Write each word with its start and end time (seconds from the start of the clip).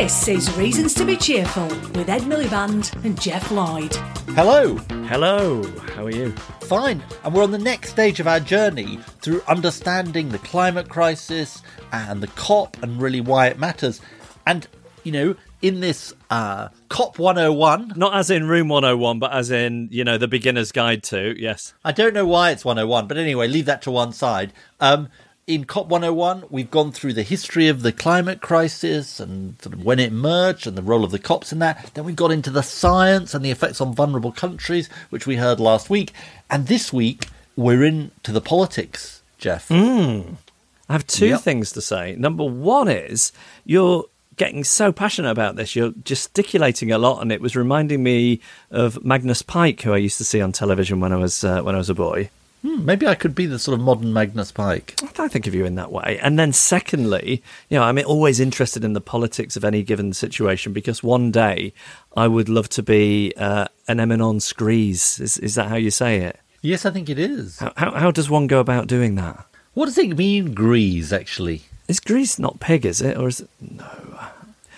This 0.00 0.28
is 0.28 0.56
Reasons 0.56 0.94
to 0.94 1.04
be 1.04 1.14
Cheerful 1.14 1.68
with 1.68 2.08
Ed 2.08 2.22
Miliband 2.22 3.04
and 3.04 3.20
Geoff 3.20 3.50
Lloyd. 3.50 3.94
Hello, 4.34 4.76
Hello, 5.06 5.62
how 5.94 6.06
are 6.06 6.10
you? 6.10 6.30
fine. 6.62 7.02
And 7.22 7.34
we're 7.34 7.42
on 7.42 7.50
the 7.50 7.58
next 7.58 7.90
stage 7.90 8.18
of 8.18 8.26
our 8.26 8.40
journey 8.40 8.96
through 9.20 9.42
understanding 9.46 10.30
the 10.30 10.38
climate 10.38 10.88
crisis 10.88 11.62
and 11.92 12.22
the 12.22 12.28
COP 12.28 12.82
and 12.82 12.98
really 12.98 13.20
why 13.20 13.48
it 13.48 13.58
matters. 13.58 14.00
And, 14.46 14.66
you 15.04 15.12
know, 15.12 15.36
in 15.60 15.80
this 15.80 16.14
uh, 16.30 16.68
COP 16.88 17.18
101, 17.18 17.92
Not 17.94 18.14
as 18.14 18.30
in 18.30 18.48
Room 18.48 18.68
101, 18.68 19.18
but 19.18 19.34
as 19.34 19.50
in, 19.50 19.90
you 19.92 20.04
know, 20.04 20.16
the 20.16 20.28
beginner's 20.28 20.72
guide 20.72 21.02
to, 21.04 21.38
yes. 21.38 21.74
I 21.84 21.92
don't 21.92 22.14
know 22.14 22.24
why 22.26 22.52
it's 22.52 22.64
101, 22.64 23.06
but 23.06 23.18
anyway, 23.18 23.48
leave 23.48 23.66
that 23.66 23.82
to 23.82 23.90
one 23.90 24.14
side. 24.14 24.54
Um, 24.80 25.10
in 25.50 25.64
COP 25.64 25.88
101, 25.88 26.44
we've 26.48 26.70
gone 26.70 26.92
through 26.92 27.12
the 27.14 27.24
history 27.24 27.66
of 27.66 27.82
the 27.82 27.90
climate 27.90 28.40
crisis 28.40 29.18
and 29.18 29.60
sort 29.60 29.74
of 29.74 29.84
when 29.84 29.98
it 29.98 30.12
emerged 30.12 30.64
and 30.66 30.78
the 30.78 30.82
role 30.82 31.02
of 31.02 31.10
the 31.10 31.18
COPs 31.18 31.50
in 31.52 31.58
that. 31.58 31.90
Then 31.94 32.04
we've 32.04 32.14
got 32.14 32.30
into 32.30 32.50
the 32.50 32.62
science 32.62 33.34
and 33.34 33.44
the 33.44 33.50
effects 33.50 33.80
on 33.80 33.92
vulnerable 33.92 34.30
countries, 34.30 34.88
which 35.10 35.26
we 35.26 35.36
heard 35.36 35.58
last 35.58 35.90
week. 35.90 36.12
And 36.48 36.68
this 36.68 36.92
week, 36.92 37.26
we're 37.56 37.82
into 37.84 38.30
the 38.30 38.40
politics, 38.40 39.22
Geoff. 39.38 39.70
I 39.72 40.92
have 40.92 41.06
two 41.06 41.26
Yep. 41.26 41.40
things 41.40 41.72
to 41.72 41.80
say. 41.80 42.14
Number 42.16 42.44
one 42.44 42.88
is 42.88 43.32
you're 43.64 44.04
getting 44.36 44.62
so 44.62 44.92
passionate 44.92 45.30
about 45.30 45.56
this, 45.56 45.74
you're 45.74 45.92
gesticulating 46.04 46.92
a 46.92 46.98
lot, 46.98 47.20
and 47.22 47.32
it 47.32 47.40
was 47.40 47.56
reminding 47.56 48.02
me 48.04 48.40
of 48.70 49.04
Magnus 49.04 49.42
Pyke, 49.42 49.82
who 49.82 49.92
I 49.92 49.96
used 49.98 50.18
to 50.18 50.24
see 50.24 50.40
on 50.40 50.52
television 50.52 51.00
when 51.00 51.12
I 51.12 51.16
was 51.16 51.42
uh, 51.42 51.60
when 51.62 51.74
I 51.74 51.78
was 51.78 51.90
a 51.90 51.94
boy. 51.94 52.30
Hmm, 52.62 52.84
maybe 52.84 53.06
I 53.06 53.14
could 53.14 53.34
be 53.34 53.46
the 53.46 53.58
sort 53.58 53.78
of 53.78 53.84
modern 53.84 54.12
Magnus 54.12 54.52
Pyke. 54.52 54.94
I 55.02 55.06
don't 55.12 55.32
think 55.32 55.46
of 55.46 55.54
you 55.54 55.64
in 55.64 55.76
that 55.76 55.90
way. 55.90 56.18
And 56.22 56.38
then, 56.38 56.52
secondly, 56.52 57.42
you 57.70 57.78
know, 57.78 57.84
I'm 57.84 57.98
always 58.04 58.38
interested 58.38 58.84
in 58.84 58.92
the 58.92 59.00
politics 59.00 59.56
of 59.56 59.64
any 59.64 59.82
given 59.82 60.12
situation 60.12 60.72
because 60.74 61.02
one 61.02 61.30
day 61.30 61.72
I 62.16 62.28
would 62.28 62.50
love 62.50 62.68
to 62.70 62.82
be 62.82 63.32
uh, 63.36 63.66
an 63.88 63.98
eminence 63.98 64.52
grise. 64.52 65.18
Is, 65.20 65.38
is 65.38 65.54
that 65.54 65.68
how 65.68 65.76
you 65.76 65.90
say 65.90 66.18
it? 66.18 66.38
Yes, 66.60 66.84
I 66.84 66.90
think 66.90 67.08
it 67.08 67.18
is. 67.18 67.58
How, 67.60 67.72
how, 67.76 67.90
how 67.92 68.10
does 68.10 68.28
one 68.28 68.46
go 68.46 68.60
about 68.60 68.86
doing 68.86 69.14
that? 69.14 69.46
What 69.72 69.86
does 69.86 69.96
it 69.96 70.16
mean, 70.16 70.52
grease, 70.52 71.12
actually? 71.12 71.62
Is 71.88 71.98
Grease 71.98 72.38
not 72.38 72.60
pig, 72.60 72.84
is 72.84 73.00
it? 73.00 73.16
Or 73.16 73.28
is 73.28 73.40
it. 73.40 73.50
No. 73.60 73.88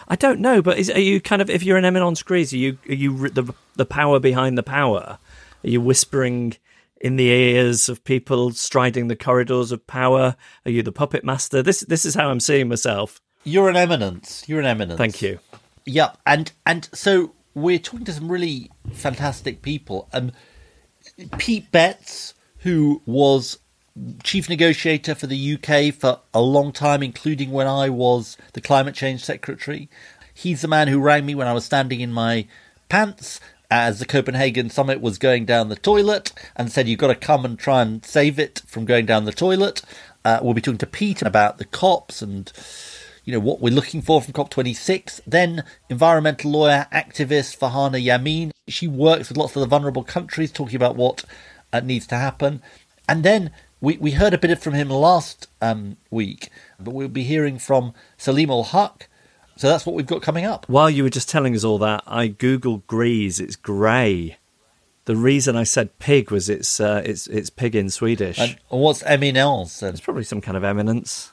I 0.09 0.17
don't 0.17 0.41
know, 0.41 0.63
but 0.63 0.79
is, 0.79 0.89
are 0.91 1.01
you 1.01 1.21
kind 1.21 1.43
of. 1.43 1.51
If 1.51 1.63
you're 1.63 1.77
an 1.77 1.85
eminence 1.85 2.23
grise, 2.23 2.53
are 2.53 2.59
you, 2.59 2.79
are 2.89 2.95
you 2.95 3.29
the, 3.29 3.53
the 3.77 3.85
power 3.85 4.19
behind 4.19 4.57
the 4.57 4.63
power? 4.63 5.19
Are 5.65 5.69
you 5.69 5.81
whispering 5.81 6.57
in 7.03 7.17
the 7.17 7.29
ears 7.29 7.89
of 7.89 8.05
people 8.05 8.53
striding 8.53 9.09
the 9.09 9.17
corridors 9.17 9.73
of 9.73 9.87
power? 9.87 10.37
Are 10.65 10.71
you 10.71 10.83
the 10.83 10.93
puppet 10.93 11.25
master? 11.25 11.63
This, 11.63 11.81
this 11.81 12.07
is 12.07 12.15
how 12.15 12.31
I'm 12.31 12.41
seeing 12.41 12.69
myself. 12.69 13.21
You're 13.45 13.69
an 13.69 13.77
eminence. 13.77 14.45
You're 14.49 14.61
an 14.61 14.67
eminence. 14.67 14.99
Thank 14.99 15.21
you. 15.21 15.41
Yeah, 15.85 16.13
and 16.25 16.53
and 16.65 16.89
so 16.95 17.35
we're 17.55 17.81
talking 17.81 18.07
to 18.07 18.13
some 18.13 18.31
really 18.31 18.71
fantastic 18.93 19.63
people. 19.63 20.09
Um, 20.13 20.31
Pete 21.39 21.73
Betts, 21.73 22.35
who 22.59 23.03
was 23.05 23.59
chief 24.23 24.49
negotiator 24.49 25.17
for 25.17 25.27
the 25.27 25.55
UK 25.55 25.93
for 25.93 26.21
a 26.33 26.41
long 26.41 26.73
time, 26.73 27.03
including 27.03 27.51
when 27.51 27.67
I 27.67 27.91
was 27.91 28.37
the 28.53 28.61
climate 28.61 28.95
change 28.95 29.25
secretary. 29.25 29.91
He's 30.33 30.63
the 30.63 30.69
man 30.69 30.87
who 30.87 31.01
rang 31.01 31.27
me 31.27 31.35
when 31.35 31.49
I 31.49 31.53
was 31.53 31.65
standing 31.65 32.01
in 32.01 32.13
my 32.13 32.47
pants 32.89 33.41
as 33.73 34.01
the 34.01 34.05
Copenhagen 34.05 34.69
summit 34.69 35.01
was 35.01 35.17
going 35.17 35.47
down 35.47 35.71
the 35.71 35.77
toilet 35.77 36.31
and 36.55 36.71
said, 36.71 36.87
You've 36.87 36.99
got 36.99 37.09
to 37.09 37.15
come 37.15 37.47
and 37.47 37.59
try 37.59 37.81
and 37.81 38.05
save 38.05 38.39
it 38.39 38.61
from 38.67 38.85
going 38.85 39.07
down 39.07 39.25
the 39.25 39.33
toilet. 39.33 39.81
Uh, 40.27 40.41
we'll 40.43 40.53
be 40.53 40.61
talking 40.61 40.77
to 40.77 40.87
Pete 40.87 41.23
about 41.23 41.57
the 41.57 41.65
COPs 41.65 42.21
and 42.21 42.53
you 43.25 43.33
know 43.33 43.41
what 43.41 43.63
we're 43.63 43.73
looking 43.73 44.03
for 44.03 44.21
from 44.21 44.35
COP26. 44.35 45.23
Then 45.27 45.65
environmental 45.89 46.51
lawyer, 46.51 46.87
activist 46.93 47.59
Farhana 47.59 48.05
Yamin. 48.05 48.51
She 48.69 48.87
works 48.87 49.31
with 49.31 49.39
lots 49.39 49.57
of 49.57 49.61
the 49.61 49.67
vulnerable 49.67 50.05
countries, 50.05 50.53
talking 50.53 50.77
about 50.77 50.95
what 50.95 51.25
uh, 51.73 51.81
needs 51.81 52.07
to 52.09 52.17
happen. 52.17 52.61
And 53.09 53.23
then 53.23 53.53
we, 53.81 53.97
we 53.97 54.11
heard 54.11 54.35
a 54.35 54.39
bit 54.39 54.51
of 54.51 54.63
from 54.63 54.75
him 54.75 54.91
last 54.91 55.49
um, 55.63 55.97
week, 56.11 56.51
but 56.79 56.93
we'll 56.93 57.09
be 57.09 57.25
hearing 57.25 57.59
from 57.59 57.95
Saleemul 58.19 58.67
Huq. 58.67 59.07
So 59.63 59.69
that's 59.69 59.87
what 59.87 59.95
we've 59.95 60.05
got 60.05 60.23
coming 60.23 60.45
up. 60.45 60.69
While 60.69 60.91
you 60.91 61.05
were 61.05 61.09
just 61.09 61.29
telling 61.29 61.55
us 61.55 61.63
all 61.63 61.79
that, 61.79 62.03
I 62.05 62.27
googled 62.27 62.85
Grease. 62.89 63.39
It's 63.39 63.55
grey. 63.55 64.37
The 65.05 65.15
reason 65.15 65.55
I 65.55 65.63
said 65.63 66.01
pig 66.01 66.33
was 66.33 66.49
it's 66.49 66.81
uh, 66.81 67.01
it's 67.05 67.29
it's 67.29 67.49
pig 67.49 67.77
in 67.77 67.89
Swedish. 67.89 68.41
And 68.41 68.59
what's 68.71 69.05
eminence 69.05 69.79
then? 69.79 69.91
it's 69.91 70.01
probably 70.01 70.25
some 70.25 70.41
kind 70.41 70.57
of 70.57 70.65
eminence. 70.65 71.33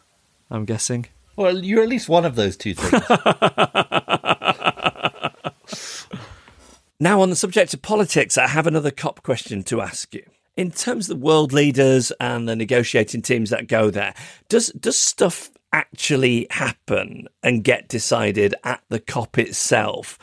I'm 0.51 0.65
guessing. 0.65 1.07
Well, 1.37 1.57
you're 1.57 1.81
at 1.81 1.89
least 1.89 2.07
one 2.07 2.23
of 2.23 2.35
those 2.35 2.55
two 2.55 2.75
things. 2.75 3.01
Now, 7.01 7.21
on 7.21 7.29
the 7.29 7.35
subject 7.35 7.73
of 7.73 7.81
politics, 7.81 8.37
I 8.37 8.45
have 8.45 8.67
another 8.67 8.91
COP 8.91 9.23
question 9.23 9.63
to 9.63 9.79
ask 9.79 10.13
you. 10.13 10.23
In 10.57 10.69
terms 10.69 11.09
of 11.09 11.17
the 11.17 11.25
world 11.25 11.53
leaders 11.53 12.11
and 12.19 12.47
the 12.47 12.57
negotiating 12.57 13.21
teams 13.21 13.51
that 13.51 13.67
go 13.67 13.89
there, 13.89 14.13
does 14.49 14.67
does 14.73 14.99
stuff 14.99 15.49
actually 15.71 16.47
happen 16.49 17.27
and 17.43 17.63
get 17.63 17.87
decided 17.87 18.55
at 18.63 18.81
the 18.89 18.99
COP 18.99 19.37
itself? 19.37 20.17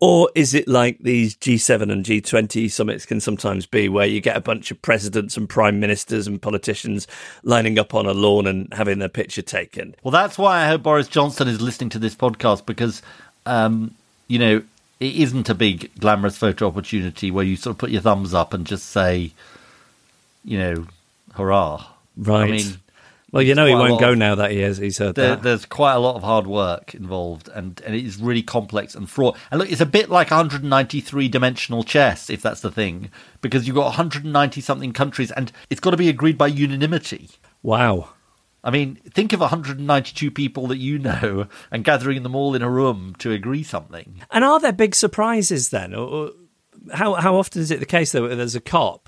Or 0.00 0.30
is 0.36 0.54
it 0.54 0.68
like 0.68 0.98
these 1.00 1.36
G7 1.36 1.90
and 1.90 2.04
G20 2.04 2.70
summits 2.70 3.04
can 3.04 3.20
sometimes 3.20 3.66
be, 3.66 3.88
where 3.88 4.06
you 4.06 4.20
get 4.20 4.36
a 4.36 4.40
bunch 4.40 4.70
of 4.70 4.80
presidents 4.80 5.36
and 5.36 5.48
prime 5.48 5.80
ministers 5.80 6.28
and 6.28 6.40
politicians 6.40 7.08
lining 7.42 7.80
up 7.80 7.94
on 7.94 8.06
a 8.06 8.12
lawn 8.12 8.46
and 8.46 8.72
having 8.72 9.00
their 9.00 9.08
picture 9.08 9.42
taken? 9.42 9.96
Well, 10.04 10.12
that's 10.12 10.38
why 10.38 10.62
I 10.62 10.68
hope 10.68 10.84
Boris 10.84 11.08
Johnson 11.08 11.48
is 11.48 11.60
listening 11.60 11.90
to 11.90 11.98
this 11.98 12.14
podcast 12.14 12.64
because, 12.64 13.02
um, 13.44 13.92
you 14.28 14.38
know, 14.38 14.62
it 15.00 15.14
isn't 15.16 15.48
a 15.48 15.54
big 15.54 15.90
glamorous 15.98 16.36
photo 16.36 16.68
opportunity 16.68 17.32
where 17.32 17.44
you 17.44 17.56
sort 17.56 17.74
of 17.74 17.78
put 17.78 17.90
your 17.90 18.02
thumbs 18.02 18.34
up 18.34 18.54
and 18.54 18.66
just 18.66 18.90
say, 18.90 19.32
you 20.44 20.58
know, 20.58 20.86
hurrah. 21.34 21.84
Right. 22.16 22.42
I 22.42 22.50
mean, 22.50 22.80
Well, 23.30 23.42
you 23.42 23.54
know 23.54 23.66
he 23.66 23.74
won't 23.74 24.00
go 24.00 24.12
of- 24.12 24.18
now 24.18 24.34
that 24.36 24.50
he 24.52 24.60
has. 24.60 24.78
He's 24.78 24.96
heard 24.98 25.14
There, 25.14 25.30
that. 25.30 25.42
there's 25.42 25.66
quite 25.66 25.92
a 25.94 25.98
lot 25.98 26.16
of 26.16 26.22
hard 26.22 26.46
work 26.46 26.94
involved, 26.94 27.48
and, 27.54 27.80
and 27.84 27.94
it 27.94 28.04
is 28.04 28.16
really 28.18 28.42
complex 28.42 28.94
and 28.94 29.08
fraught. 29.08 29.36
And 29.50 29.60
look, 29.60 29.70
it's 29.70 29.82
a 29.82 29.86
bit 29.86 30.08
like 30.08 30.30
193 30.30 31.28
dimensional 31.28 31.82
chess, 31.84 32.30
if 32.30 32.40
that's 32.40 32.62
the 32.62 32.70
thing, 32.70 33.10
because 33.42 33.66
you've 33.66 33.76
got 33.76 33.84
190 33.86 34.60
something 34.62 34.92
countries, 34.92 35.30
and 35.32 35.52
it's 35.68 35.80
got 35.80 35.90
to 35.90 35.96
be 35.98 36.08
agreed 36.08 36.38
by 36.38 36.46
unanimity. 36.46 37.28
Wow. 37.62 38.10
I 38.64 38.70
mean, 38.70 38.96
think 38.96 39.32
of 39.32 39.40
192 39.40 40.30
people 40.30 40.66
that 40.68 40.78
you 40.78 40.98
know 40.98 41.46
and 41.70 41.84
gathering 41.84 42.22
them 42.22 42.34
all 42.34 42.54
in 42.54 42.62
a 42.62 42.70
room 42.70 43.14
to 43.18 43.30
agree 43.32 43.62
something. 43.62 44.22
And 44.30 44.42
are 44.44 44.58
there 44.58 44.72
big 44.72 44.94
surprises 44.94 45.68
then? 45.68 45.94
Or, 45.94 46.08
or 46.08 46.30
how 46.92 47.14
how 47.14 47.36
often 47.36 47.60
is 47.60 47.70
it 47.70 47.80
the 47.80 47.86
case 47.86 48.12
that 48.12 48.20
there's 48.20 48.54
a 48.54 48.60
cop 48.60 49.07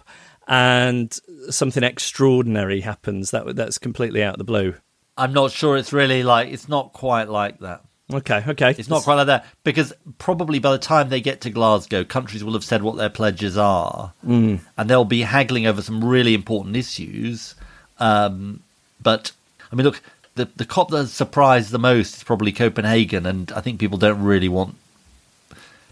and 0.51 1.17
something 1.49 1.85
extraordinary 1.85 2.81
happens 2.81 3.31
that 3.31 3.55
that's 3.55 3.79
completely 3.79 4.23
out 4.23 4.35
of 4.35 4.39
the 4.39 4.45
blue? 4.45 4.75
I'm 5.17 5.33
not 5.33 5.53
sure 5.53 5.77
it's 5.77 5.93
really 5.93 6.25
like, 6.25 6.49
it's 6.53 6.69
not 6.69 6.93
quite 6.93 7.29
like 7.29 7.61
that. 7.61 7.83
Okay, 8.13 8.43
okay. 8.49 8.75
It's 8.77 8.89
not 8.89 9.05
quite 9.05 9.15
like 9.15 9.29
that 9.29 9.47
because 9.63 9.93
probably 10.19 10.59
by 10.59 10.73
the 10.73 10.79
time 10.79 11.09
they 11.09 11.21
get 11.21 11.43
to 11.43 11.51
Glasgow, 11.51 12.03
countries 12.03 12.43
will 12.43 12.55
have 12.55 12.65
said 12.65 12.83
what 12.83 12.97
their 12.97 13.09
pledges 13.09 13.57
are, 13.57 14.13
mm. 14.27 14.59
and 14.77 14.91
they'll 14.91 15.05
be 15.05 15.23
haggling 15.23 15.67
over 15.67 15.81
some 15.81 16.05
really 16.05 16.35
important 16.35 16.75
issues. 16.75 17.55
Um, 18.01 18.65
but 19.01 19.31
I 19.71 19.77
mean, 19.77 19.85
look, 19.85 20.03
the 20.35 20.49
the 20.57 20.65
COP 20.65 20.91
that 20.91 21.07
surprised 21.07 21.71
the 21.71 21.79
most 21.79 22.17
is 22.17 22.25
probably 22.25 22.51
Copenhagen, 22.51 23.27
and 23.27 23.53
I 23.53 23.61
think 23.61 23.79
people 23.79 23.99
don't 23.99 24.25
really 24.25 24.49
want 24.49 24.75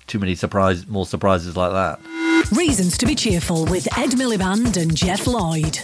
too 0.09 0.19
many 0.19 0.35
surprise 0.35 0.89
more 0.89 1.07
surprises 1.07 1.57
like 1.57 1.71
that. 1.71 2.28
Reasons 2.53 2.97
to 2.97 3.05
be 3.05 3.15
cheerful 3.15 3.67
with 3.67 3.87
Ed 3.99 4.13
Miliband 4.13 4.81
and 4.81 4.97
Geoff 4.97 5.27
Lloyd. 5.27 5.81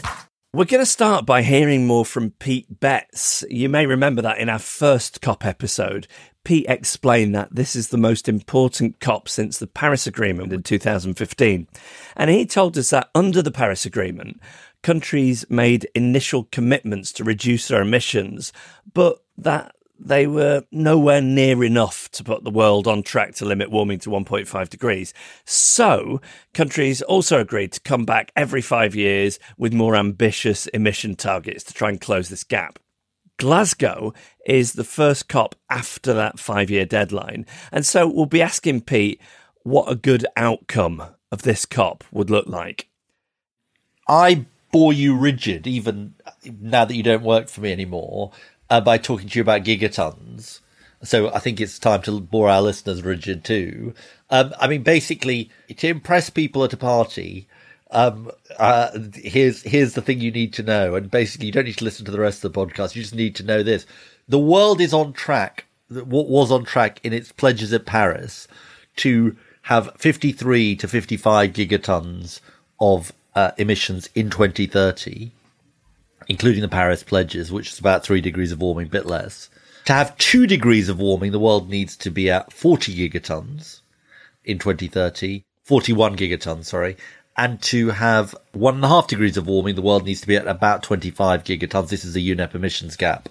We're 0.54 0.64
going 0.64 0.80
to 0.80 0.86
start 0.86 1.26
by 1.26 1.42
hearing 1.42 1.86
more 1.86 2.06
from 2.06 2.30
Pete 2.30 2.80
Betts. 2.80 3.44
You 3.50 3.68
may 3.68 3.84
remember 3.84 4.22
that 4.22 4.38
in 4.38 4.48
our 4.48 4.58
first 4.58 5.20
COP 5.20 5.44
episode, 5.44 6.06
Pete 6.42 6.64
explained 6.66 7.34
that 7.34 7.54
this 7.54 7.76
is 7.76 7.88
the 7.88 7.98
most 7.98 8.30
important 8.30 8.98
COP 8.98 9.28
since 9.28 9.58
the 9.58 9.66
Paris 9.66 10.06
Agreement 10.06 10.54
in 10.54 10.62
2015. 10.62 11.68
And 12.16 12.30
he 12.30 12.46
told 12.46 12.78
us 12.78 12.90
that 12.90 13.10
under 13.14 13.42
the 13.42 13.50
Paris 13.50 13.84
Agreement, 13.84 14.40
countries 14.82 15.44
made 15.50 15.86
initial 15.94 16.44
commitments 16.50 17.12
to 17.12 17.24
reduce 17.24 17.68
their 17.68 17.82
emissions, 17.82 18.54
but 18.94 19.18
that 19.36 19.73
they 19.98 20.26
were 20.26 20.64
nowhere 20.70 21.20
near 21.20 21.62
enough 21.64 22.10
to 22.12 22.24
put 22.24 22.44
the 22.44 22.50
world 22.50 22.86
on 22.86 23.02
track 23.02 23.34
to 23.36 23.44
limit 23.44 23.70
warming 23.70 23.98
to 24.00 24.10
1.5 24.10 24.68
degrees. 24.68 25.14
So, 25.44 26.20
countries 26.52 27.00
also 27.02 27.40
agreed 27.40 27.72
to 27.72 27.80
come 27.80 28.04
back 28.04 28.32
every 28.34 28.60
five 28.60 28.94
years 28.94 29.38
with 29.56 29.72
more 29.72 29.96
ambitious 29.96 30.66
emission 30.68 31.14
targets 31.14 31.64
to 31.64 31.74
try 31.74 31.90
and 31.90 32.00
close 32.00 32.28
this 32.28 32.44
gap. 32.44 32.78
Glasgow 33.36 34.12
is 34.46 34.74
the 34.74 34.84
first 34.84 35.28
COP 35.28 35.54
after 35.68 36.12
that 36.12 36.38
five 36.38 36.70
year 36.70 36.84
deadline. 36.84 37.46
And 37.72 37.84
so 37.84 38.08
we'll 38.08 38.26
be 38.26 38.42
asking 38.42 38.82
Pete 38.82 39.20
what 39.62 39.90
a 39.90 39.96
good 39.96 40.26
outcome 40.36 41.02
of 41.32 41.42
this 41.42 41.66
COP 41.66 42.04
would 42.12 42.30
look 42.30 42.46
like. 42.46 42.88
I 44.08 44.46
bore 44.70 44.92
you 44.92 45.16
rigid, 45.16 45.66
even 45.66 46.14
now 46.60 46.84
that 46.84 46.94
you 46.94 47.02
don't 47.02 47.22
work 47.22 47.48
for 47.48 47.60
me 47.60 47.72
anymore, 47.72 48.32
uh, 48.70 48.80
by 48.80 48.98
talking 48.98 49.28
to 49.28 49.38
you 49.38 49.42
about 49.42 49.64
gigatons. 49.64 50.60
So 51.02 51.32
I 51.32 51.38
think 51.38 51.60
it's 51.60 51.78
time 51.78 52.02
to 52.02 52.20
bore 52.20 52.48
our 52.48 52.62
listeners 52.62 53.02
rigid 53.02 53.44
too. 53.44 53.94
Um, 54.30 54.54
I 54.58 54.66
mean, 54.68 54.82
basically, 54.82 55.50
to 55.76 55.88
impress 55.88 56.30
people 56.30 56.64
at 56.64 56.72
a 56.72 56.78
party, 56.78 57.46
um, 57.90 58.30
uh, 58.58 58.98
here's 59.14 59.62
here's 59.62 59.92
the 59.92 60.02
thing 60.02 60.20
you 60.20 60.30
need 60.30 60.52
to 60.54 60.62
know, 60.62 60.94
and 60.94 61.10
basically, 61.10 61.46
you 61.46 61.52
don't 61.52 61.66
need 61.66 61.76
to 61.78 61.84
listen 61.84 62.06
to 62.06 62.10
the 62.10 62.20
rest 62.20 62.42
of 62.42 62.52
the 62.52 62.66
podcast. 62.66 62.96
You 62.96 63.02
just 63.02 63.14
need 63.14 63.34
to 63.36 63.44
know 63.44 63.62
this: 63.62 63.86
the 64.28 64.38
world 64.38 64.80
is 64.80 64.94
on 64.94 65.12
track. 65.12 65.66
What 65.88 66.28
was 66.28 66.50
on 66.50 66.64
track 66.64 66.98
in 67.04 67.12
its 67.12 67.30
pledges 67.30 67.72
at 67.72 67.84
Paris 67.84 68.48
to 68.96 69.36
have 69.62 69.94
53 69.96 70.76
to 70.76 70.88
55 70.88 71.52
gigatons 71.52 72.40
of 72.80 73.12
uh, 73.34 73.52
emissions 73.58 74.08
in 74.14 74.30
2030, 74.30 75.30
including 76.28 76.62
the 76.62 76.68
Paris 76.68 77.02
pledges, 77.02 77.52
which 77.52 77.72
is 77.72 77.78
about 77.78 78.04
three 78.04 78.20
degrees 78.20 78.52
of 78.52 78.60
warming, 78.60 78.88
bit 78.88 79.06
less. 79.06 79.50
To 79.86 79.92
have 79.92 80.16
two 80.16 80.46
degrees 80.46 80.88
of 80.88 80.98
warming, 80.98 81.32
the 81.32 81.38
world 81.38 81.68
needs 81.68 81.96
to 81.98 82.10
be 82.10 82.30
at 82.30 82.52
40 82.52 83.10
gigatons 83.10 83.80
in 84.44 84.58
2030, 84.58 85.44
41 85.64 86.16
gigatons, 86.16 86.66
sorry. 86.66 86.96
And 87.36 87.60
to 87.62 87.90
have 87.90 88.34
one 88.52 88.76
and 88.76 88.84
a 88.84 88.88
half 88.88 89.08
degrees 89.08 89.36
of 89.36 89.46
warming, 89.46 89.74
the 89.74 89.82
world 89.82 90.04
needs 90.04 90.20
to 90.20 90.26
be 90.26 90.36
at 90.36 90.46
about 90.46 90.82
25 90.82 91.44
gigatons. 91.44 91.88
This 91.88 92.04
is 92.04 92.16
a 92.16 92.20
UNEP 92.20 92.54
emissions 92.54 92.96
gap 92.96 93.28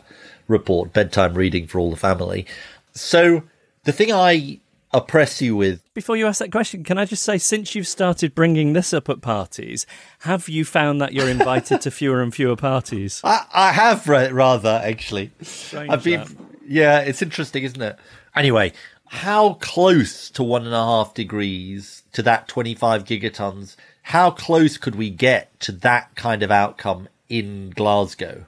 report, 0.48 0.94
bedtime 0.94 1.36
reading 1.36 1.68
for 1.68 1.80
all 1.80 1.89
the 1.89 1.98
family. 1.98 2.46
So 2.94 3.44
the 3.86 3.92
thing 3.92 4.12
I 4.12 4.60
oppress 4.94 5.42
you 5.42 5.56
with 5.56 5.81
Before 5.94 6.16
you 6.16 6.28
ask 6.28 6.40
that 6.40 6.51
question, 6.51 6.84
can 6.84 6.98
I 6.98 7.06
just 7.06 7.24
say, 7.24 7.38
since 7.38 7.75
you've 7.75 7.88
started 7.88 8.36
bringing 8.36 8.74
this 8.74 8.94
up 8.94 9.10
at 9.10 9.22
parties, 9.22 9.86
have 10.19 10.48
you 10.48 10.63
found 10.66 11.01
that 11.01 11.13
you're 11.13 11.30
invited 11.30 11.81
to 11.81 11.92
fewer 11.92 12.22
and 12.22 12.34
fewer 12.34 12.56
parties? 12.56 13.22
I, 13.24 13.45
I 13.54 13.72
have 13.72 14.07
ra- 14.07 14.30
rather 14.31 14.81
actually. 14.84 15.31
Strange, 15.42 15.92
I've 15.92 16.04
been, 16.04 16.22
that. 16.22 16.36
yeah, 16.68 17.00
it's 17.00 17.22
interesting, 17.22 17.63
isn't 17.63 17.81
it? 17.81 17.98
Anyway, 18.36 18.74
how 19.07 19.54
close 19.56 20.30
to 20.31 20.44
one 20.44 20.66
and 20.66 20.74
a 20.74 20.84
half 20.84 21.13
degrees 21.13 22.04
to 22.13 22.24
that 22.24 22.48
25 22.48 23.04
gigatons? 23.04 23.75
How 24.04 24.31
close 24.31 24.78
could 24.78 24.96
we 24.96 25.10
get 25.10 25.60
to 25.62 25.72
that 25.72 26.16
kind 26.16 26.44
of 26.44 26.51
outcome 26.51 27.07
in 27.30 27.69
Glasgow? 27.72 28.46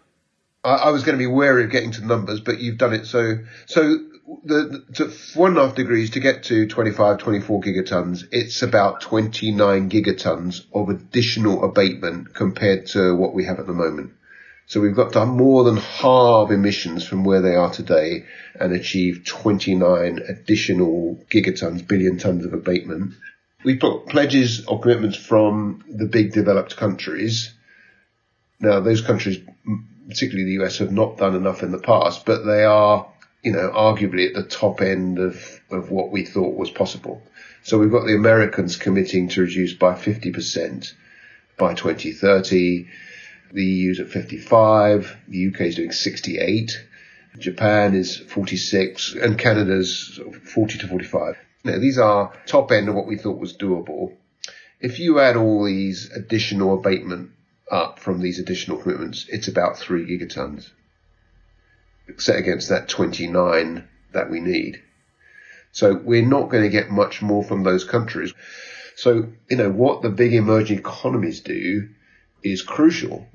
I, 0.63 0.75
I 0.75 0.89
was 0.89 1.03
going 1.03 1.18
to 1.18 1.21
be 1.21 1.27
wary 1.27 1.63
of 1.63 1.71
getting 1.71 1.91
to 1.91 2.06
numbers, 2.06 2.41
but 2.41 2.59
you've 2.59 2.77
done 2.77 2.94
it. 2.94 3.06
So, 3.06 3.38
so 3.68 4.00
the, 4.44 4.83
the 4.89 5.18
one 5.39 5.51
and 5.51 5.60
a 5.60 5.68
half 5.68 5.75
degrees 5.75 6.12
to 6.12 6.19
get 6.19 6.44
to 6.44 6.68
25, 6.68 7.18
24 7.19 7.62
gigatons, 7.62 8.24
it's 8.31 8.62
about 8.62 9.01
29 9.01 9.89
gigatons 9.89 10.66
of 10.74 10.89
additional 10.89 11.63
abatement 11.63 12.33
compared 12.33 12.88
to 12.88 13.16
what 13.16 13.33
we 13.33 13.45
have 13.45 13.60
at 13.60 13.68
the 13.68 13.74
moment. 13.74 14.12
So 14.68 14.81
we've 14.81 14.95
got 14.95 15.13
to 15.13 15.25
more 15.27 15.63
than 15.63 15.77
halve 15.77 16.51
emissions 16.51 17.07
from 17.07 17.24
where 17.24 17.42
they 17.42 17.56
are 17.56 17.72
today 17.72 18.25
and 18.60 18.74
achieve 18.74 19.24
29 19.25 20.19
additional 20.27 21.24
gigatons, 21.31 21.88
billion 21.88 22.18
tons 22.18 22.45
of 22.45 22.54
abatement. 22.54 23.13
We've 23.63 23.80
got 23.80 24.07
pledges 24.07 24.66
or 24.66 24.80
commitments 24.80 25.18
from 25.18 25.83
the 25.88 26.07
big 26.07 26.33
developed 26.33 26.77
countries. 26.77 27.54
Now, 28.60 28.80
those 28.80 29.01
countries, 29.01 29.38
particularly 30.07 30.45
the 30.45 30.63
US, 30.63 30.80
have 30.80 30.92
not 30.92 31.18
done 31.18 31.36
enough 31.36 31.62
in 31.62 31.72
the 31.72 31.80
past, 31.80 32.25
but 32.25 32.44
they 32.44 32.63
are, 32.63 33.07
you 33.46 33.52
know, 33.52 33.70
arguably 33.70 34.28
at 34.28 34.34
the 34.34 34.42
top 34.42 34.82
end 34.82 35.20
of, 35.20 35.62
of 35.70 35.92
what 35.92 36.12
we 36.12 36.25
thought 36.25 36.58
was 36.58 36.72
possible. 36.72 37.22
So 37.62 37.78
we've 37.78 37.92
got 37.92 38.08
the 38.08 38.16
Americans 38.16 38.75
committing 38.75 39.30
to 39.30 39.42
reduce 39.42 39.74
by 39.74 39.94
50% 39.94 40.92
by 41.56 41.75
2030. 41.75 42.88
The 43.54 43.64
EU's 43.64 44.00
at 44.00 44.10
55. 44.10 45.16
The 45.28 45.48
UK 45.50 45.62
is 45.62 45.75
doing 45.75 45.92
68. 45.92 46.86
Japan 47.38 47.94
is 47.94 48.18
46 48.18 49.14
and 49.14 49.38
Canada's 49.38 50.20
40 50.52 50.80
to 50.80 50.88
45. 50.88 51.38
Now, 51.64 51.78
these 51.78 52.00
are 52.00 52.34
top 52.48 52.72
end 52.72 52.90
of 52.90 52.96
what 52.96 53.06
we 53.06 53.16
thought 53.16 53.38
was 53.38 53.56
doable. 53.56 54.14
If 54.80 54.98
you 54.98 55.20
add 55.20 55.36
all 55.36 55.66
these 55.66 56.12
additional 56.12 56.80
abatement 56.80 57.30
up 57.70 58.00
from 58.00 58.22
these 58.22 58.40
additional 58.40 58.80
commitments, 58.80 59.28
it's 59.30 59.48
about 59.48 59.78
three 59.78 60.06
gigatons 60.08 60.72
set 62.17 62.38
against 62.38 62.69
that 62.69 62.88
29 62.88 63.88
that 64.13 64.29
we 64.29 64.39
need. 64.39 64.81
So 65.71 65.93
we're 65.93 66.25
not 66.25 66.50
going 66.50 66.63
to 66.63 66.69
get 66.69 66.89
much 66.89 67.21
more 67.21 67.43
from 67.43 67.63
those 67.63 67.83
countries. 67.83 68.33
So, 68.95 69.27
you 69.50 69.57
know, 69.57 69.69
what 69.69 70.01
the 70.01 70.09
big 70.09 70.33
emerging 70.33 70.79
economies 70.79 71.41
do 71.41 71.89
is 72.43 72.62
crucial. 72.62 73.27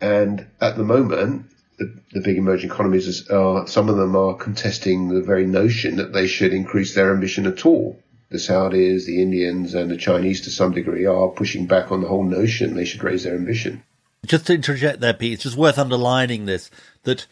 And 0.00 0.46
at 0.60 0.76
the 0.76 0.84
moment, 0.84 1.46
the, 1.78 2.00
the 2.12 2.20
big 2.20 2.38
emerging 2.38 2.70
economies 2.70 3.28
are, 3.28 3.66
some 3.66 3.88
of 3.88 3.96
them 3.96 4.14
are 4.14 4.34
contesting 4.34 5.08
the 5.08 5.22
very 5.22 5.46
notion 5.46 5.96
that 5.96 6.12
they 6.12 6.26
should 6.26 6.52
increase 6.52 6.94
their 6.94 7.12
ambition 7.12 7.46
at 7.46 7.66
all. 7.66 8.00
The 8.30 8.38
Saudis, 8.38 9.06
the 9.06 9.22
Indians, 9.22 9.74
and 9.74 9.90
the 9.90 9.96
Chinese 9.96 10.42
to 10.42 10.50
some 10.50 10.72
degree 10.72 11.06
are 11.06 11.28
pushing 11.28 11.66
back 11.66 11.90
on 11.90 12.00
the 12.00 12.08
whole 12.08 12.24
notion 12.24 12.74
they 12.74 12.84
should 12.84 13.04
raise 13.04 13.24
their 13.24 13.34
ambition. 13.34 13.82
Just 14.24 14.46
to 14.46 14.54
interject 14.54 15.00
there, 15.00 15.14
Pete, 15.14 15.34
it's 15.34 15.44
just 15.44 15.56
worth 15.56 15.78
underlining 15.78 16.46
this 16.46 16.70
that 17.04 17.26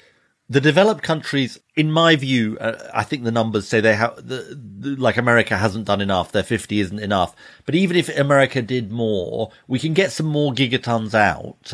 the 0.48 0.60
developed 0.60 1.02
countries, 1.02 1.58
in 1.74 1.90
my 1.90 2.16
view, 2.16 2.58
uh, 2.60 2.90
I 2.92 3.02
think 3.02 3.24
the 3.24 3.32
numbers 3.32 3.66
say 3.66 3.80
they 3.80 3.94
have, 3.94 4.16
the, 4.16 4.58
the, 4.78 4.96
like 4.96 5.16
America 5.16 5.56
hasn't 5.56 5.86
done 5.86 6.02
enough. 6.02 6.32
Their 6.32 6.42
50 6.42 6.80
isn't 6.80 6.98
enough. 6.98 7.34
But 7.64 7.74
even 7.74 7.96
if 7.96 8.14
America 8.16 8.60
did 8.60 8.92
more, 8.92 9.50
we 9.66 9.78
can 9.78 9.94
get 9.94 10.12
some 10.12 10.26
more 10.26 10.52
gigatons 10.52 11.14
out. 11.14 11.72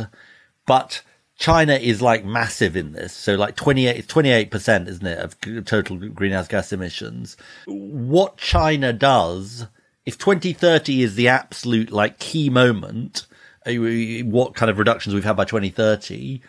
But 0.66 1.02
China 1.36 1.72
is 1.74 2.00
like 2.00 2.24
massive 2.24 2.76
in 2.76 2.92
this. 2.92 3.12
So 3.12 3.34
like 3.34 3.56
28, 3.56 4.06
28%, 4.06 4.88
isn't 4.88 5.06
it, 5.06 5.18
of 5.18 5.64
total 5.64 5.96
greenhouse 5.96 6.46
gas 6.46 6.72
emissions. 6.72 7.36
What 7.66 8.36
China 8.36 8.92
does, 8.92 9.66
if 10.06 10.16
2030 10.16 11.02
is 11.02 11.16
the 11.16 11.26
absolute 11.26 11.90
like 11.90 12.20
key 12.20 12.50
moment, 12.50 13.26
uh, 13.66 13.72
what 13.72 14.54
kind 14.54 14.70
of 14.70 14.78
reductions 14.78 15.12
we've 15.12 15.24
had 15.24 15.36
by 15.36 15.44
2030, 15.44 16.40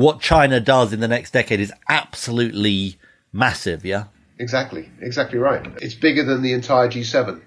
what 0.00 0.20
China 0.20 0.58
does 0.60 0.94
in 0.94 1.00
the 1.00 1.08
next 1.08 1.32
decade 1.32 1.60
is 1.60 1.72
absolutely 1.88 2.96
massive, 3.34 3.84
yeah? 3.84 4.04
Exactly, 4.38 4.88
exactly 5.00 5.38
right. 5.38 5.66
It's 5.82 5.94
bigger 5.94 6.24
than 6.24 6.40
the 6.40 6.54
entire 6.54 6.88
G7. 6.88 7.42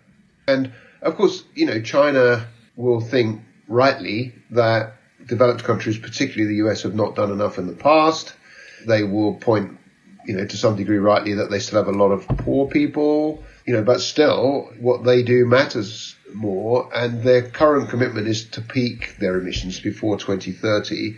And 0.48 0.72
of 1.02 1.16
course, 1.16 1.44
you 1.56 1.66
know, 1.66 1.82
China 1.82 2.46
will 2.76 3.02
think 3.02 3.42
rightly 3.68 4.36
that 4.52 4.94
developed 5.26 5.64
countries, 5.64 5.98
particularly 5.98 6.54
the 6.54 6.68
US, 6.68 6.84
have 6.84 6.94
not 6.94 7.16
done 7.16 7.32
enough 7.32 7.58
in 7.58 7.66
the 7.66 7.74
past. 7.74 8.36
They 8.86 9.02
will 9.02 9.34
point, 9.34 9.80
you 10.28 10.36
know, 10.36 10.46
to 10.46 10.56
some 10.56 10.76
degree 10.76 11.00
rightly 11.00 11.34
that 11.34 11.50
they 11.50 11.58
still 11.58 11.84
have 11.84 11.94
a 11.94 11.98
lot 11.98 12.12
of 12.12 12.28
poor 12.28 12.68
people, 12.68 13.44
you 13.66 13.74
know, 13.74 13.82
but 13.82 14.00
still 14.00 14.70
what 14.80 15.04
they 15.04 15.24
do 15.24 15.48
matters 15.48 16.16
more 16.36 16.88
and 16.96 17.24
their 17.24 17.42
current 17.42 17.90
commitment 17.90 18.28
is 18.28 18.46
to 18.50 18.62
peak 18.62 19.16
their 19.20 19.40
emissions 19.40 19.80
before 19.80 20.18
2030 20.18 21.16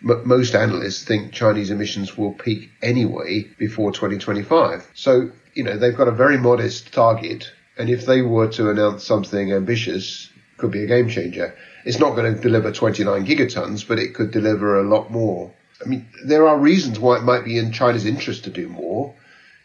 most 0.00 0.54
analysts 0.54 1.04
think 1.04 1.32
Chinese 1.32 1.70
emissions 1.70 2.16
will 2.16 2.32
peak 2.32 2.70
anyway 2.82 3.44
before 3.58 3.92
2025. 3.92 4.90
So, 4.94 5.30
you 5.54 5.64
know, 5.64 5.76
they've 5.76 5.96
got 5.96 6.08
a 6.08 6.12
very 6.12 6.38
modest 6.38 6.92
target. 6.92 7.50
And 7.78 7.90
if 7.90 8.06
they 8.06 8.22
were 8.22 8.48
to 8.52 8.70
announce 8.70 9.04
something 9.04 9.52
ambitious, 9.52 10.30
could 10.58 10.70
be 10.70 10.84
a 10.84 10.86
game 10.86 11.08
changer. 11.08 11.54
It's 11.84 11.98
not 11.98 12.16
going 12.16 12.34
to 12.34 12.40
deliver 12.40 12.72
29 12.72 13.26
gigatons, 13.26 13.86
but 13.86 13.98
it 13.98 14.14
could 14.14 14.30
deliver 14.30 14.80
a 14.80 14.88
lot 14.88 15.10
more. 15.10 15.52
I 15.84 15.88
mean, 15.88 16.08
there 16.24 16.48
are 16.48 16.58
reasons 16.58 16.98
why 16.98 17.18
it 17.18 17.22
might 17.22 17.44
be 17.44 17.58
in 17.58 17.72
China's 17.72 18.06
interest 18.06 18.44
to 18.44 18.50
do 18.50 18.68
more. 18.68 19.14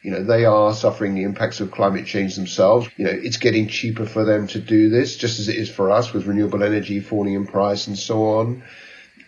You 0.01 0.11
know, 0.11 0.23
they 0.23 0.45
are 0.45 0.73
suffering 0.73 1.13
the 1.13 1.23
impacts 1.23 1.59
of 1.59 1.71
climate 1.71 2.05
change 2.05 2.35
themselves. 2.35 2.89
You 2.97 3.05
know, 3.05 3.11
it's 3.11 3.37
getting 3.37 3.67
cheaper 3.67 4.05
for 4.05 4.25
them 4.25 4.47
to 4.47 4.59
do 4.59 4.89
this, 4.89 5.15
just 5.15 5.39
as 5.39 5.47
it 5.47 5.55
is 5.55 5.69
for 5.69 5.91
us 5.91 6.11
with 6.11 6.25
renewable 6.25 6.63
energy 6.63 6.99
falling 6.99 7.35
in 7.35 7.45
price 7.45 7.87
and 7.87 7.97
so 7.97 8.23
on. 8.39 8.63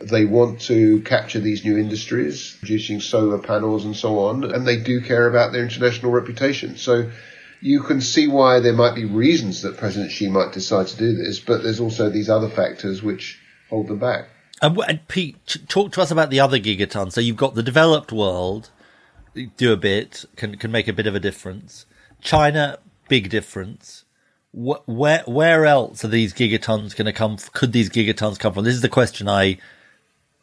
They 0.09 0.25
want 0.25 0.61
to 0.61 1.01
capture 1.01 1.39
these 1.39 1.63
new 1.63 1.77
industries, 1.77 2.57
producing 2.59 2.99
solar 2.99 3.37
panels 3.37 3.85
and 3.85 3.95
so 3.95 4.19
on, 4.19 4.43
and 4.43 4.67
they 4.67 4.77
do 4.77 5.01
care 5.01 5.27
about 5.27 5.51
their 5.51 5.63
international 5.63 6.11
reputation. 6.11 6.77
So 6.77 7.09
you 7.61 7.81
can 7.81 8.01
see 8.01 8.27
why 8.27 8.59
there 8.59 8.73
might 8.73 8.95
be 8.95 9.05
reasons 9.05 9.61
that 9.61 9.77
President 9.77 10.11
Xi 10.11 10.29
might 10.29 10.51
decide 10.51 10.87
to 10.87 10.97
do 10.97 11.13
this, 11.13 11.39
but 11.39 11.63
there's 11.63 11.79
also 11.79 12.09
these 12.09 12.29
other 12.29 12.49
factors 12.49 13.01
which 13.01 13.39
hold 13.69 13.87
them 13.87 13.99
back. 13.99 14.27
Uh, 14.61 14.67
and, 14.67 14.77
and 14.87 15.07
Pete, 15.07 15.57
talk 15.67 15.91
to 15.93 16.01
us 16.01 16.11
about 16.11 16.29
the 16.29 16.39
other 16.39 16.59
gigatons. 16.59 17.13
So 17.13 17.21
you've 17.21 17.37
got 17.37 17.55
the 17.55 17.63
developed 17.63 18.11
world, 18.11 18.69
do 19.57 19.73
a 19.73 19.77
bit, 19.77 20.25
can 20.35 20.57
can 20.57 20.71
make 20.71 20.87
a 20.87 20.93
bit 20.93 21.07
of 21.07 21.15
a 21.15 21.19
difference. 21.19 21.85
China, 22.21 22.79
big 23.07 23.29
difference. 23.29 24.05
Where 24.51 25.23
where 25.25 25.65
else 25.65 26.05
are 26.05 26.09
these 26.09 26.33
gigatons 26.33 26.95
going 26.95 27.05
to 27.05 27.13
come? 27.13 27.37
Could 27.53 27.71
these 27.71 27.89
gigatons 27.89 28.37
come 28.37 28.53
from? 28.53 28.63
This 28.63 28.75
is 28.75 28.81
the 28.81 28.89
question 28.89 29.27
I 29.27 29.57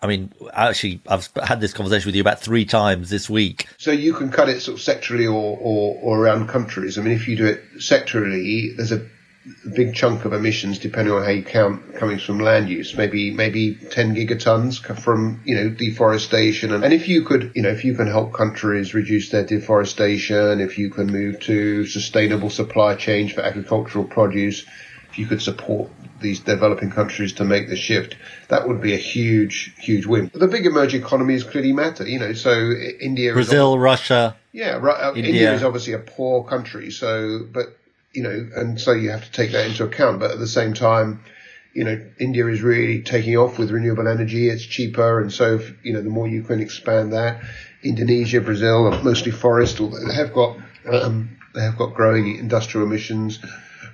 I 0.02 0.06
mean, 0.06 0.32
actually, 0.52 1.00
I've 1.06 1.28
had 1.42 1.60
this 1.60 1.74
conversation 1.74 2.08
with 2.08 2.14
you 2.14 2.22
about 2.22 2.40
three 2.40 2.64
times 2.64 3.10
this 3.10 3.28
week. 3.28 3.66
So 3.76 3.90
you 3.90 4.14
can 4.14 4.30
cut 4.30 4.48
it 4.48 4.60
sort 4.60 4.78
of 4.78 4.84
sectorally 4.84 5.26
or, 5.26 5.58
or, 5.60 5.98
or 6.02 6.18
around 6.18 6.48
countries. 6.48 6.98
I 6.98 7.02
mean, 7.02 7.12
if 7.12 7.28
you 7.28 7.36
do 7.36 7.46
it 7.46 7.62
sectorally, 7.78 8.74
there's 8.76 8.92
a 8.92 9.06
big 9.74 9.94
chunk 9.94 10.24
of 10.24 10.32
emissions, 10.32 10.78
depending 10.78 11.12
on 11.12 11.22
how 11.22 11.30
you 11.30 11.42
count, 11.42 11.94
coming 11.96 12.18
from 12.18 12.38
land 12.38 12.68
use. 12.68 12.96
Maybe 12.96 13.30
maybe 13.30 13.74
10 13.74 14.14
gigatons 14.14 14.80
from 15.00 15.40
you 15.44 15.54
know 15.54 15.70
deforestation. 15.70 16.72
And, 16.72 16.84
and 16.84 16.94
if 16.94 17.08
you 17.08 17.24
could, 17.24 17.52
you 17.54 17.62
know, 17.62 17.70
if 17.70 17.84
you 17.84 17.94
can 17.94 18.06
help 18.06 18.32
countries 18.32 18.94
reduce 18.94 19.30
their 19.30 19.44
deforestation, 19.44 20.60
if 20.60 20.78
you 20.78 20.90
can 20.90 21.08
move 21.08 21.40
to 21.40 21.86
sustainable 21.86 22.50
supply 22.50 22.94
chains 22.94 23.32
for 23.32 23.42
agricultural 23.42 24.04
produce, 24.04 24.64
if 25.10 25.18
you 25.18 25.26
could 25.26 25.42
support 25.42 25.90
these 26.20 26.40
developing 26.40 26.90
countries 26.90 27.32
to 27.34 27.44
make 27.44 27.68
the 27.68 27.76
shift, 27.76 28.16
that 28.48 28.68
would 28.68 28.80
be 28.80 28.94
a 28.94 28.98
huge, 28.98 29.74
huge 29.78 30.06
win. 30.06 30.30
The 30.32 30.48
big 30.48 30.66
emerging 30.66 31.02
economies 31.02 31.44
clearly 31.44 31.72
matter, 31.72 32.06
you 32.06 32.18
know, 32.18 32.32
so 32.32 32.52
India, 33.00 33.32
Brazil, 33.32 33.78
Russia. 33.78 34.36
Yeah, 34.52 34.76
uh, 34.76 35.12
India. 35.14 35.24
India 35.24 35.52
is 35.54 35.62
obviously 35.62 35.92
a 35.92 35.98
poor 35.98 36.44
country. 36.44 36.90
So, 36.90 37.46
but, 37.52 37.76
you 38.12 38.22
know, 38.22 38.48
and 38.56 38.80
so 38.80 38.92
you 38.92 39.10
have 39.10 39.24
to 39.24 39.32
take 39.32 39.52
that 39.52 39.66
into 39.66 39.84
account. 39.84 40.20
But 40.20 40.32
at 40.32 40.38
the 40.38 40.48
same 40.48 40.74
time, 40.74 41.22
you 41.72 41.84
know, 41.84 42.00
India 42.18 42.46
is 42.48 42.60
really 42.60 43.02
taking 43.02 43.36
off 43.36 43.58
with 43.58 43.70
renewable 43.70 44.08
energy. 44.08 44.48
It's 44.48 44.64
cheaper. 44.64 45.20
And 45.20 45.32
so, 45.32 45.54
if, 45.54 45.72
you 45.84 45.92
know, 45.92 46.02
the 46.02 46.10
more 46.10 46.26
you 46.26 46.42
can 46.42 46.60
expand 46.60 47.12
that, 47.12 47.42
Indonesia, 47.82 48.40
Brazil, 48.40 48.90
mostly 49.02 49.30
forest, 49.30 49.78
they 49.78 50.14
have 50.14 50.32
got, 50.32 50.56
um, 50.86 51.38
they 51.54 51.62
have 51.62 51.78
got 51.78 51.94
growing 51.94 52.36
industrial 52.36 52.86
emissions. 52.86 53.38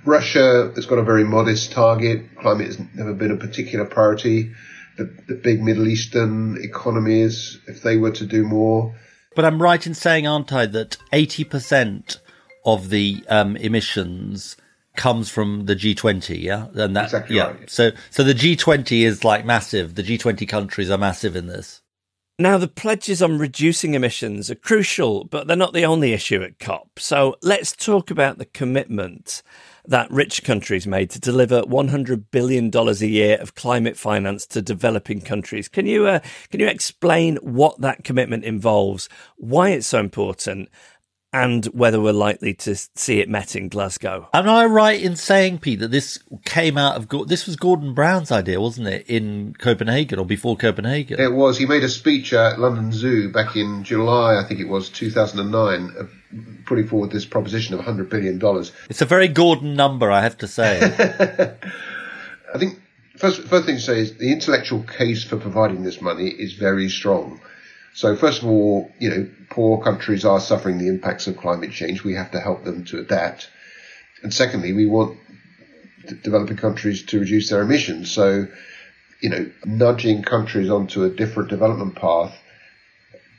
Russia 0.07 0.71
has 0.73 0.85
got 0.85 0.97
a 0.97 1.03
very 1.03 1.25
modest 1.25 1.73
target. 1.73 2.23
Climate 2.37 2.67
has 2.67 2.79
never 2.95 3.13
been 3.13 3.29
a 3.29 3.35
particular 3.35 3.85
priority. 3.85 4.51
The, 4.97 5.13
the 5.27 5.35
big 5.35 5.61
Middle 5.61 5.87
Eastern 5.87 6.57
economies, 6.63 7.59
if 7.67 7.83
they 7.83 7.97
were 7.97 8.11
to 8.11 8.25
do 8.25 8.43
more. 8.43 8.95
But 9.35 9.45
I'm 9.45 9.61
right 9.61 9.85
in 9.85 9.93
saying, 9.93 10.25
aren't 10.25 10.51
I, 10.51 10.65
that 10.65 10.97
80% 11.13 12.17
of 12.65 12.89
the 12.89 13.23
um, 13.27 13.57
emissions 13.57 14.55
comes 14.95 15.29
from 15.29 15.65
the 15.65 15.75
G20, 15.75 16.41
yeah? 16.41 16.67
And 16.73 16.95
that, 16.95 17.05
exactly 17.05 17.35
yeah. 17.35 17.47
Right. 17.51 17.69
So, 17.69 17.91
so 18.09 18.23
the 18.23 18.33
G20 18.33 19.01
is 19.01 19.23
like 19.23 19.45
massive. 19.45 19.95
The 19.95 20.03
G20 20.03 20.47
countries 20.47 20.89
are 20.89 20.97
massive 20.97 21.35
in 21.35 21.47
this. 21.47 21.81
Now, 22.39 22.59
the 22.59 22.67
pledges 22.67 23.23
on 23.23 23.39
reducing 23.39 23.95
emissions 23.95 24.51
are 24.51 24.55
crucial, 24.55 25.23
but 25.23 25.47
they're 25.47 25.57
not 25.57 25.73
the 25.73 25.87
only 25.87 26.13
issue 26.13 26.43
at 26.43 26.59
COP. 26.59 26.99
So 26.99 27.35
let's 27.41 27.75
talk 27.75 28.11
about 28.11 28.37
the 28.37 28.45
commitment 28.45 29.41
that 29.87 30.11
rich 30.11 30.43
countries 30.43 30.85
made 30.85 31.09
to 31.09 31.19
deliver 31.19 31.63
$100 31.63 32.25
billion 32.29 32.69
a 32.75 32.91
year 32.93 33.37
of 33.41 33.55
climate 33.55 33.97
finance 33.97 34.45
to 34.47 34.61
developing 34.61 35.19
countries. 35.19 35.67
Can 35.67 35.87
you, 35.87 36.05
uh, 36.05 36.19
can 36.51 36.59
you 36.59 36.67
explain 36.67 37.37
what 37.37 37.81
that 37.81 38.03
commitment 38.03 38.43
involves, 38.43 39.09
why 39.37 39.69
it's 39.69 39.87
so 39.87 39.99
important, 39.99 40.69
and 41.43 41.65
whether 41.65 42.01
we're 42.01 42.13
likely 42.13 42.53
to 42.55 42.75
see 42.75 43.19
it 43.19 43.29
met 43.29 43.55
in 43.55 43.69
Glasgow. 43.69 44.27
Am 44.33 44.49
I 44.49 44.65
right 44.65 44.99
in 44.99 45.15
saying, 45.15 45.59
Pete, 45.59 45.79
that 45.79 45.91
this 45.91 46.17
came 46.45 46.77
out 46.77 46.95
of 46.95 47.27
this 47.27 47.45
was 47.45 47.55
Gordon 47.55 47.93
Brown's 47.93 48.31
idea, 48.31 48.59
wasn't 48.59 48.87
it, 48.87 49.05
in 49.07 49.53
Copenhagen 49.53 50.17
or 50.17 50.25
before 50.25 50.57
Copenhagen? 50.57 51.19
It 51.19 51.33
was. 51.33 51.57
He 51.57 51.67
made 51.67 51.83
a 51.83 51.89
speech 51.89 52.33
at 52.33 52.59
London 52.59 52.91
Zoo 52.91 53.31
back 53.31 53.55
in 53.55 53.83
July, 53.83 54.39
I 54.39 54.47
think 54.47 54.59
it 54.59 54.67
was 54.67 54.89
2009, 54.89 55.95
uh, 55.99 56.03
putting 56.65 56.87
forward 56.87 57.11
this 57.11 57.25
proposition 57.25 57.75
of 57.75 57.79
100 57.79 58.09
billion 58.09 58.39
dollars. 58.39 58.71
It's 58.89 59.01
a 59.01 59.05
very 59.05 59.27
Gordon 59.27 59.75
number, 59.75 60.11
I 60.11 60.21
have 60.21 60.37
to 60.39 60.47
say. 60.47 60.79
I 62.53 62.57
think 62.57 62.81
first 63.15 63.43
first 63.43 63.67
thing 63.67 63.75
to 63.75 63.81
say 63.81 63.99
is 63.99 64.17
the 64.17 64.31
intellectual 64.31 64.81
case 64.83 65.23
for 65.23 65.37
providing 65.37 65.83
this 65.83 66.01
money 66.01 66.29
is 66.29 66.53
very 66.53 66.89
strong. 66.89 67.39
So 67.93 68.15
first 68.15 68.43
of 68.43 68.47
all, 68.47 68.91
you 68.99 69.09
know, 69.09 69.29
poor 69.49 69.81
countries 69.81 70.25
are 70.25 70.39
suffering 70.39 70.77
the 70.77 70.87
impacts 70.87 71.27
of 71.27 71.37
climate 71.37 71.71
change. 71.71 72.03
We 72.03 72.13
have 72.15 72.31
to 72.31 72.39
help 72.39 72.63
them 72.63 72.85
to 72.85 72.99
adapt. 72.99 73.49
And 74.21 74.33
secondly, 74.33 74.73
we 74.73 74.85
want 74.85 75.17
developing 76.23 76.57
countries 76.57 77.03
to 77.03 77.19
reduce 77.19 77.49
their 77.49 77.61
emissions. 77.61 78.11
So, 78.11 78.47
you 79.21 79.29
know, 79.29 79.51
nudging 79.65 80.23
countries 80.23 80.69
onto 80.69 81.03
a 81.03 81.09
different 81.09 81.49
development 81.49 81.95
path, 81.95 82.37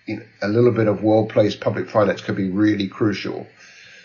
you 0.07 0.17
know, 0.17 0.23
a 0.43 0.49
little 0.49 0.73
bit 0.73 0.89
of 0.89 1.03
well-placed 1.03 1.61
public 1.61 1.89
finance 1.89 2.21
could 2.21 2.37
be 2.37 2.51
really 2.51 2.89
crucial. 2.89 3.47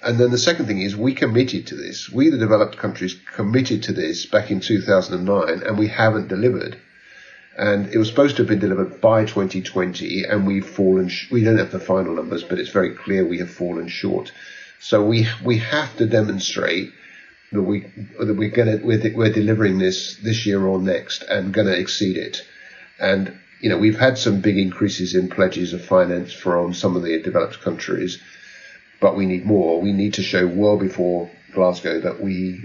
And 0.04 0.20
then 0.20 0.32
the 0.32 0.38
second 0.38 0.66
thing 0.66 0.82
is 0.82 0.96
we 0.96 1.14
committed 1.14 1.68
to 1.68 1.76
this. 1.76 2.10
We, 2.10 2.30
the 2.30 2.38
developed 2.38 2.78
countries, 2.78 3.16
committed 3.36 3.84
to 3.84 3.94
this 3.94 4.26
back 4.26 4.52
in 4.52 4.60
2009 4.60 5.64
and 5.64 5.78
we 5.78 5.88
haven't 5.88 6.28
delivered 6.28 6.78
and 7.58 7.88
it 7.94 7.98
was 7.98 8.08
supposed 8.08 8.36
to 8.38 8.42
have 8.42 8.50
been 8.50 8.60
delivered 8.60 9.00
by 9.00 9.26
2020, 9.26 10.24
and 10.24 10.48
we've 10.48 10.68
fallen. 10.68 11.10
Sh- 11.10 11.30
we 11.32 11.44
don't 11.44 11.58
have 11.58 11.72
the 11.72 11.80
final 11.80 12.16
numbers, 12.16 12.44
but 12.44 12.60
it's 12.60 12.72
very 12.72 12.96
clear 12.96 13.26
we 13.26 13.40
have 13.40 13.52
fallen 13.52 13.88
short. 13.88 14.32
So 14.80 15.04
we 15.06 15.28
we 15.44 15.60
have 15.60 15.96
to 15.98 16.06
demonstrate 16.06 16.92
that 17.52 17.62
we 17.62 17.82
that 18.20 18.36
we're 18.36 18.50
to 18.50 18.82
we're, 18.84 19.14
we're 19.16 19.32
delivering 19.32 19.78
this 19.78 20.18
this 20.18 20.46
year 20.46 20.66
or 20.66 20.80
next, 20.82 21.24
and 21.24 21.54
going 21.54 21.68
to 21.68 21.78
exceed 21.78 22.18
it. 22.18 22.42
And 23.00 23.38
you 23.62 23.70
know 23.70 23.78
we've 23.78 24.00
had 24.00 24.18
some 24.18 24.42
big 24.42 24.58
increases 24.58 25.14
in 25.14 25.30
pledges 25.30 25.74
of 25.74 25.86
finance 25.86 26.34
from 26.34 26.74
some 26.74 26.96
of 26.96 27.04
the 27.04 27.22
developed 27.22 27.62
countries, 27.62 28.20
but 29.00 29.16
we 29.16 29.28
need 29.28 29.46
more. 29.46 29.80
We 29.80 29.94
need 29.94 30.16
to 30.16 30.24
show 30.24 30.48
well 30.48 30.78
before 30.78 31.30
Glasgow 31.54 32.00
that 32.02 32.20
we 32.20 32.64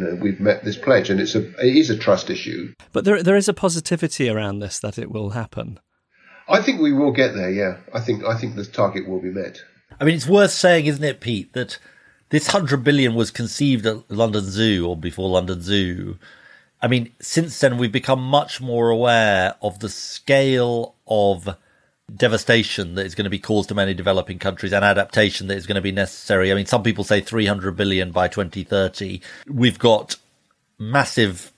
you 0.00 0.06
know, 0.06 0.14
we've 0.16 0.40
met 0.40 0.64
this 0.64 0.76
pledge, 0.76 1.10
and 1.10 1.20
it's 1.20 1.34
a 1.34 1.48
it 1.64 1.76
is 1.76 1.90
a 1.90 1.96
trust 1.96 2.30
issue. 2.30 2.74
But 2.92 3.04
there 3.04 3.22
there 3.22 3.36
is 3.36 3.48
a 3.48 3.54
positivity 3.54 4.28
around 4.28 4.58
this 4.58 4.78
that 4.80 4.98
it 4.98 5.10
will 5.10 5.30
happen. 5.30 5.78
I 6.48 6.62
think 6.62 6.80
we 6.80 6.92
will 6.92 7.12
get 7.12 7.34
there. 7.34 7.50
Yeah, 7.50 7.76
I 7.94 8.00
think 8.00 8.24
I 8.24 8.38
think 8.38 8.56
the 8.56 8.64
target 8.64 9.08
will 9.08 9.20
be 9.20 9.30
met. 9.30 9.62
I 10.00 10.04
mean, 10.04 10.14
it's 10.14 10.26
worth 10.26 10.52
saying, 10.52 10.86
isn't 10.86 11.04
it, 11.04 11.20
Pete, 11.20 11.52
that 11.52 11.78
this 12.30 12.48
hundred 12.48 12.82
billion 12.82 13.14
was 13.14 13.30
conceived 13.30 13.86
at 13.86 14.10
London 14.10 14.44
Zoo 14.44 14.88
or 14.88 14.96
before 14.96 15.28
London 15.28 15.60
Zoo. 15.60 16.18
I 16.82 16.88
mean, 16.88 17.12
since 17.20 17.58
then 17.60 17.76
we've 17.76 17.92
become 17.92 18.22
much 18.22 18.60
more 18.60 18.88
aware 18.88 19.54
of 19.60 19.80
the 19.80 19.90
scale 19.90 20.96
of 21.06 21.56
devastation 22.16 22.94
that 22.94 23.06
is 23.06 23.14
going 23.14 23.24
to 23.24 23.30
be 23.30 23.38
caused 23.38 23.68
to 23.68 23.74
many 23.74 23.94
developing 23.94 24.38
countries 24.38 24.72
and 24.72 24.84
adaptation 24.84 25.46
that 25.48 25.56
is 25.56 25.66
going 25.66 25.76
to 25.76 25.80
be 25.80 25.92
necessary. 25.92 26.50
I 26.50 26.54
mean, 26.54 26.66
some 26.66 26.82
people 26.82 27.04
say 27.04 27.20
300 27.20 27.76
billion 27.76 28.10
by 28.10 28.28
2030. 28.28 29.20
We've 29.48 29.78
got 29.78 30.16
massive 30.78 31.52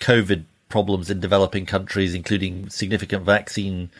COVID 0.00 0.44
problems 0.68 1.10
in 1.10 1.20
developing 1.20 1.66
countries, 1.66 2.14
including 2.14 2.68
significant 2.68 3.24
vaccine 3.24 3.90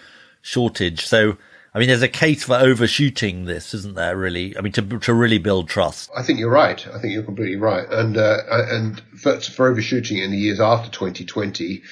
shortage. 0.42 1.06
So, 1.06 1.37
I 1.73 1.78
mean, 1.78 1.88
there's 1.88 2.02
a 2.02 2.08
case 2.08 2.44
for 2.44 2.54
overshooting 2.54 3.44
this, 3.46 3.75
isn't 3.75 3.94
there? 3.94 4.16
Really, 4.16 4.56
I 4.56 4.61
mean, 4.61 4.73
to 4.73 4.82
to 5.00 5.14
really 5.14 5.38
build 5.38 5.68
trust. 5.68 6.11
I 6.16 6.23
think 6.23 6.38
you're 6.38 6.50
right. 6.50 6.87
I 6.88 6.99
think 6.99 7.12
you're 7.12 7.23
completely 7.23 7.56
right. 7.56 7.88
And 7.90 8.16
uh, 8.16 8.38
and 8.50 9.00
for, 9.16 9.40
for 9.40 9.68
overshooting 9.68 10.18
in 10.18 10.30
the 10.30 10.37
years 10.37 10.61
after 10.61 10.90
2020, 10.90 11.82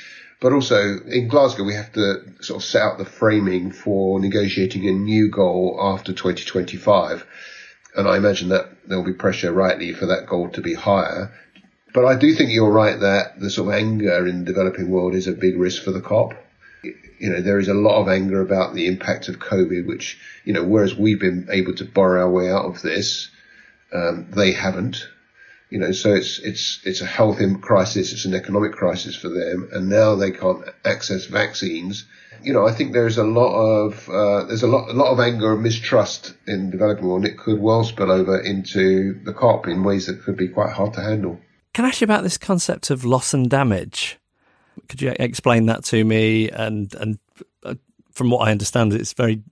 but 0.43 0.53
also 0.53 0.99
in 1.07 1.29
Glasgow, 1.29 1.65
we 1.65 1.75
have 1.75 1.93
to 1.93 2.35
sort 2.41 2.63
of 2.63 2.65
set 2.69 2.83
out 2.83 2.99
the 2.99 3.07
framing 3.07 3.71
for 3.71 4.21
negotiating 4.21 4.87
a 4.89 4.93
new 4.93 5.31
goal 5.31 5.79
after 5.81 6.13
2025. 6.13 7.25
And 7.97 8.09
I 8.09 8.17
imagine 8.17 8.49
that 8.51 8.69
there'll 8.87 9.05
be 9.05 9.13
pressure, 9.13 9.53
rightly, 9.53 9.93
for 9.93 10.07
that 10.07 10.27
goal 10.27 10.51
to 10.51 10.61
be 10.61 10.75
higher. 10.75 11.33
But 11.95 12.05
I 12.05 12.17
do 12.17 12.35
think 12.35 12.51
you're 12.51 12.71
right 12.71 12.99
that 13.01 13.39
the 13.39 13.51
sort 13.51 13.69
of 13.69 13.75
anger 13.75 14.27
in 14.27 14.41
the 14.41 14.45
developing 14.45 14.91
world 14.91 15.15
is 15.15 15.29
a 15.29 15.33
big 15.33 15.57
risk 15.57 15.83
for 15.83 15.93
the 15.93 16.01
COP 16.01 16.35
you 17.23 17.31
know, 17.31 17.41
there 17.41 17.61
is 17.61 17.69
a 17.69 17.75
lot 17.75 18.01
of 18.01 18.09
anger 18.09 18.41
about 18.41 18.75
the 18.75 18.89
impact 18.89 19.29
of 19.29 19.39
COVID, 19.39 19.87
which, 19.87 20.19
you 20.45 20.53
know, 20.53 20.65
whereas 20.65 20.97
we've 20.97 21.21
been 21.21 21.47
able 21.53 21.73
to 21.77 21.85
borrow 21.85 22.23
our 22.23 22.29
way 22.29 22.51
out 22.51 22.65
of 22.65 22.83
this, 22.83 23.31
um, 23.93 24.27
they 24.31 24.51
haven't. 24.51 25.07
You 25.73 25.79
know, 25.79 25.93
so 25.93 26.13
it's 26.13 26.39
it's 26.41 26.81
it's 26.85 27.01
a 27.01 27.07
health 27.07 27.41
crisis, 27.63 28.13
it's 28.13 28.27
an 28.27 28.35
economic 28.35 28.73
crisis 28.73 29.17
for 29.17 29.31
them, 29.31 29.71
and 29.73 29.89
now 29.89 30.15
they 30.17 30.31
can't 30.31 30.63
access 30.85 31.25
vaccines. 31.25 32.05
You 32.43 32.53
know, 32.53 32.67
I 32.67 32.73
think 32.73 32.93
there's 32.93 33.17
a 33.17 33.25
lot 33.25 33.55
of 33.55 34.07
uh, 34.07 34.45
there's 34.45 34.63
a 34.63 34.67
lot 34.67 34.91
a 34.91 34.93
lot 34.93 35.13
of 35.13 35.19
anger 35.19 35.55
and 35.55 35.63
mistrust 35.63 36.35
in 36.47 36.69
developing 36.69 37.07
world, 37.07 37.25
and 37.25 37.33
it 37.33 37.39
could 37.39 37.59
well 37.59 37.85
spill 37.85 38.13
over 38.13 38.39
into 38.39 39.19
the 39.25 39.33
COP 39.33 39.67
in 39.67 39.83
ways 39.83 40.05
that 40.09 40.23
could 40.23 40.37
be 40.37 40.47
quite 40.47 40.75
hard 40.75 40.93
to 40.93 41.01
handle. 41.01 41.41
Can 41.73 41.87
I 41.87 41.89
ask 41.89 42.03
you 42.03 42.05
about 42.05 42.23
this 42.23 42.37
concept 42.37 42.91
of 42.91 43.07
loss 43.07 43.33
and 43.33 43.49
damage? 43.49 44.19
Could 44.91 45.01
you 45.01 45.15
explain 45.19 45.65
that 45.67 45.85
to 45.85 46.05
me? 46.05 46.51
And 46.51 46.95
and 46.97 47.19
uh, 47.65 47.77
from 48.11 48.29
what 48.29 48.47
I 48.47 48.51
understand, 48.51 48.93
it's 48.93 49.15
very 49.15 49.43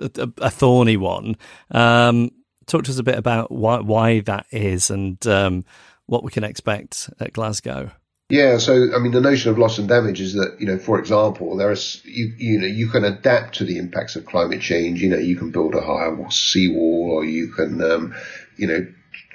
a, 0.00 0.30
a 0.38 0.50
thorny 0.50 0.96
one. 0.96 1.36
Um, 1.72 2.30
talk 2.68 2.84
to 2.84 2.90
us 2.90 2.98
a 2.98 3.02
bit 3.02 3.18
about 3.18 3.50
why 3.50 3.80
why 3.80 4.20
that 4.20 4.46
is 4.50 4.90
and 4.90 5.24
um, 5.26 5.64
what 6.06 6.22
we 6.22 6.30
can 6.30 6.44
expect 6.44 7.10
at 7.18 7.32
Glasgow. 7.32 7.90
Yeah, 8.30 8.58
so 8.58 8.94
I 8.94 8.98
mean, 8.98 9.12
the 9.12 9.22
notion 9.22 9.50
of 9.50 9.58
loss 9.58 9.78
and 9.78 9.88
damage 9.88 10.20
is 10.20 10.34
that 10.34 10.56
you 10.60 10.66
know, 10.66 10.78
for 10.78 10.98
example, 10.98 11.56
there 11.56 11.72
is 11.72 12.02
you 12.04 12.32
you 12.36 12.58
know 12.60 12.66
you 12.66 12.88
can 12.88 13.04
adapt 13.04 13.56
to 13.56 13.64
the 13.64 13.78
impacts 13.78 14.16
of 14.16 14.26
climate 14.26 14.60
change. 14.60 15.02
You 15.02 15.08
know, 15.08 15.18
you 15.18 15.36
can 15.36 15.50
build 15.50 15.74
a 15.74 15.80
higher 15.80 16.14
seawall, 16.30 17.10
or 17.10 17.24
you 17.24 17.48
can 17.52 17.82
um, 17.82 18.14
you 18.56 18.66
know 18.66 18.86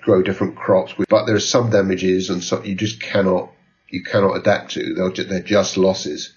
grow 0.02 0.22
different 0.22 0.56
crops. 0.56 0.94
But 1.10 1.26
there 1.26 1.36
are 1.36 1.40
some 1.40 1.72
damages, 1.72 2.30
and 2.30 2.44
so 2.44 2.64
you 2.64 2.76
just 2.76 3.02
cannot 3.02 3.52
you 3.90 4.04
cannot 4.04 4.38
adapt 4.38 4.72
to. 4.72 4.94
They're, 4.94 5.26
they're 5.26 5.40
just 5.40 5.78
losses. 5.78 6.34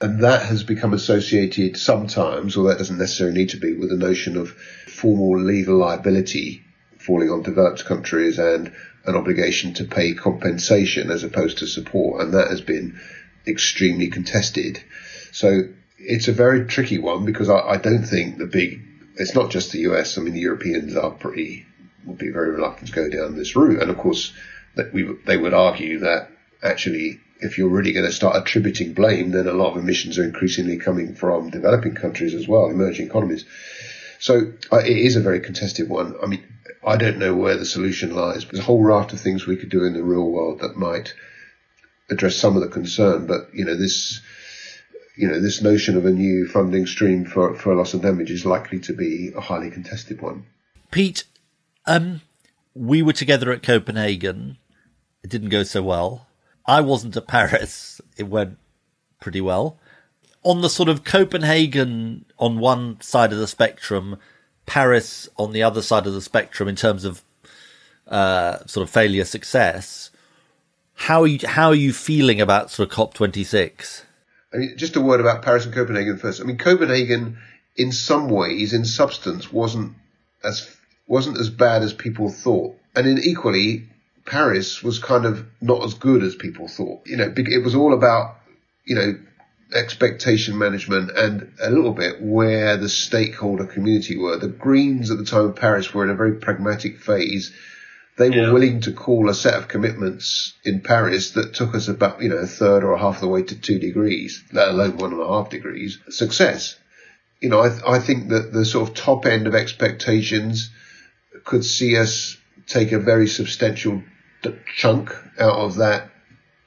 And 0.00 0.24
that 0.24 0.46
has 0.46 0.64
become 0.64 0.94
associated 0.94 1.76
sometimes, 1.76 2.56
or 2.56 2.68
that 2.68 2.78
doesn't 2.78 2.98
necessarily 2.98 3.38
need 3.38 3.50
to 3.50 3.56
be, 3.58 3.74
with 3.74 3.90
the 3.90 3.96
notion 3.96 4.36
of 4.36 4.56
formal 5.02 5.40
legal 5.40 5.78
liability 5.78 6.62
falling 6.98 7.28
on 7.28 7.42
developed 7.42 7.84
countries 7.84 8.38
and 8.38 8.72
an 9.04 9.16
obligation 9.16 9.74
to 9.74 9.84
pay 9.84 10.14
compensation 10.14 11.10
as 11.10 11.24
opposed 11.24 11.58
to 11.58 11.66
support. 11.66 12.22
And 12.22 12.34
that 12.34 12.48
has 12.48 12.60
been 12.60 13.00
extremely 13.44 14.06
contested. 14.08 14.80
So 15.32 15.62
it's 15.98 16.28
a 16.28 16.32
very 16.32 16.66
tricky 16.66 16.98
one 16.98 17.24
because 17.24 17.50
I, 17.50 17.58
I 17.58 17.76
don't 17.78 18.04
think 18.04 18.38
the 18.38 18.46
big, 18.46 18.80
it's 19.16 19.34
not 19.34 19.50
just 19.50 19.72
the 19.72 19.80
US. 19.90 20.16
I 20.16 20.20
mean, 20.20 20.34
the 20.34 20.40
Europeans 20.40 20.96
are 20.96 21.10
pretty, 21.10 21.66
would 22.04 22.18
be 22.18 22.30
very 22.30 22.50
reluctant 22.50 22.88
to 22.88 22.94
go 22.94 23.10
down 23.10 23.36
this 23.36 23.56
route. 23.56 23.82
And 23.82 23.90
of 23.90 23.98
course, 23.98 24.32
that 24.76 24.92
we, 24.92 25.02
they 25.26 25.36
would 25.36 25.52
argue 25.52 25.98
that 26.00 26.28
actually, 26.62 27.18
if 27.40 27.58
you're 27.58 27.68
really 27.68 27.92
going 27.92 28.06
to 28.06 28.12
start 28.12 28.36
attributing 28.36 28.92
blame, 28.92 29.32
then 29.32 29.48
a 29.48 29.52
lot 29.52 29.72
of 29.72 29.82
emissions 29.82 30.16
are 30.16 30.24
increasingly 30.24 30.78
coming 30.78 31.16
from 31.16 31.50
developing 31.50 31.96
countries 31.96 32.34
as 32.34 32.46
well, 32.46 32.70
emerging 32.70 33.06
economies. 33.06 33.44
So 34.22 34.52
uh, 34.70 34.76
it 34.76 34.96
is 34.96 35.16
a 35.16 35.20
very 35.20 35.40
contested 35.40 35.88
one. 35.88 36.14
I 36.22 36.26
mean, 36.26 36.44
I 36.86 36.96
don't 36.96 37.18
know 37.18 37.34
where 37.34 37.56
the 37.56 37.66
solution 37.66 38.14
lies. 38.14 38.44
There's 38.44 38.60
a 38.60 38.62
whole 38.62 38.80
raft 38.80 39.12
of 39.12 39.20
things 39.20 39.48
we 39.48 39.56
could 39.56 39.68
do 39.68 39.82
in 39.82 39.94
the 39.94 40.04
real 40.04 40.30
world 40.30 40.60
that 40.60 40.76
might 40.76 41.12
address 42.08 42.36
some 42.36 42.54
of 42.54 42.62
the 42.62 42.68
concern, 42.68 43.26
but 43.26 43.52
you 43.52 43.64
know 43.64 43.76
this, 43.76 44.20
you 45.16 45.26
know 45.26 45.40
this 45.40 45.60
notion 45.60 45.96
of 45.96 46.06
a 46.06 46.12
new 46.12 46.46
funding 46.46 46.86
stream 46.86 47.24
for 47.24 47.56
for 47.56 47.74
loss 47.74 47.94
and 47.94 48.02
damage 48.02 48.30
is 48.30 48.46
likely 48.46 48.78
to 48.78 48.92
be 48.92 49.32
a 49.36 49.40
highly 49.40 49.72
contested 49.72 50.22
one. 50.22 50.46
Pete, 50.92 51.24
um, 51.86 52.20
we 52.74 53.02
were 53.02 53.12
together 53.12 53.50
at 53.50 53.64
Copenhagen. 53.64 54.56
It 55.24 55.30
didn't 55.30 55.48
go 55.48 55.64
so 55.64 55.82
well. 55.82 56.28
I 56.64 56.80
wasn't 56.80 57.16
at 57.16 57.26
Paris. 57.26 58.00
It 58.16 58.28
went 58.28 58.58
pretty 59.20 59.40
well. 59.40 59.80
On 60.44 60.60
the 60.60 60.68
sort 60.68 60.88
of 60.88 61.04
Copenhagen 61.04 62.24
on 62.38 62.58
one 62.58 63.00
side 63.00 63.32
of 63.32 63.38
the 63.38 63.46
spectrum, 63.46 64.18
Paris 64.66 65.28
on 65.36 65.52
the 65.52 65.62
other 65.62 65.82
side 65.82 66.06
of 66.06 66.14
the 66.14 66.20
spectrum 66.20 66.68
in 66.68 66.76
terms 66.76 67.04
of 67.04 67.22
uh, 68.08 68.64
sort 68.66 68.82
of 68.82 68.90
failure 68.90 69.24
success. 69.24 70.10
How 70.94 71.22
are 71.22 71.26
you 71.26 71.46
how 71.46 71.68
are 71.68 71.74
you 71.74 71.92
feeling 71.92 72.40
about 72.40 72.70
sort 72.70 72.88
of 72.88 72.94
COP 72.94 73.14
twenty 73.14 73.44
six? 73.44 74.04
I 74.52 74.58
mean, 74.58 74.76
just 74.76 74.96
a 74.96 75.00
word 75.00 75.20
about 75.20 75.42
Paris 75.42 75.64
and 75.64 75.74
Copenhagen 75.74 76.18
first. 76.18 76.40
I 76.40 76.44
mean, 76.44 76.58
Copenhagen, 76.58 77.38
in 77.76 77.92
some 77.92 78.28
ways, 78.28 78.72
in 78.72 78.84
substance, 78.84 79.52
wasn't 79.52 79.94
as 80.44 80.76
wasn't 81.06 81.38
as 81.38 81.50
bad 81.50 81.82
as 81.82 81.92
people 81.92 82.30
thought, 82.30 82.76
and 82.94 83.06
in 83.06 83.18
equally, 83.18 83.88
Paris 84.26 84.82
was 84.82 84.98
kind 84.98 85.24
of 85.24 85.46
not 85.60 85.82
as 85.84 85.94
good 85.94 86.22
as 86.22 86.34
people 86.34 86.68
thought. 86.68 87.06
You 87.06 87.16
know, 87.16 87.32
it 87.36 87.64
was 87.64 87.74
all 87.74 87.94
about, 87.94 88.36
you 88.84 88.94
know, 88.94 89.18
expectation 89.74 90.58
management 90.58 91.10
and 91.16 91.52
a 91.60 91.70
little 91.70 91.92
bit 91.92 92.20
where 92.20 92.76
the 92.76 92.88
stakeholder 92.88 93.66
community 93.66 94.16
were. 94.16 94.36
The 94.36 94.48
Greens 94.48 95.10
at 95.10 95.18
the 95.18 95.24
time 95.24 95.46
of 95.46 95.56
Paris 95.56 95.92
were 95.92 96.04
in 96.04 96.10
a 96.10 96.14
very 96.14 96.36
pragmatic 96.36 97.00
phase. 97.00 97.52
They 98.18 98.28
yeah. 98.28 98.46
were 98.46 98.54
willing 98.54 98.80
to 98.82 98.92
call 98.92 99.28
a 99.28 99.34
set 99.34 99.54
of 99.54 99.68
commitments 99.68 100.54
in 100.64 100.80
Paris 100.80 101.30
that 101.32 101.54
took 101.54 101.74
us 101.74 101.88
about, 101.88 102.22
you 102.22 102.28
know, 102.28 102.36
a 102.36 102.46
third 102.46 102.84
or 102.84 102.92
a 102.92 102.98
half 102.98 103.16
of 103.16 103.20
the 103.22 103.28
way 103.28 103.42
to 103.42 103.60
two 103.60 103.78
degrees, 103.78 104.44
let 104.52 104.68
alone 104.68 104.98
one 104.98 105.12
and 105.12 105.22
a 105.22 105.26
half 105.26 105.50
degrees 105.50 105.98
success. 106.10 106.78
You 107.40 107.48
know, 107.48 107.60
I, 107.60 107.68
th- 107.70 107.82
I 107.86 107.98
think 107.98 108.28
that 108.28 108.52
the 108.52 108.64
sort 108.64 108.88
of 108.88 108.94
top 108.94 109.26
end 109.26 109.46
of 109.46 109.54
expectations 109.54 110.70
could 111.44 111.64
see 111.64 111.96
us 111.96 112.36
take 112.66 112.92
a 112.92 112.98
very 112.98 113.26
substantial 113.26 114.02
chunk 114.76 115.14
out 115.38 115.54
of 115.54 115.76
that 115.76 116.10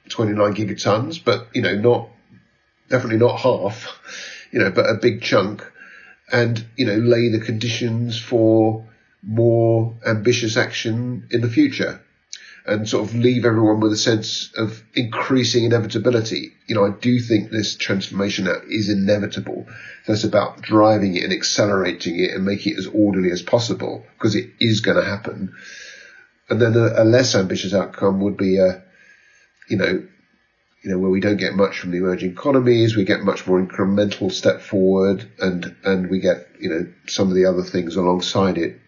29 0.08 0.54
gigatons, 0.54 1.22
but 1.22 1.48
you 1.54 1.62
know, 1.62 1.74
not 1.74 2.10
definitely 2.88 3.18
not 3.18 3.40
half, 3.40 3.98
you 4.52 4.58
know, 4.58 4.70
but 4.70 4.88
a 4.88 4.94
big 4.94 5.22
chunk, 5.22 5.62
and 6.30 6.64
you 6.76 6.86
know, 6.86 6.96
lay 6.96 7.28
the 7.28 7.40
conditions 7.40 8.18
for 8.18 8.86
more 9.22 9.94
ambitious 10.06 10.56
action 10.56 11.26
in 11.30 11.40
the 11.40 11.48
future, 11.48 12.00
and 12.66 12.88
sort 12.88 13.08
of 13.08 13.14
leave 13.14 13.44
everyone 13.44 13.80
with 13.80 13.92
a 13.92 13.96
sense 13.96 14.52
of 14.56 14.82
increasing 14.94 15.64
inevitability. 15.64 16.52
You 16.66 16.74
know, 16.74 16.86
I 16.86 16.90
do 16.90 17.20
think 17.20 17.50
this 17.50 17.76
transformation 17.76 18.48
is 18.68 18.88
inevitable. 18.88 19.66
So 20.04 20.12
it's 20.12 20.24
about 20.24 20.62
driving 20.62 21.16
it 21.16 21.24
and 21.24 21.32
accelerating 21.32 22.18
it 22.18 22.32
and 22.32 22.44
making 22.44 22.74
it 22.74 22.78
as 22.78 22.86
orderly 22.86 23.30
as 23.30 23.42
possible 23.42 24.04
because 24.14 24.34
it 24.34 24.50
is 24.60 24.80
going 24.80 24.96
to 24.96 25.04
happen 25.04 25.54
and 26.48 26.60
then 26.60 26.74
a, 26.76 27.02
a, 27.02 27.04
less 27.04 27.34
ambitious 27.34 27.74
outcome 27.74 28.20
would 28.20 28.36
be 28.36 28.58
a, 28.58 28.82
you 29.68 29.76
know, 29.76 30.06
you 30.86 30.92
know, 30.92 30.98
where 30.98 31.10
we 31.10 31.18
don't 31.18 31.36
get 31.36 31.56
much 31.56 31.80
from 31.80 31.90
the 31.90 31.96
emerging 31.96 32.30
economies, 32.30 32.96
we 32.96 33.02
get 33.02 33.24
much 33.24 33.44
more 33.44 33.60
incremental 33.60 34.30
step 34.30 34.60
forward, 34.60 35.28
and 35.40 35.74
and 35.82 36.08
we 36.08 36.20
get 36.20 36.46
you 36.60 36.70
know 36.70 36.86
some 37.08 37.26
of 37.28 37.34
the 37.34 37.46
other 37.46 37.64
things 37.64 37.96
alongside 37.96 38.56
it, 38.56 38.78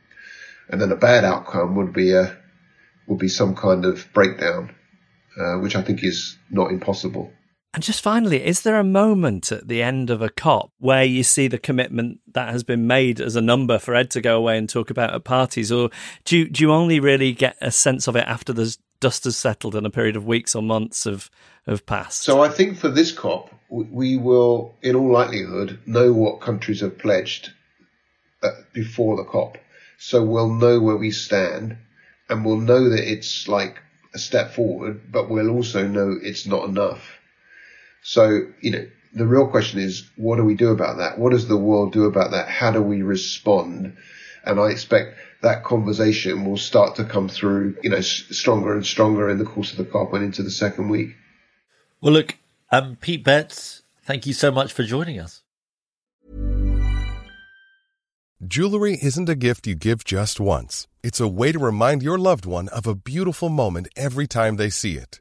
and 0.69 0.81
then 0.81 0.93
a 0.93 0.97
bad 0.97 1.25
outcome 1.25 1.75
would 1.75 1.93
be 1.93 2.13
a 2.13 2.39
would 3.09 3.19
be 3.19 3.29
some 3.29 3.57
kind 3.57 3.85
of 3.85 4.07
breakdown, 4.13 4.73
uh, 5.37 5.55
which 5.55 5.75
I 5.75 5.83
think 5.83 6.05
is 6.05 6.39
not 6.49 6.71
impossible. 6.71 7.33
And 7.75 7.83
just 7.83 8.01
finally, 8.01 8.45
is 8.45 8.63
there 8.63 8.79
a 8.79 8.85
moment 8.85 9.53
at 9.53 9.69
the 9.69 9.83
end 9.83 10.09
of 10.09 10.23
a 10.23 10.31
COP 10.31 10.73
where 10.79 11.05
you 11.05 11.23
see 11.23 11.49
the 11.49 11.59
commitment 11.59 12.21
that 12.33 12.49
has 12.49 12.65
been 12.65 12.87
made 12.87 13.21
as 13.21 13.37
a 13.37 13.43
number 13.43 13.79
for 13.79 13.95
Ed 13.95 14.11
to 14.13 14.23
go 14.23 14.39
away 14.39 14.57
and 14.57 14.69
talk 14.69 14.89
about 14.89 15.15
at 15.15 15.25
parties, 15.25 15.71
or 15.71 15.91
do 16.25 16.39
you, 16.39 16.49
do 16.49 16.63
you 16.63 16.73
only 16.73 16.99
really 16.99 17.33
get 17.33 17.57
a 17.61 17.71
sense 17.71 18.09
of 18.09 18.17
it 18.17 18.27
after 18.27 18.55
the 18.55 18.75
dust 19.01 19.25
has 19.25 19.37
settled 19.37 19.75
and 19.75 19.87
a 19.87 19.91
period 19.91 20.17
of 20.17 20.27
weeks 20.27 20.55
or 20.55 20.63
months 20.63 21.05
have 21.05 21.31
have 21.67 21.85
passed? 21.85 22.23
So 22.23 22.41
I 22.43 22.49
think 22.49 22.79
for 22.79 22.89
this 22.89 23.13
COP, 23.13 23.53
we 23.69 24.17
will, 24.17 24.75
in 24.81 24.97
all 24.97 25.13
likelihood, 25.13 25.79
know 25.85 26.15
what 26.15 26.41
countries 26.41 26.81
have 26.81 26.99
pledged 26.99 27.53
uh, 28.43 28.49
before 28.73 29.19
the 29.19 29.25
COP. 29.25 29.59
So 29.99 30.25
we'll 30.25 30.55
know 30.55 30.81
where 30.81 30.97
we 30.97 31.11
stand, 31.11 31.77
and 32.31 32.47
we'll 32.47 32.57
know 32.57 32.89
that 32.89 33.13
it's 33.13 33.47
like 33.47 33.83
a 34.15 34.19
step 34.19 34.53
forward, 34.53 35.13
but 35.13 35.29
we'll 35.29 35.51
also 35.51 35.87
know 35.87 36.17
it's 36.23 36.47
not 36.47 36.67
enough 36.67 37.18
so, 38.03 38.41
you 38.61 38.71
know, 38.71 38.87
the 39.15 39.27
real 39.27 39.47
question 39.47 39.81
is, 39.81 40.09
what 40.17 40.37
do 40.37 40.45
we 40.45 40.55
do 40.55 40.71
about 40.71 40.99
that? 40.99 41.19
What 41.19 41.33
does 41.33 41.49
the 41.49 41.57
world 41.57 41.93
do 41.93 42.05
about 42.05 42.33
that? 42.33 42.49
How 42.49 42.71
do 42.71 42.83
we 42.83 43.03
respond? 43.03 43.97
And 44.45 44.61
I 44.61 44.69
expect 44.71 45.17
that 45.43 45.65
conversation 45.65 46.45
will 46.45 46.57
start 46.57 46.97
to 46.97 47.05
come 47.05 47.29
through, 47.29 47.77
you 47.83 47.91
know, 47.91 48.01
stronger 48.01 48.75
and 48.75 48.85
stronger 48.85 49.29
in 49.29 49.39
the 49.39 49.45
course 49.45 49.73
of 49.73 49.79
the 49.79 49.85
COP 49.85 50.13
and 50.15 50.25
into 50.25 50.43
the 50.43 50.51
second 50.51 50.89
week. 50.89 51.11
Well, 52.01 52.13
look, 52.13 52.37
um, 52.71 52.97
Pete 53.01 53.25
Betts, 53.25 53.83
thank 54.05 54.27
you 54.27 54.33
so 54.33 54.51
much 54.51 54.73
for 54.73 54.83
joining 54.83 55.19
us. 55.19 55.43
Jewelry 58.47 58.97
isn't 59.03 59.29
a 59.29 59.35
gift 59.35 59.67
you 59.67 59.75
give 59.75 60.05
just 60.05 60.39
once. 60.39 60.87
It's 61.03 61.19
a 61.19 61.27
way 61.27 61.51
to 61.51 61.59
remind 61.59 62.05
your 62.05 62.19
loved 62.19 62.47
one 62.47 62.69
of 62.69 62.87
a 62.87 62.95
beautiful 62.95 63.49
moment 63.49 63.89
every 63.97 64.29
time 64.29 64.57
they 64.57 64.71
see 64.71 64.95
it. 64.95 65.21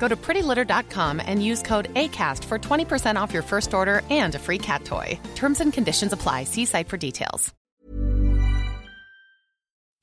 Go 0.00 0.08
to 0.08 0.16
prettylitter.com 0.16 1.22
and 1.24 1.44
use 1.44 1.62
code 1.62 1.92
ACAST 1.94 2.42
for 2.44 2.58
20% 2.58 3.20
off 3.20 3.32
your 3.32 3.42
first 3.42 3.72
order 3.72 4.02
and 4.10 4.34
a 4.34 4.38
free 4.40 4.58
cat 4.58 4.84
toy. 4.84 5.20
Terms 5.36 5.60
and 5.60 5.72
conditions 5.72 6.12
apply. 6.12 6.44
See 6.44 6.64
site 6.64 6.88
for 6.88 6.96
details. 6.96 7.54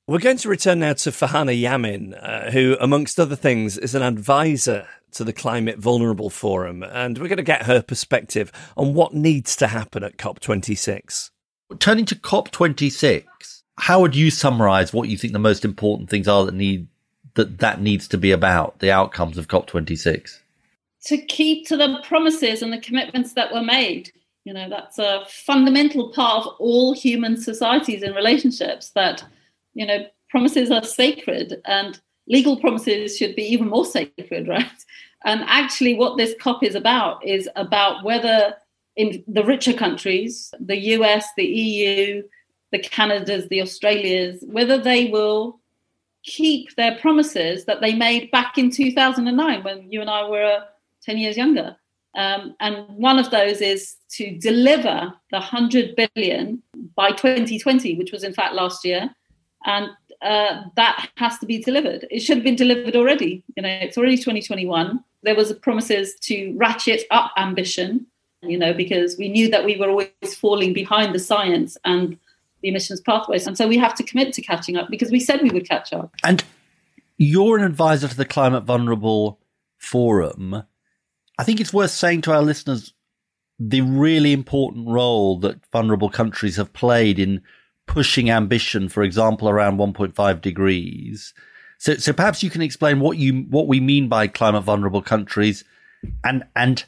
We're 0.09 0.19
going 0.19 0.37
to 0.37 0.47
return 0.47 0.79
now 0.79 0.93
to 0.93 1.09
Farhana 1.09 1.61
Yamin, 1.61 2.17
uh, 2.17 2.49
who, 2.51 2.77
amongst 2.79 3.19
other 3.19 3.35
things, 3.35 3.77
is 3.77 3.93
an 3.93 4.03
advisor 4.03 4.87
to 5.11 5.25
the 5.25 5.33
Climate 5.33 5.79
Vulnerable 5.79 6.29
Forum. 6.29 6.81
And 6.81 7.17
we're 7.17 7.27
going 7.27 7.37
to 7.37 7.43
get 7.43 7.63
her 7.63 7.81
perspective 7.81 8.53
on 8.77 8.93
what 8.93 9.13
needs 9.13 9.57
to 9.57 9.67
happen 9.67 10.05
at 10.05 10.15
COP26. 10.15 11.31
Turning 11.79 12.05
to 12.05 12.15
COP26, 12.15 13.25
how 13.79 13.99
would 13.99 14.15
you 14.15 14.31
summarize 14.31 14.93
what 14.93 15.09
you 15.09 15.17
think 15.17 15.33
the 15.33 15.39
most 15.39 15.65
important 15.65 16.09
things 16.09 16.29
are 16.29 16.45
that 16.45 16.55
need 16.55 16.87
that 17.37 17.59
that 17.59 17.79
needs 17.79 18.07
to 18.09 18.17
be 18.17 18.31
about 18.31 18.79
the 18.79 18.91
outcomes 18.91 19.37
of 19.37 19.47
COP26? 19.47 20.39
To 21.05 21.17
keep 21.17 21.65
to 21.67 21.77
the 21.77 22.03
promises 22.03 22.61
and 22.61 22.73
the 22.73 22.79
commitments 22.79 23.33
that 23.33 23.53
were 23.53 23.63
made. 23.63 24.11
You 24.43 24.53
know, 24.53 24.69
that's 24.69 24.99
a 24.99 25.23
fundamental 25.29 26.11
part 26.11 26.45
of 26.45 26.53
all 26.59 26.93
human 26.93 27.37
societies 27.37 28.03
and 28.03 28.15
relationships 28.15 28.91
that, 28.91 29.23
you 29.73 29.85
know, 29.85 30.05
promises 30.29 30.71
are 30.71 30.83
sacred 30.83 31.61
and 31.65 31.99
legal 32.27 32.59
promises 32.59 33.17
should 33.17 33.35
be 33.35 33.43
even 33.43 33.69
more 33.69 33.85
sacred, 33.85 34.47
right? 34.55 34.65
And 35.25 35.41
actually, 35.47 35.95
what 35.95 36.17
this 36.17 36.35
COP 36.39 36.63
is 36.63 36.75
about 36.75 37.25
is 37.25 37.49
about 37.55 38.03
whether 38.03 38.55
in 38.95 39.23
the 39.27 39.43
richer 39.43 39.73
countries, 39.73 40.53
the 40.59 40.77
US, 40.95 41.25
the 41.37 41.45
EU, 41.45 42.23
the 42.71 42.79
Canadas, 42.79 43.47
the 43.47 43.61
Australias, 43.61 44.43
whether 44.47 44.77
they 44.77 45.09
will 45.09 45.59
keep 46.27 46.75
their 46.75 46.97
promises 46.97 47.65
that 47.65 47.81
they 47.81 47.95
made 47.95 48.29
back 48.29 48.57
in 48.57 48.69
2009 48.69 49.63
when 49.63 49.91
you 49.91 50.01
and 50.01 50.09
I 50.09 50.29
were 50.29 50.43
uh, 50.43 50.65
10 51.03 51.17
years 51.17 51.37
younger. 51.37 51.75
Um, 52.15 52.55
and 52.59 52.85
one 52.89 53.17
of 53.17 53.31
those 53.31 53.61
is 53.61 53.95
to 54.11 54.37
deliver 54.37 55.13
the 55.31 55.39
100 55.39 55.95
billion 55.95 56.61
by 56.95 57.11
2020, 57.11 57.95
which 57.95 58.11
was 58.11 58.23
in 58.23 58.33
fact 58.33 58.53
last 58.53 58.83
year. 58.83 59.09
And 59.65 59.89
uh, 60.21 60.63
that 60.75 61.09
has 61.17 61.37
to 61.39 61.45
be 61.45 61.59
delivered. 61.59 62.07
It 62.11 62.19
should 62.19 62.37
have 62.37 62.43
been 62.43 62.55
delivered 62.55 62.95
already. 62.95 63.43
You 63.55 63.63
know, 63.63 63.69
it's 63.69 63.97
already 63.97 64.17
2021. 64.17 65.03
There 65.23 65.35
was 65.35 65.53
promises 65.53 66.15
to 66.21 66.53
ratchet 66.57 67.03
up 67.11 67.31
ambition, 67.37 68.07
you 68.41 68.57
know, 68.57 68.73
because 68.73 69.17
we 69.17 69.29
knew 69.29 69.49
that 69.51 69.63
we 69.63 69.77
were 69.77 69.89
always 69.89 70.35
falling 70.35 70.73
behind 70.73 71.13
the 71.13 71.19
science 71.19 71.77
and 71.85 72.17
the 72.67 72.71
emissions 72.71 72.99
pathways. 72.99 73.47
And 73.47 73.57
so 73.57 73.67
we 73.67 73.77
have 73.77 73.95
to 73.95 74.03
commit 74.03 74.33
to 74.33 74.41
catching 74.41 74.75
up 74.75 74.89
because 74.89 75.09
we 75.09 75.19
said 75.19 75.41
we 75.41 75.49
would 75.51 75.67
catch 75.67 75.93
up. 75.93 76.13
And 76.23 76.43
you're 77.17 77.57
an 77.57 77.63
advisor 77.63 78.07
to 78.07 78.17
the 78.17 78.25
Climate 78.25 78.65
Vulnerable 78.65 79.39
Forum. 79.77 80.63
I 81.39 81.43
think 81.43 81.61
it's 81.61 81.73
worth 81.73 81.91
saying 81.91 82.21
to 82.23 82.33
our 82.33 82.41
listeners 82.41 82.93
the 83.59 83.81
really 83.81 84.33
important 84.33 84.89
role 84.89 85.39
that 85.39 85.65
vulnerable 85.71 86.09
countries 86.09 86.57
have 86.57 86.73
played 86.73 87.19
in 87.19 87.41
pushing 87.85 88.29
ambition, 88.29 88.89
for 88.89 89.01
example, 89.01 89.47
around 89.47 89.77
1.5 89.77 90.41
degrees. 90.41 91.33
So, 91.79 91.95
so 91.95 92.11
perhaps 92.11 92.43
you 92.43 92.49
can 92.49 92.61
explain 92.61 92.99
what 92.99 93.17
you 93.17 93.45
what 93.49 93.67
we 93.67 93.79
mean 93.79 94.09
by 94.09 94.27
climate 94.27 94.63
vulnerable 94.63 95.01
countries, 95.01 95.63
and 96.23 96.43
and 96.55 96.83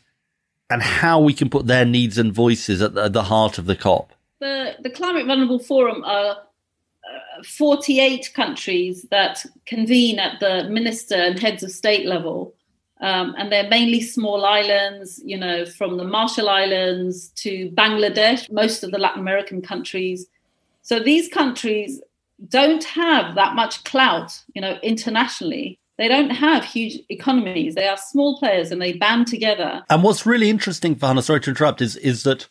and 0.70 0.82
how 0.82 1.20
we 1.20 1.34
can 1.34 1.50
put 1.50 1.68
their 1.68 1.86
needs 1.86 2.18
and 2.18 2.34
voices 2.34 2.82
at 2.82 2.96
the, 2.96 3.04
at 3.04 3.14
the 3.14 3.24
heart 3.24 3.60
of 3.60 3.66
the 3.66 3.76
COP. 3.76 4.14
The 4.40 4.76
the 4.80 4.90
Climate 4.90 5.26
Vulnerable 5.26 5.60
Forum 5.60 6.04
are 6.04 6.32
uh, 6.32 7.44
48 7.44 8.32
countries 8.34 9.06
that 9.12 9.46
convene 9.66 10.20
at 10.20 10.40
the 10.40 10.70
minister 10.70 11.16
and 11.16 11.40
heads 11.40 11.64
of 11.64 11.72
state 11.72 12.06
level. 12.06 12.54
Um, 13.02 13.34
and 13.38 13.50
they're 13.50 13.70
mainly 13.70 14.02
small 14.02 14.46
islands, 14.46 15.22
you 15.24 15.38
know, 15.38 15.66
from 15.66 15.96
the 15.96 16.04
Marshall 16.04 16.50
Islands 16.50 17.30
to 17.36 17.70
Bangladesh, 17.72 18.52
most 18.52 18.84
of 18.84 18.92
the 18.92 18.98
Latin 18.98 19.22
American 19.22 19.62
countries. 19.62 20.28
So 20.82 21.00
these 21.00 21.30
countries 21.30 22.02
don't 22.48 22.84
have 22.84 23.36
that 23.36 23.56
much 23.56 23.84
clout, 23.86 24.42
you 24.54 24.62
know, 24.62 24.78
internationally. 24.84 25.80
They 25.98 26.08
don't 26.08 26.30
have 26.30 26.64
huge 26.64 27.00
economies. 27.10 27.76
They 27.76 27.88
are 27.88 27.98
small 27.98 28.38
players 28.38 28.72
and 28.72 28.82
they 28.82 28.94
band 28.94 29.28
together. 29.28 29.84
And 29.90 30.02
what's 30.02 30.26
really 30.26 30.50
interesting, 30.50 30.96
Farhana, 30.96 31.24
sorry 31.24 31.42
to 31.42 31.50
interrupt, 31.52 31.82
is 31.82 31.96
is 31.98 32.24
that 32.24 32.48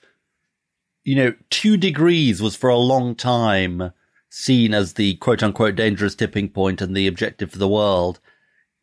you 1.09 1.15
know, 1.15 1.33
two 1.49 1.79
degrees 1.79 2.43
was 2.43 2.55
for 2.55 2.69
a 2.69 2.77
long 2.77 3.15
time 3.15 3.93
seen 4.29 4.75
as 4.75 4.93
the 4.93 5.15
quote 5.15 5.43
unquote 5.43 5.75
dangerous 5.75 6.15
tipping 6.15 6.51
point 6.51 6.83
and 6.83 6.95
the 6.95 7.07
objective 7.07 7.51
for 7.51 7.57
the 7.57 7.67
world. 7.67 8.21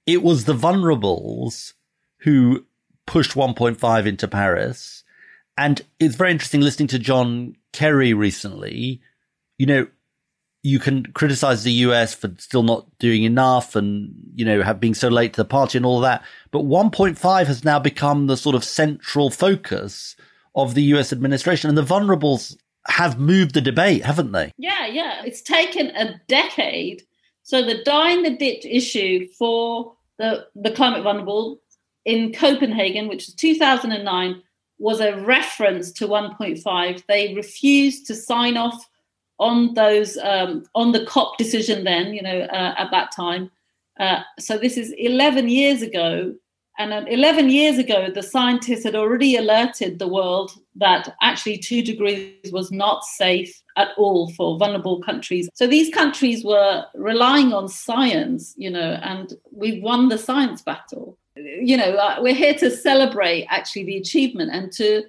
It 0.08 0.24
was 0.24 0.46
the 0.46 0.56
vulnerables 0.56 1.74
who 2.22 2.66
pushed 3.06 3.34
1.5 3.34 4.08
into 4.08 4.28
Paris. 4.28 5.04
And 5.56 5.84
it's 6.00 6.16
very 6.16 6.32
interesting 6.32 6.62
listening 6.62 6.88
to 6.88 7.00
John 7.00 7.58
Kerry 7.74 8.16
recently. 8.16 9.02
You 9.60 9.68
know, 9.68 9.88
you 10.64 10.80
can 10.80 11.06
criticize 11.14 11.64
the 11.64 11.74
US 11.74 12.16
for 12.16 12.34
still 12.40 12.64
not 12.64 12.88
doing 12.98 13.22
enough 13.22 13.76
and, 13.76 14.12
you 14.34 14.46
know, 14.46 14.64
have 14.64 14.80
being 14.80 14.96
so 14.96 15.10
late 15.10 15.34
to 15.34 15.44
the 15.44 15.46
party 15.46 15.78
and 15.78 15.86
all 15.86 16.00
that. 16.00 16.24
But 16.50 16.64
1.5 16.64 17.46
has 17.46 17.64
now 17.64 17.78
become 17.78 18.26
the 18.26 18.36
sort 18.36 18.56
of 18.56 18.64
central 18.64 19.30
focus 19.30 20.16
of 20.56 20.74
the 20.74 20.84
US 20.84 21.12
administration. 21.12 21.70
And 21.70 21.78
the 21.78 21.84
vulnerables 21.84 22.58
have 22.88 23.20
moved 23.20 23.54
the 23.54 23.62
debate, 23.62 24.04
haven't 24.04 24.32
they? 24.32 24.52
Yeah, 24.58 24.88
yeah. 24.88 25.24
It's 25.26 25.42
taken 25.42 25.88
a 25.96 26.20
decade. 26.28 27.04
So 27.44 27.64
the 27.64 27.84
die 27.84 28.12
in 28.12 28.24
the 28.24 28.36
ditch 28.36 28.66
issue 28.66 29.28
for 29.38 29.94
the, 30.18 30.48
the 30.56 30.72
climate 30.72 31.04
vulnerable 31.04 31.60
in 32.06 32.32
Copenhagen, 32.32 33.08
which 33.08 33.28
was 33.28 33.36
2009, 33.36 34.42
was 34.78 35.00
a 35.00 35.18
reference 35.22 35.92
to 35.94 36.08
1.5. 36.08 37.04
They 37.08 37.34
refused 37.34 38.06
to 38.08 38.16
sign 38.16 38.58
off 38.58 38.90
on 39.40 39.74
those 39.74 40.18
um, 40.18 40.66
on 40.76 40.92
the 40.92 41.06
COP 41.06 41.38
decision 41.38 41.84
then, 41.84 42.14
you 42.14 42.22
know, 42.22 42.42
uh, 42.42 42.76
at 42.78 42.92
that 42.92 43.12
time. 43.12 43.52
Uh, 44.00 44.22
so 44.40 44.58
this 44.58 44.78
is 44.78 44.94
11 44.98 45.50
years 45.50 45.82
ago, 45.82 46.34
And 46.78 46.94
uh, 46.94 47.06
11 47.08 47.50
years 47.50 47.78
ago, 47.78 48.10
the 48.14 48.24
scientists 48.24 48.84
had 48.84 48.96
already 48.96 49.36
alerted 49.38 49.98
the 49.98 50.08
world 50.08 50.52
that 50.76 51.16
actually 51.22 51.58
two 51.58 51.82
degrees 51.82 52.52
was 52.52 52.72
not 52.72 53.04
safe 53.06 53.62
at 53.78 53.90
all 53.98 54.32
for 54.32 54.58
vulnerable 54.58 55.02
countries. 55.02 55.50
So 55.54 55.68
these 55.68 55.94
countries 55.94 56.44
were 56.44 56.86
relying 56.96 57.54
on 57.54 57.68
science, 57.70 58.54
you 58.58 58.70
know, 58.70 59.00
and 59.04 59.34
we've 59.52 59.82
won 59.82 60.10
the 60.10 60.18
science 60.18 60.62
battle. 60.62 61.18
You 61.36 61.78
know, 61.78 61.96
uh, 61.96 62.18
we're 62.20 62.34
here 62.34 62.54
to 62.56 62.72
celebrate 62.72 63.46
actually 63.50 63.86
the 63.86 63.98
achievement 63.98 64.52
and 64.54 64.72
to 64.74 65.04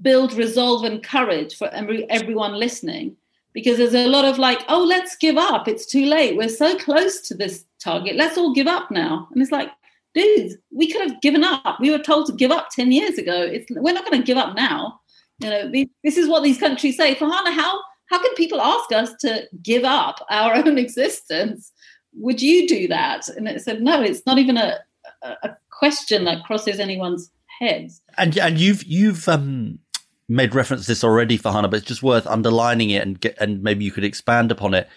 build 0.00 0.32
resolve 0.34 0.84
and 0.84 1.02
courage 1.02 1.56
for 1.56 1.68
every, 1.68 2.08
everyone 2.10 2.54
listening 2.54 3.16
because 3.52 3.76
there's 3.76 3.94
a 3.94 4.08
lot 4.08 4.24
of 4.24 4.38
like, 4.38 4.60
oh, 4.68 4.82
let's 4.82 5.16
give 5.16 5.36
up. 5.36 5.68
It's 5.68 5.86
too 5.86 6.06
late. 6.06 6.36
We're 6.36 6.48
so 6.48 6.76
close 6.78 7.20
to 7.22 7.34
this 7.34 7.64
target. 7.78 8.16
Let's 8.16 8.38
all 8.38 8.54
give 8.54 8.66
up 8.66 8.90
now. 8.90 9.28
And 9.32 9.42
it's 9.42 9.52
like, 9.52 9.70
dudes, 10.14 10.56
we 10.70 10.90
could 10.90 11.02
have 11.02 11.20
given 11.20 11.44
up. 11.44 11.78
We 11.80 11.90
were 11.90 11.98
told 11.98 12.26
to 12.26 12.32
give 12.32 12.50
up 12.50 12.68
10 12.70 12.92
years 12.92 13.18
ago. 13.18 13.42
It's, 13.42 13.66
we're 13.70 13.94
not 13.94 14.08
going 14.08 14.20
to 14.20 14.26
give 14.26 14.38
up 14.38 14.56
now. 14.56 15.00
You 15.38 15.50
know, 15.50 15.72
this 16.04 16.16
is 16.16 16.28
what 16.28 16.42
these 16.42 16.58
countries 16.58 16.96
say. 16.96 17.14
Farhana, 17.14 17.52
how, 17.52 17.80
how 18.10 18.22
can 18.22 18.34
people 18.34 18.60
ask 18.60 18.92
us 18.92 19.12
to 19.20 19.48
give 19.62 19.84
up 19.84 20.24
our 20.30 20.54
own 20.66 20.78
existence? 20.78 21.72
Would 22.14 22.42
you 22.42 22.68
do 22.68 22.88
that? 22.88 23.28
And 23.28 23.48
it 23.48 23.62
said, 23.62 23.82
no, 23.82 24.02
it's 24.02 24.24
not 24.26 24.38
even 24.38 24.56
a, 24.56 24.78
a 25.22 25.56
question 25.70 26.24
that 26.24 26.44
crosses 26.44 26.78
anyone's 26.78 27.30
heads. 27.58 28.00
And 28.18 28.36
and 28.38 28.58
you've 28.58 28.84
you've 28.84 29.28
um, 29.28 29.78
made 30.28 30.54
reference 30.54 30.82
to 30.82 30.92
this 30.92 31.04
already, 31.04 31.38
Farhana, 31.38 31.70
but 31.70 31.78
it's 31.78 31.86
just 31.86 32.02
worth 32.02 32.26
underlining 32.26 32.90
it 32.90 33.02
and 33.02 33.20
get, 33.20 33.36
and 33.40 33.62
maybe 33.62 33.84
you 33.84 33.92
could 33.92 34.04
expand 34.04 34.50
upon 34.50 34.74
it. 34.74 34.88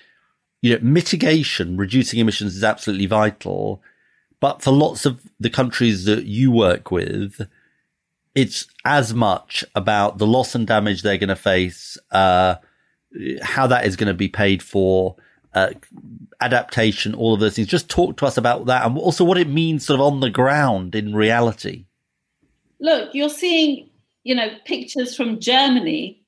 You 0.62 0.74
know, 0.74 0.80
mitigation, 0.82 1.78
reducing 1.78 2.20
emissions 2.20 2.56
is 2.56 2.64
absolutely 2.64 3.06
vital, 3.06 3.82
but 4.40 4.62
for 4.62 4.72
lots 4.72 5.06
of 5.06 5.22
the 5.40 5.50
countries 5.50 6.06
that 6.06 6.26
you 6.26 6.52
work 6.52 6.92
with, 6.92 7.48
it's 8.34 8.68
as 8.84 9.14
much 9.14 9.64
about 9.76 10.18
the 10.18 10.28
loss 10.28 10.56
and 10.56 10.68
damage 10.68 11.02
they're 11.02 11.18
going 11.18 11.30
to 11.30 11.36
face, 11.36 11.98
uh, 12.12 12.56
how 13.42 13.68
that 13.68 13.86
is 13.86 13.96
going 13.96 14.08
to 14.08 14.14
be 14.14 14.28
paid 14.28 14.62
for, 14.62 15.16
uh, 15.54 15.72
adaptation, 16.42 17.16
all 17.16 17.34
of 17.34 17.40
those 17.40 17.56
things. 17.56 17.68
Just 17.68 17.90
talk 17.90 18.18
to 18.18 18.26
us 18.26 18.38
about 18.38 18.66
that 18.66 18.86
and 18.86 18.98
also 18.98 19.24
what 19.24 19.38
it 19.38 19.48
means 19.48 19.86
sort 19.86 20.00
of 20.00 20.06
on 20.06 20.20
the 20.20 20.30
ground 20.30 20.96
in 20.96 21.16
reality. 21.16 21.86
Look, 22.80 23.16
you're 23.16 23.30
seeing 23.30 23.90
you 24.26 24.36
know, 24.36 24.50
pictures 24.66 25.16
from 25.16 25.40
Germany, 25.40 26.22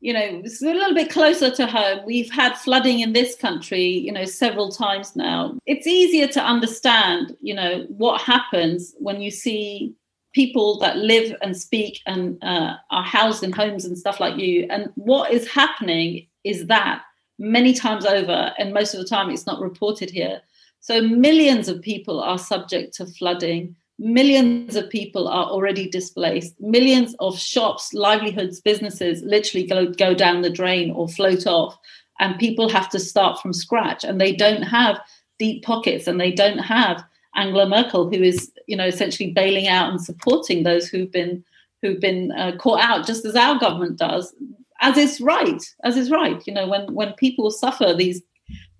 you 0.00 0.14
know, 0.14 0.40
it's 0.44 0.62
a 0.62 0.72
little 0.72 0.94
bit 0.94 1.10
closer 1.10 1.50
to 1.50 1.66
home. 1.66 2.00
We've 2.06 2.30
had 2.30 2.56
flooding 2.56 3.00
in 3.00 3.12
this 3.12 3.36
country, 3.36 3.84
you 3.84 4.10
know, 4.10 4.24
several 4.24 4.70
times 4.70 5.14
now. 5.14 5.58
It's 5.66 5.86
easier 5.86 6.26
to 6.28 6.42
understand, 6.42 7.36
you 7.40 7.54
know, 7.54 7.84
what 7.88 8.22
happens 8.22 8.94
when 8.98 9.20
you 9.20 9.30
see 9.30 9.94
people 10.32 10.78
that 10.78 10.96
live 10.96 11.36
and 11.42 11.56
speak 11.56 12.00
and 12.06 12.42
uh, 12.42 12.76
are 12.90 13.02
housed 13.02 13.42
in 13.42 13.52
homes 13.52 13.84
and 13.84 13.98
stuff 13.98 14.20
like 14.20 14.38
you. 14.38 14.66
And 14.70 14.90
what 14.94 15.32
is 15.32 15.50
happening 15.50 16.26
is 16.44 16.66
that 16.68 17.02
many 17.38 17.74
times 17.74 18.06
over, 18.06 18.54
and 18.58 18.72
most 18.72 18.94
of 18.94 19.00
the 19.00 19.06
time 19.06 19.28
it's 19.30 19.46
not 19.46 19.60
reported 19.60 20.10
here. 20.10 20.40
So 20.80 21.02
millions 21.02 21.68
of 21.68 21.82
people 21.82 22.20
are 22.20 22.38
subject 22.38 22.94
to 22.94 23.06
flooding 23.06 23.76
millions 24.00 24.76
of 24.76 24.88
people 24.88 25.28
are 25.28 25.44
already 25.44 25.88
displaced. 25.88 26.58
Millions 26.58 27.14
of 27.20 27.38
shops 27.38 27.92
livelihoods 27.92 28.60
businesses 28.60 29.22
literally 29.22 29.66
go, 29.66 29.86
go 29.86 30.14
down 30.14 30.40
the 30.40 30.50
drain 30.50 30.90
or 30.90 31.06
float 31.06 31.46
off. 31.46 31.78
And 32.18 32.38
people 32.38 32.68
have 32.68 32.88
to 32.90 32.98
start 32.98 33.40
from 33.40 33.52
scratch. 33.52 34.02
And 34.02 34.20
they 34.20 34.34
don't 34.34 34.62
have 34.62 34.98
deep 35.38 35.62
pockets 35.62 36.06
and 36.06 36.20
they 36.20 36.32
don't 36.32 36.58
have 36.58 37.04
angela 37.36 37.68
merkel 37.68 38.10
who 38.10 38.20
is 38.20 38.50
you 38.66 38.76
know 38.76 38.86
essentially 38.86 39.30
bailing 39.30 39.68
out 39.68 39.88
and 39.88 40.00
supporting 40.02 40.64
those 40.64 40.88
who've 40.88 41.12
been 41.12 41.42
who've 41.80 42.00
been 42.00 42.32
uh, 42.32 42.52
caught 42.58 42.80
out 42.80 43.06
just 43.06 43.24
as 43.24 43.36
our 43.36 43.56
government 43.58 43.96
does 43.96 44.34
as 44.80 44.96
is 44.96 45.20
right 45.20 45.62
as 45.84 45.96
is 45.96 46.10
right. 46.10 46.46
You 46.46 46.54
know 46.54 46.66
when 46.66 46.92
when 46.92 47.12
people 47.14 47.50
suffer 47.50 47.94
these 47.94 48.22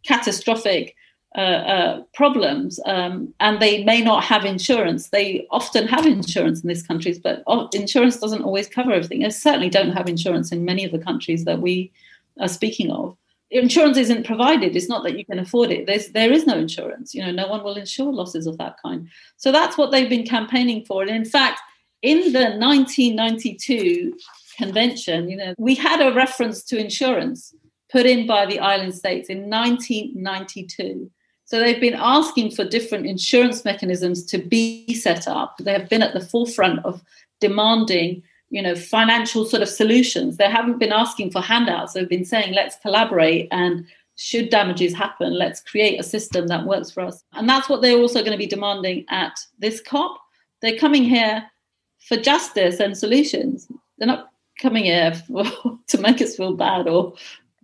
catastrophic 0.05 0.95
uh, 1.37 1.41
uh, 1.41 2.03
problems 2.13 2.81
um, 2.87 3.33
and 3.39 3.63
they 3.63 3.85
may 3.85 4.03
not 4.03 4.25
have 4.25 4.45
insurance. 4.45 5.11
They 5.11 5.47
often 5.53 5.87
have 5.87 6.05
insurance 6.05 6.63
in 6.63 6.69
these 6.69 6.83
countries, 6.83 7.21
but 7.21 7.45
insurance 7.73 8.17
doesn't 8.17 8.43
always 8.43 8.67
cover 8.67 8.91
everything. 8.91 9.21
They 9.21 9.31
certainly 9.31 9.71
don't 9.71 9.93
have 9.93 10.09
insurance 10.09 10.51
in 10.51 10.65
many 10.65 10.85
of 10.85 10.91
the 10.91 10.99
countries 10.99 11.45
that 11.45 11.61
we 11.61 11.93
are 12.41 12.49
speaking 12.49 12.91
of. 12.91 13.17
Insurance 13.53 13.97
isn't 13.97 14.27
provided. 14.27 14.75
It's 14.75 14.89
not 14.89 15.05
that 15.05 15.17
you 15.17 15.25
can 15.25 15.39
afford 15.39 15.71
it. 15.71 15.87
There's 15.87 16.09
there 16.09 16.33
is 16.33 16.47
no 16.47 16.59
insurance. 16.59 17.15
You 17.15 17.25
know, 17.25 17.31
no 17.31 17.47
one 17.47 17.63
will 17.63 17.77
insure 17.77 18.13
losses 18.13 18.49
of 18.49 18.59
that 18.59 18.77
kind. 18.83 19.09
So 19.37 19.53
that's 19.53 19.79
what 19.79 19.93
they've 19.93 20.11
been 20.11 20.27
campaigning 20.27 20.85
for. 20.85 21.03
And 21.03 21.13
in 21.13 21.25
fact, 21.25 21.61
in 22.03 22.33
the 22.33 22.57
1992 22.59 24.17
convention, 24.57 25.29
you 25.29 25.37
know, 25.37 25.55
we 25.59 25.77
had 25.77 26.01
a 26.01 26.13
reference 26.13 26.65
to 26.65 26.77
insurance 26.77 27.55
put 27.89 28.05
in 28.05 28.27
by 28.27 28.47
the 28.47 28.59
island 28.59 28.97
states 28.97 29.29
in 29.29 29.49
1992 29.49 31.09
so 31.51 31.59
they've 31.59 31.81
been 31.81 31.95
asking 31.99 32.53
for 32.53 32.65
different 32.65 33.07
insurance 33.07 33.65
mechanisms 33.65 34.25
to 34.27 34.39
be 34.39 34.95
set 34.95 35.27
up. 35.27 35.59
They 35.59 35.73
have 35.73 35.89
been 35.89 36.01
at 36.01 36.15
the 36.15 36.25
forefront 36.25 36.85
of 36.85 37.03
demanding, 37.41 38.23
you 38.51 38.63
know, 38.63 38.77
financial 38.77 39.45
sort 39.45 39.61
of 39.61 39.69
solutions. 39.69 40.37
They 40.37 40.49
haven't 40.49 40.79
been 40.79 40.93
asking 40.93 41.33
for 41.33 41.41
handouts. 41.41 41.93
They've 41.93 42.09
been 42.09 42.25
saying, 42.25 42.55
let's 42.55 42.77
collaborate 42.77 43.49
and 43.51 43.85
should 44.15 44.49
damages 44.51 44.95
happen, 44.95 45.37
let's 45.37 45.61
create 45.61 45.99
a 45.99 46.05
system 46.05 46.47
that 46.47 46.67
works 46.67 46.93
for 46.93 47.01
us. 47.01 47.25
And 47.33 47.49
that's 47.49 47.69
what 47.69 47.83
they're 47.83 47.99
also 47.99 48.21
going 48.21 48.31
to 48.31 48.39
be 48.39 48.47
demanding 48.47 49.05
at 49.09 49.37
this 49.59 49.81
COP. 49.81 50.21
They're 50.63 50.79
coming 50.79 51.03
here 51.03 51.51
for 51.99 52.17
justice 52.17 52.79
and 52.79 52.97
solutions. 52.97 53.67
They're 53.99 54.07
not 54.07 54.31
coming 54.63 54.85
here 54.85 55.15
for, 55.15 55.43
to 55.89 55.99
make 55.99 56.23
us 56.23 56.37
feel 56.37 56.55
bad 56.55 56.87
or 56.87 57.15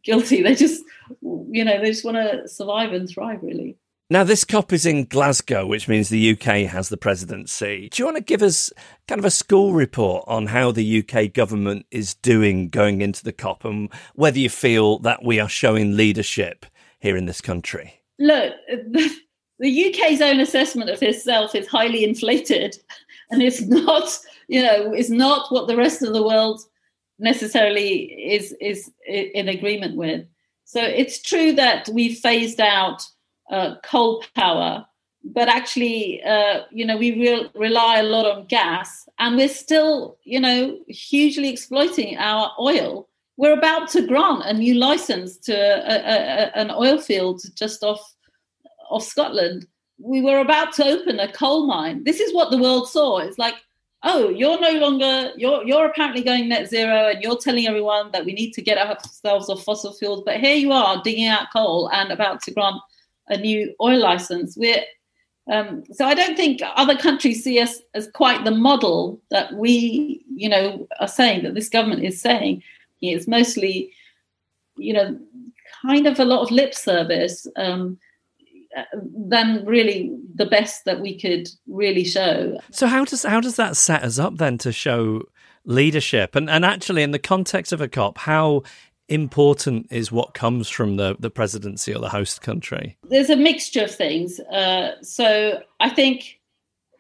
guilty. 0.07 0.43
They 0.47 0.55
just, 0.55 0.83
you 1.21 1.65
know, 1.65 1.81
they 1.81 1.91
just 1.91 2.05
want 2.05 2.17
to 2.17 2.49
survive 2.49 2.93
and 2.93 3.09
thrive, 3.09 3.43
really. 3.43 3.77
Now, 4.09 4.23
this 4.23 4.45
COP 4.45 4.73
is 4.73 4.87
in 4.87 5.07
Glasgow, 5.07 5.67
which 5.67 5.89
means 5.89 6.09
the 6.09 6.31
UK 6.31 6.71
has 6.71 6.91
the 6.91 6.97
presidency. 6.97 7.89
Do 7.91 8.01
you 8.01 8.05
want 8.05 8.17
to 8.17 8.23
give 8.23 8.41
us 8.41 8.73
kind 9.09 9.19
of 9.19 9.25
a 9.25 9.33
school 9.33 9.73
report 9.73 10.23
on 10.29 10.47
how 10.47 10.71
the 10.71 11.05
UK 11.05 11.33
government 11.33 11.87
is 11.91 12.15
doing 12.15 12.69
going 12.69 13.01
into 13.01 13.25
the 13.25 13.33
COP 13.33 13.65
and 13.65 13.93
whether 14.15 14.39
you 14.39 14.49
feel 14.49 15.01
that 15.01 15.25
we 15.25 15.41
are 15.41 15.49
showing 15.49 15.97
leadership 15.97 16.67
here 17.01 17.17
in 17.17 17.27
this 17.27 17.41
country? 17.41 18.01
Look, 18.21 18.55
the, 18.69 19.11
the 19.59 19.89
UK's 19.89 20.21
own 20.21 20.39
assessment 20.39 20.89
of 20.89 21.03
itself 21.03 21.57
is 21.57 21.67
highly 21.67 22.05
inflated 22.05 22.77
and 23.31 23.43
it's 23.43 23.63
not, 23.63 24.17
you 24.47 24.63
know, 24.63 24.93
it's 24.93 25.11
not 25.11 25.51
what 25.51 25.67
the 25.67 25.77
rest 25.77 26.03
of 26.03 26.13
the 26.13 26.23
world 26.23 26.63
necessarily 27.19 28.05
is 28.35 28.55
is 28.61 28.91
in 29.07 29.49
agreement 29.49 29.97
with. 29.97 30.27
So 30.65 30.83
it's 30.83 31.23
true 31.23 31.53
that 31.53 31.89
we 31.89 32.15
phased 32.15 32.61
out 32.61 33.03
uh, 33.51 33.77
coal 33.85 34.25
power, 34.35 34.85
but 35.25 35.49
actually, 35.49 36.23
uh, 36.25 36.63
you 36.71 36.85
know, 36.85 36.97
we 36.97 37.13
re- 37.13 37.51
rely 37.55 37.99
a 37.99 38.03
lot 38.03 38.27
on 38.27 38.47
gas, 38.47 39.09
and 39.19 39.37
we're 39.37 39.49
still, 39.49 40.19
you 40.25 40.41
know, 40.41 40.79
hugely 40.89 41.49
exploiting 41.49 42.17
our 42.17 42.53
oil. 42.59 43.09
We're 43.37 43.57
about 43.57 43.89
to 43.91 44.07
grant 44.07 44.43
a 44.45 44.55
new 44.55 44.75
license 44.75 45.37
to 45.41 45.55
a, 45.55 45.97
a, 45.97 46.57
an 46.57 46.71
oil 46.71 46.99
field 46.99 47.43
just 47.55 47.83
off 47.85 48.01
of 48.91 49.03
Scotland. 49.03 49.67
We 49.99 50.23
were 50.23 50.41
about 50.41 50.73
to 50.75 50.85
open 50.85 51.21
a 51.21 51.31
coal 51.31 51.67
mine. 51.67 52.05
This 52.05 52.21
is 52.21 52.35
what 52.35 52.51
the 52.51 52.59
world 52.59 52.89
saw. 52.89 53.19
It's 53.19 53.39
like 53.39 53.55
oh, 54.07 54.31
you're 54.31 54.61
no 54.61 54.73
longer 54.79 55.33
you're 55.37 55.65
you're 55.65 55.87
apparently 55.87 56.23
going 56.23 56.49
net 56.49 56.69
zero, 56.69 57.11
and 57.11 57.23
you're 57.23 57.37
telling 57.37 57.67
everyone 57.67 58.11
that 58.13 58.25
we 58.25 58.33
need 58.33 58.53
to 58.53 58.63
get 58.63 58.79
ourselves 58.79 59.51
off 59.51 59.65
fossil 59.65 59.93
fuels, 59.93 60.23
but 60.25 60.41
here 60.41 60.55
you 60.55 60.73
are 60.73 61.03
digging 61.03 61.27
out 61.27 61.49
coal 61.53 61.91
and 61.93 62.11
about 62.13 62.41
to 62.43 62.53
grant 62.53 62.77
a 63.29 63.37
new 63.37 63.75
oil 63.83 63.99
license. 63.99 64.57
We're 64.57 64.85
um, 65.49 65.85
so 65.93 66.07
I 66.07 66.15
don't 66.15 66.37
think 66.37 66.61
other 66.75 66.97
countries 66.97 67.45
see 67.45 67.61
us 67.61 67.81
as 67.95 68.11
quite 68.15 68.45
the 68.45 68.51
model 68.51 69.21
that 69.31 69.53
we, 69.53 70.25
you 70.35 70.49
know, 70.49 70.89
are 70.99 71.09
saying 71.09 71.45
that 71.45 71.55
this 71.55 71.69
government 71.69 72.05
is 72.05 72.21
saying. 72.21 72.63
It's 73.01 73.29
mostly, 73.29 73.93
you 74.77 74.93
know, 74.93 75.19
kind 75.83 76.07
of 76.07 76.19
a 76.19 76.25
lot 76.25 76.43
of 76.43 76.51
lip 76.51 76.75
service. 76.75 77.47
Um, 77.57 77.99
than 79.03 79.65
really 79.65 80.17
the 80.35 80.47
best 80.47 80.85
that 80.85 81.01
we 81.01 81.19
could 81.19 81.49
really 81.67 82.05
show. 82.05 82.59
So 82.71 82.87
how 82.87 83.05
does 83.05 83.23
how 83.23 83.41
does 83.41 83.57
that 83.57 83.77
set 83.77 84.03
us 84.03 84.19
up 84.19 84.37
then 84.37 84.59
to 84.59 84.73
show 84.73 85.23
leadership 85.65 86.37
and 86.37 86.49
and 86.49 86.65
actually 86.65 87.03
in 87.03 87.11
the 87.11 87.19
context 87.19 87.73
of 87.73 87.81
a 87.81 87.89
COP 87.89 88.19
how 88.19 88.63
important 89.09 89.87
is 89.91 90.11
what 90.11 90.35
comes 90.35 90.69
from 90.69 90.97
the 90.97 91.17
the 91.19 91.31
presidency 91.31 91.95
or 91.95 92.01
the 92.01 92.09
host 92.09 92.43
country? 92.43 92.97
There's 93.09 93.31
a 93.31 93.37
mixture 93.37 93.85
of 93.85 93.95
things. 93.95 94.41
Uh, 94.41 95.01
so 95.03 95.63
I 95.81 95.89
think 95.89 96.41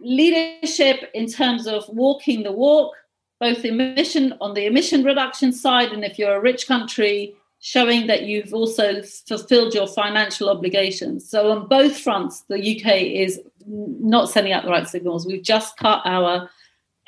leadership 0.01 1.11
in 1.15 1.27
terms 1.27 1.67
of 1.67 1.89
walking 1.89 2.43
the 2.43 2.53
walk, 2.53 2.95
both 3.41 3.65
emission 3.65 4.35
on 4.41 4.55
the 4.55 4.67
emission 4.67 5.05
reduction 5.05 5.53
side, 5.53 5.93
and 5.93 6.05
if 6.05 6.19
you're 6.19 6.37
a 6.37 6.41
rich 6.41 6.67
country, 6.67 7.35
showing 7.61 8.07
that 8.07 8.23
you've 8.23 8.55
also 8.55 9.03
fulfilled 9.03 9.75
your 9.75 9.87
financial 9.87 10.49
obligations. 10.49 11.29
So 11.29 11.51
on 11.51 11.69
both 11.69 11.99
fronts, 11.99 12.43
the 12.49 12.59
UK 12.59 13.03
is 13.03 13.41
not 13.67 14.31
sending 14.31 14.53
out 14.53 14.65
the 14.65 14.71
right 14.71 14.89
signals. 14.89 15.27
We've 15.27 15.43
just 15.43 15.77
cut 15.77 16.03
our 16.05 16.49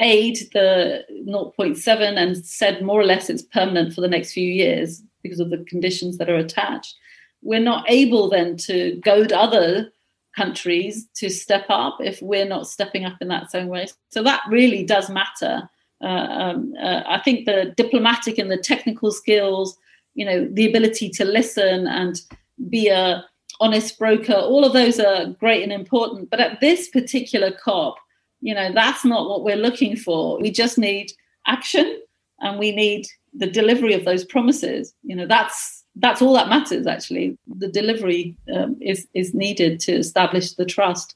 aid, 0.00 0.38
the 0.52 1.04
0.7, 1.26 2.16
and 2.16 2.36
said 2.44 2.82
more 2.82 3.00
or 3.00 3.04
less 3.04 3.30
it's 3.30 3.42
permanent 3.42 3.94
for 3.94 4.00
the 4.00 4.08
next 4.08 4.32
few 4.32 4.50
years 4.50 5.02
because 5.22 5.40
of 5.40 5.50
the 5.50 5.64
conditions 5.68 6.18
that 6.18 6.30
are 6.30 6.36
attached. 6.36 6.94
We're 7.42 7.60
not 7.60 7.84
able 7.88 8.28
then 8.28 8.56
to 8.58 8.96
goad 9.04 9.32
other 9.32 9.92
countries 10.36 11.08
to 11.16 11.28
step 11.28 11.66
up 11.68 11.98
if 12.00 12.22
we're 12.22 12.46
not 12.46 12.68
stepping 12.68 13.04
up 13.04 13.16
in 13.20 13.28
that 13.28 13.50
same 13.50 13.68
way. 13.68 13.88
So 14.10 14.22
that 14.22 14.42
really 14.48 14.84
does 14.84 15.10
matter. 15.10 15.68
Uh, 16.02 16.06
um, 16.06 16.74
uh, 16.80 17.02
I 17.06 17.20
think 17.20 17.44
the 17.44 17.74
diplomatic 17.76 18.38
and 18.38 18.50
the 18.50 18.56
technical 18.56 19.10
skills, 19.10 19.76
you 20.18 20.24
know, 20.24 20.48
the 20.50 20.68
ability 20.68 21.08
to 21.10 21.24
listen 21.24 21.86
and 21.86 22.20
be 22.68 22.88
a 22.88 23.24
honest 23.60 23.96
broker, 24.00 24.34
all 24.34 24.64
of 24.64 24.72
those 24.72 24.98
are 24.98 25.26
great 25.26 25.62
and 25.62 25.72
important. 25.72 26.28
But 26.28 26.40
at 26.40 26.60
this 26.60 26.88
particular 26.88 27.52
COP, 27.52 27.94
you 28.40 28.52
know, 28.52 28.72
that's 28.72 29.04
not 29.04 29.28
what 29.28 29.44
we're 29.44 29.64
looking 29.68 29.94
for. 29.94 30.40
We 30.40 30.50
just 30.50 30.76
need 30.76 31.12
action 31.46 32.00
and 32.40 32.58
we 32.58 32.72
need 32.74 33.06
the 33.32 33.46
delivery 33.46 33.94
of 33.94 34.04
those 34.04 34.24
promises. 34.24 34.92
You 35.04 35.14
know, 35.14 35.26
that's 35.26 35.84
that's 35.94 36.20
all 36.20 36.34
that 36.34 36.48
matters. 36.48 36.88
Actually, 36.88 37.38
the 37.46 37.68
delivery 37.68 38.36
um, 38.52 38.76
is 38.80 39.06
is 39.14 39.34
needed 39.34 39.78
to 39.80 39.92
establish 39.92 40.54
the 40.54 40.66
trust, 40.66 41.14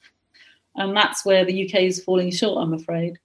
and 0.77 0.97
that's 0.97 1.25
where 1.25 1.45
the 1.45 1.67
UK 1.67 1.83
is 1.83 2.05
falling 2.05 2.31
short. 2.31 2.63
I'm 2.63 2.73
afraid. 2.73 3.19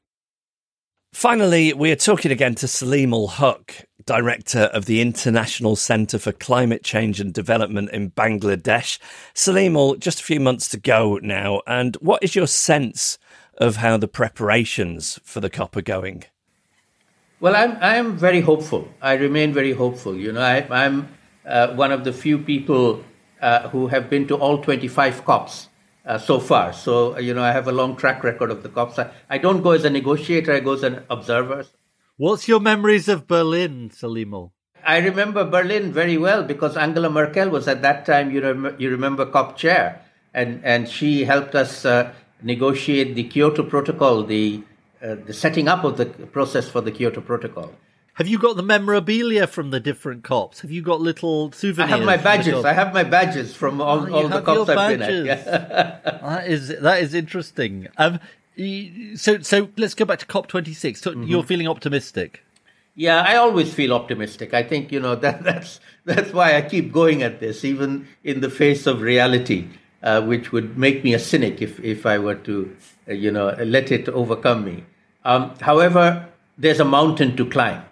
Finally, 1.14 1.74
we 1.74 1.92
are 1.92 1.96
talking 1.96 2.32
again 2.32 2.56
to 2.56 2.66
Saleemul 2.66 3.30
Huq, 3.30 3.86
Director 4.08 4.62
of 4.74 4.86
the 4.86 5.02
International 5.02 5.76
Centre 5.76 6.18
for 6.18 6.32
Climate 6.32 6.84
Change 6.84 7.20
and 7.20 7.34
Development 7.34 7.92
in 7.92 8.10
Bangladesh. 8.12 8.98
Saleem, 9.36 10.00
just 10.00 10.22
a 10.22 10.24
few 10.24 10.40
months 10.40 10.70
to 10.70 10.78
go 10.78 11.20
now, 11.22 11.62
and 11.68 11.96
what 11.98 12.24
is 12.24 12.36
your 12.36 12.48
sense 12.48 13.20
of 13.58 13.76
how 13.76 13.98
the 13.98 14.08
preparations 14.08 15.20
for 15.24 15.42
the 15.42 15.50
COP 15.50 15.76
are 15.76 15.82
going? 15.82 16.24
Well, 17.40 17.56
I'm 17.56 17.78
I'm 17.82 18.18
very 18.18 18.42
hopeful. 18.42 18.88
I 19.02 19.14
remain 19.14 19.54
very 19.54 19.74
hopeful. 19.74 20.16
You 20.16 20.32
know, 20.32 20.42
I, 20.42 20.86
am 20.86 21.10
uh, 21.46 21.76
one 21.76 21.92
of 21.92 22.04
the 22.04 22.14
few 22.14 22.40
people 22.40 23.04
uh, 23.42 23.68
who 23.70 23.88
have 23.88 24.10
been 24.10 24.28
to 24.30 24.36
all 24.36 24.64
25 24.64 25.26
COPs 25.26 25.68
uh, 26.06 26.18
so 26.18 26.40
far. 26.40 26.74
So, 26.74 27.20
you 27.20 27.34
know, 27.34 27.44
I 27.44 27.52
have 27.52 27.68
a 27.68 27.72
long 27.72 27.96
track 27.96 28.24
record 28.24 28.50
of 28.50 28.64
the 28.64 28.70
COPs. 28.70 28.98
I, 29.00 29.12
I, 29.30 29.38
don't 29.38 29.62
go 29.62 29.72
as 29.72 29.84
a 29.84 29.90
negotiator; 29.90 30.54
I 30.54 30.62
go 30.62 30.74
as 30.74 30.84
an 30.84 31.04
observer. 31.10 31.66
What's 32.20 32.48
your 32.48 32.60
memories 32.60 33.08
of 33.08 33.28
Berlin, 33.28 33.92
Saleemul? 33.94 34.50
I 34.84 34.98
remember 34.98 35.44
Berlin 35.46 35.94
very 35.94 36.18
well 36.18 36.42
because 36.42 36.76
Angela 36.76 37.12
Merkel 37.12 37.50
was 37.50 37.68
at 37.68 37.84
that 37.84 38.08
time. 38.08 38.32
You 38.32 38.42
rem- 38.42 38.76
you 38.80 38.90
remember 38.90 39.24
COP 39.28 39.56
chair, 39.56 40.02
and 40.34 40.60
and 40.64 40.90
she 40.90 41.26
helped 41.26 41.54
us 41.54 41.86
uh, 41.86 42.12
negotiate 42.42 43.14
the 43.14 43.24
Kyoto 43.24 43.62
Protocol, 43.62 44.24
the 44.24 44.64
uh, 45.04 45.18
the 45.28 45.34
setting 45.34 45.68
up 45.68 45.84
of 45.84 45.98
the 45.98 46.08
process 46.08 46.68
for 46.68 46.82
the 46.82 46.92
Kyoto 46.92 47.22
Protocol. 47.22 47.72
Have 48.16 48.28
you 48.28 48.40
got 48.40 48.56
the 48.56 48.64
memorabilia 48.64 49.46
from 49.46 49.70
the 49.70 49.80
different 49.80 50.24
cops? 50.24 50.62
Have 50.62 50.72
you 50.72 50.82
got 50.82 51.00
little 51.00 51.52
souvenirs? 51.52 51.94
I 51.94 51.98
have 51.98 52.06
my 52.06 52.18
badges. 52.18 52.66
I 52.66 52.74
have 52.74 52.96
my 52.96 53.04
badges 53.04 53.56
from 53.56 53.80
all, 53.80 54.12
oh, 54.12 54.24
all 54.24 54.28
the 54.28 54.42
cops 54.42 54.70
I've 54.70 54.98
been 54.98 55.04
at. 55.04 56.04
that 56.04 56.48
is 56.48 56.70
that 56.70 57.04
is 57.04 57.14
interesting. 57.14 57.90
Um, 58.00 58.20
so 59.16 59.40
so 59.40 59.70
let's 59.78 59.94
go 59.94 60.06
back 60.06 60.20
to 60.20 60.26
COP 60.26 60.48
twenty 60.48 60.74
six. 60.74 61.02
So 61.02 61.12
mm-hmm. 61.12 61.24
You're 61.24 61.44
feeling 61.44 61.68
optimistic. 61.68 62.44
Yeah, 62.96 63.22
I 63.22 63.36
always 63.36 63.72
feel 63.74 63.94
optimistic. 63.94 64.54
I 64.54 64.64
think 64.64 64.92
you 64.92 65.00
know 65.00 65.16
that 65.26 65.44
that's 65.44 65.80
that's 66.06 66.34
why 66.34 66.56
I 66.56 66.62
keep 66.62 66.92
going 66.92 67.24
at 67.24 67.40
this, 67.40 67.64
even 67.64 68.08
in 68.24 68.42
the 68.42 68.50
face 68.50 68.88
of 68.88 69.02
reality, 69.02 69.68
uh, 70.04 70.22
which 70.22 70.52
would 70.52 70.78
make 70.78 71.04
me 71.04 71.14
a 71.14 71.20
cynic 71.20 71.62
if 71.62 71.80
if 71.80 72.06
I 72.06 72.18
were 72.18 72.36
to 72.36 72.76
uh, 73.08 73.14
you 73.14 73.32
know, 73.32 73.56
let 73.64 73.92
it 73.92 74.10
overcome 74.10 74.66
me. 74.66 74.84
Um, 75.24 75.54
however, 75.62 76.28
there's 76.58 76.80
a 76.80 76.86
mountain 76.86 77.36
to 77.38 77.46
climb. 77.46 77.84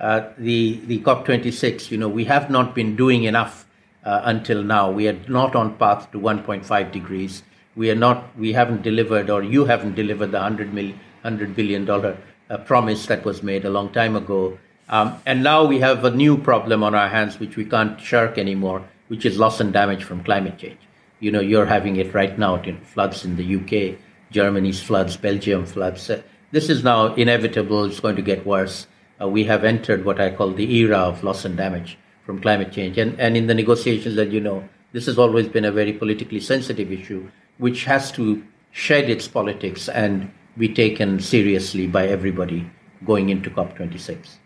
Uh, 0.00 0.28
the 0.38 0.80
the 0.86 0.98
COP26, 1.00 1.90
you 1.90 1.98
know, 1.98 2.08
we 2.08 2.24
have 2.24 2.50
not 2.50 2.74
been 2.74 2.96
doing 2.96 3.24
enough 3.24 3.66
uh, 4.04 4.22
until 4.24 4.62
now. 4.62 4.90
We 4.90 5.08
are 5.08 5.18
not 5.28 5.54
on 5.54 5.76
path 5.76 6.10
to 6.12 6.18
1.5 6.18 6.90
degrees. 6.90 7.42
We 7.74 7.90
are 7.90 7.94
not. 7.96 8.36
We 8.38 8.52
haven't 8.52 8.82
delivered, 8.82 9.30
or 9.30 9.42
you 9.42 9.64
haven't 9.64 9.94
delivered 9.94 10.32
the 10.32 10.38
100 10.38 10.74
million, 10.74 10.98
100 11.22 11.56
billion 11.56 11.84
dollar 11.84 12.16
uh, 12.50 12.58
promise 12.58 13.06
that 13.06 13.24
was 13.24 13.42
made 13.42 13.64
a 13.64 13.70
long 13.70 13.92
time 13.92 14.16
ago. 14.16 14.58
Um, 14.88 15.20
and 15.24 15.42
now 15.42 15.64
we 15.64 15.80
have 15.80 16.04
a 16.04 16.10
new 16.10 16.36
problem 16.36 16.82
on 16.82 16.94
our 16.94 17.08
hands, 17.08 17.40
which 17.40 17.56
we 17.56 17.64
can't 17.64 17.98
shirk 18.00 18.36
anymore, 18.36 18.82
which 19.08 19.24
is 19.24 19.38
loss 19.38 19.60
and 19.60 19.72
damage 19.72 20.04
from 20.04 20.22
climate 20.22 20.58
change. 20.58 20.80
You 21.20 21.30
know, 21.30 21.40
you're 21.40 21.66
having 21.66 21.96
it 21.96 22.12
right 22.12 22.38
now 22.38 22.56
in 22.56 22.80
floods 22.80 23.24
in 23.24 23.36
the 23.36 23.56
UK 23.56 23.98
Germany's 24.32 24.82
floods, 24.82 25.16
Belgium 25.16 25.66
floods. 25.66 26.10
Uh, 26.10 26.22
this 26.50 26.68
is 26.68 26.82
now 26.82 27.14
inevitable. 27.14 27.84
It's 27.84 28.00
going 28.00 28.16
to 28.16 28.22
get 28.22 28.44
worse. 28.44 28.86
Uh, 29.20 29.28
we 29.28 29.44
have 29.44 29.62
entered 29.62 30.04
what 30.04 30.20
I 30.20 30.30
call 30.30 30.52
the 30.52 30.74
era 30.74 30.98
of 30.98 31.22
loss 31.22 31.44
and 31.44 31.56
damage 31.56 31.98
from 32.24 32.40
climate 32.40 32.72
change. 32.72 32.98
And, 32.98 33.18
and 33.20 33.36
in 33.36 33.46
the 33.46 33.54
negotiations, 33.54 34.18
as 34.18 34.32
you 34.32 34.40
know, 34.40 34.68
this 34.92 35.06
has 35.06 35.18
always 35.18 35.48
been 35.48 35.64
a 35.64 35.72
very 35.72 35.92
politically 35.92 36.40
sensitive 36.40 36.90
issue, 36.90 37.30
which 37.62 37.84
has 37.84 38.10
to 38.10 38.42
shed 38.72 39.08
its 39.08 39.28
politics 39.28 39.88
and 39.88 40.28
be 40.58 40.68
taken 40.68 41.20
seriously 41.20 41.86
by 41.86 42.08
everybody 42.08 42.68
going 43.04 43.28
into 43.28 43.48
COP26. 43.50 44.38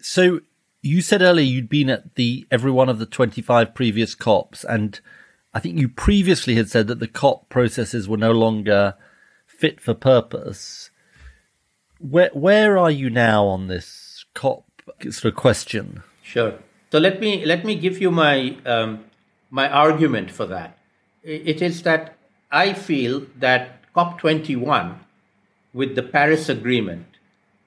So 0.00 0.40
you 0.80 1.02
said 1.02 1.20
earlier 1.20 1.44
you'd 1.44 1.68
been 1.68 1.90
at 1.90 2.14
the 2.14 2.46
every 2.50 2.70
one 2.70 2.88
of 2.88 2.98
the 2.98 3.04
25 3.04 3.74
previous 3.74 4.14
COPs 4.14 4.64
and 4.64 4.98
I 5.52 5.60
think 5.60 5.78
you 5.78 5.88
previously 5.90 6.54
had 6.54 6.70
said 6.70 6.86
that 6.86 6.98
the 6.98 7.08
COP 7.08 7.50
processes 7.50 8.08
were 8.08 8.16
no 8.16 8.32
longer 8.32 8.94
fit 9.46 9.78
for 9.78 9.92
purpose. 9.92 10.90
Where 11.98 12.30
where 12.32 12.78
are 12.78 12.90
you 12.90 13.10
now 13.10 13.44
on 13.44 13.66
this 13.66 14.24
COP 14.32 14.64
sort 15.10 15.26
of 15.26 15.36
question? 15.36 16.02
Sure. 16.22 16.54
So 16.90 16.98
let 16.98 17.20
me 17.20 17.44
let 17.44 17.66
me 17.66 17.74
give 17.74 18.00
you 18.00 18.10
my 18.10 18.56
um, 18.64 19.04
my 19.50 19.68
argument 19.68 20.30
for 20.30 20.46
that. 20.46 20.78
It 21.22 21.60
is 21.60 21.82
that 21.82 22.16
I 22.50 22.72
feel 22.72 23.26
that 23.38 23.80
COP21, 23.94 24.98
with 25.72 25.94
the 25.94 26.02
Paris 26.02 26.48
Agreement, 26.48 27.06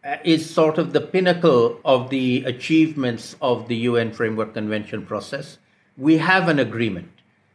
uh, 0.04 0.18
is 0.24 0.50
sort 0.50 0.78
of 0.78 0.92
the 0.92 1.02
pinnacle 1.02 1.80
of 1.86 2.10
the 2.10 2.44
achievements 2.46 3.36
of 3.42 3.68
the 3.68 3.78
UN 3.88 4.12
Framework 4.12 4.54
Convention 4.54 5.06
process. 5.06 5.58
We 5.98 6.18
have 6.18 6.50
an 6.50 6.60
agreement 6.60 7.14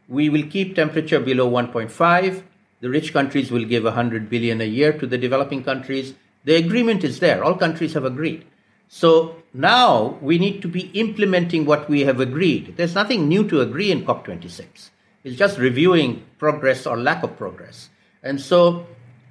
we 0.09 0.31
will 0.31 0.45
keep 0.45 0.75
temperature 0.75 1.21
below 1.21 1.51
1.5. 1.51 2.43
The 2.81 2.89
rich 2.89 3.13
countries 3.13 3.51
will 3.51 3.65
give 3.65 3.85
100 3.85 4.31
billion 4.31 4.61
a 4.61 4.65
year 4.65 4.93
to 4.93 5.07
the 5.07 5.19
developing 5.19 5.63
countries. 5.63 6.15
The 6.45 6.57
agreement 6.57 7.05
is 7.05 7.21
there. 7.21 7.45
All 7.45 7.55
countries 7.55 7.93
have 7.93 8.05
agreed. 8.05 8.47
So 8.89 9.37
now 9.53 10.19
we 10.23 10.39
need 10.39 10.63
to 10.63 10.69
be 10.69 10.91
implementing 10.99 11.67
what 11.67 11.91
we 11.91 12.03
have 12.03 12.21
agreed. 12.21 12.77
There's 12.77 12.95
nothing 12.95 13.29
new 13.29 13.47
to 13.49 13.61
agree 13.61 13.91
in 13.91 14.07
COP26. 14.07 14.91
It's 15.25 15.37
just 15.37 15.59
reviewing 15.59 16.25
progress 16.39 16.87
or 16.87 16.97
lack 16.97 17.23
of 17.23 17.37
progress. 17.37 17.91
And 18.23 18.41
so 18.41 18.87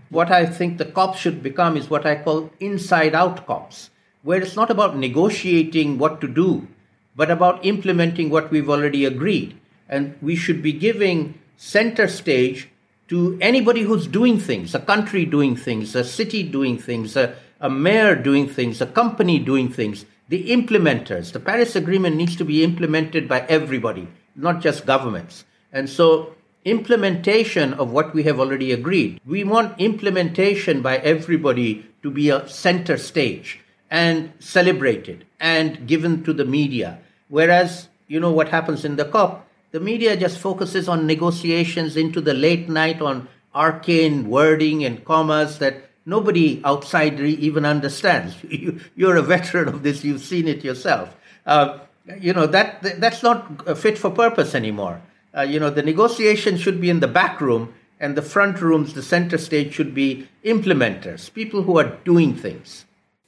what 0.09 0.31
I 0.31 0.45
think 0.45 0.77
the 0.77 0.85
COP 0.85 1.15
should 1.15 1.43
become 1.43 1.77
is 1.77 1.89
what 1.89 2.05
I 2.05 2.15
call 2.15 2.51
inside 2.59 3.15
out 3.15 3.45
COPs, 3.45 3.89
where 4.23 4.41
it's 4.41 4.55
not 4.55 4.69
about 4.69 4.97
negotiating 4.97 5.97
what 5.97 6.21
to 6.21 6.27
do, 6.27 6.67
but 7.15 7.31
about 7.31 7.65
implementing 7.65 8.29
what 8.29 8.51
we've 8.51 8.69
already 8.69 9.05
agreed. 9.05 9.57
And 9.89 10.17
we 10.21 10.35
should 10.35 10.61
be 10.61 10.73
giving 10.73 11.39
center 11.57 12.07
stage 12.07 12.69
to 13.07 13.37
anybody 13.41 13.81
who's 13.81 14.07
doing 14.07 14.39
things 14.39 14.75
a 14.75 14.79
country 14.79 15.25
doing 15.25 15.55
things, 15.55 15.95
a 15.95 16.03
city 16.03 16.43
doing 16.43 16.77
things, 16.77 17.15
a, 17.15 17.35
a 17.59 17.69
mayor 17.69 18.15
doing 18.15 18.47
things, 18.47 18.81
a 18.81 18.85
company 18.85 19.39
doing 19.39 19.71
things, 19.71 20.05
the 20.29 20.49
implementers. 20.49 21.31
The 21.31 21.39
Paris 21.39 21.75
Agreement 21.75 22.15
needs 22.15 22.35
to 22.35 22.45
be 22.45 22.63
implemented 22.63 23.27
by 23.27 23.41
everybody, 23.47 24.07
not 24.35 24.61
just 24.61 24.85
governments. 24.85 25.45
And 25.71 25.89
so, 25.89 26.35
implementation 26.65 27.73
of 27.73 27.91
what 27.91 28.13
we 28.13 28.23
have 28.23 28.39
already 28.39 28.71
agreed. 28.73 29.21
We 29.25 29.43
want 29.45 29.79
implementation 29.79 30.81
by 30.81 30.97
everybody 30.97 31.85
to 32.03 32.11
be 32.11 32.29
a 32.29 32.47
center 32.49 32.97
stage 32.97 33.59
and 33.89 34.33
celebrated 34.39 35.25
and 35.39 35.87
given 35.87 36.23
to 36.23 36.33
the 36.33 36.45
media. 36.45 36.99
Whereas, 37.29 37.87
you 38.07 38.19
know, 38.19 38.31
what 38.31 38.49
happens 38.49 38.83
in 38.83 38.97
the 38.97 39.05
COP, 39.05 39.47
the 39.71 39.79
media 39.79 40.17
just 40.17 40.39
focuses 40.39 40.89
on 40.89 41.07
negotiations 41.07 41.95
into 41.95 42.19
the 42.19 42.33
late 42.33 42.67
night 42.67 43.01
on 43.01 43.27
arcane 43.53 44.29
wording 44.29 44.83
and 44.83 45.03
commas 45.05 45.59
that 45.59 45.89
nobody 46.05 46.61
outside 46.63 47.19
even 47.19 47.65
understands. 47.65 48.35
You, 48.95 49.09
are 49.09 49.17
a 49.17 49.21
veteran 49.21 49.67
of 49.67 49.83
this, 49.83 50.03
you've 50.03 50.21
seen 50.21 50.47
it 50.47 50.63
yourself. 50.63 51.15
Uh, 51.45 51.79
you 52.19 52.33
know, 52.33 52.47
that, 52.47 52.81
that's 52.99 53.23
not 53.23 53.77
fit 53.77 53.97
for 53.97 54.09
purpose 54.09 54.55
anymore. 54.55 55.01
Uh, 55.37 55.41
you 55.41 55.59
know, 55.59 55.69
the 55.69 55.83
negotiation 55.83 56.57
should 56.57 56.81
be 56.81 56.89
in 56.89 56.99
the 56.99 57.07
back 57.07 57.39
room, 57.39 57.73
and 57.99 58.15
the 58.15 58.21
front 58.21 58.59
rooms, 58.61 58.93
the 58.93 59.03
center 59.03 59.37
stage, 59.37 59.73
should 59.73 59.93
be 59.93 60.27
implementers, 60.43 61.31
people 61.33 61.63
who 61.63 61.77
are 61.77 61.97
doing 62.03 62.35
things. 62.35 62.85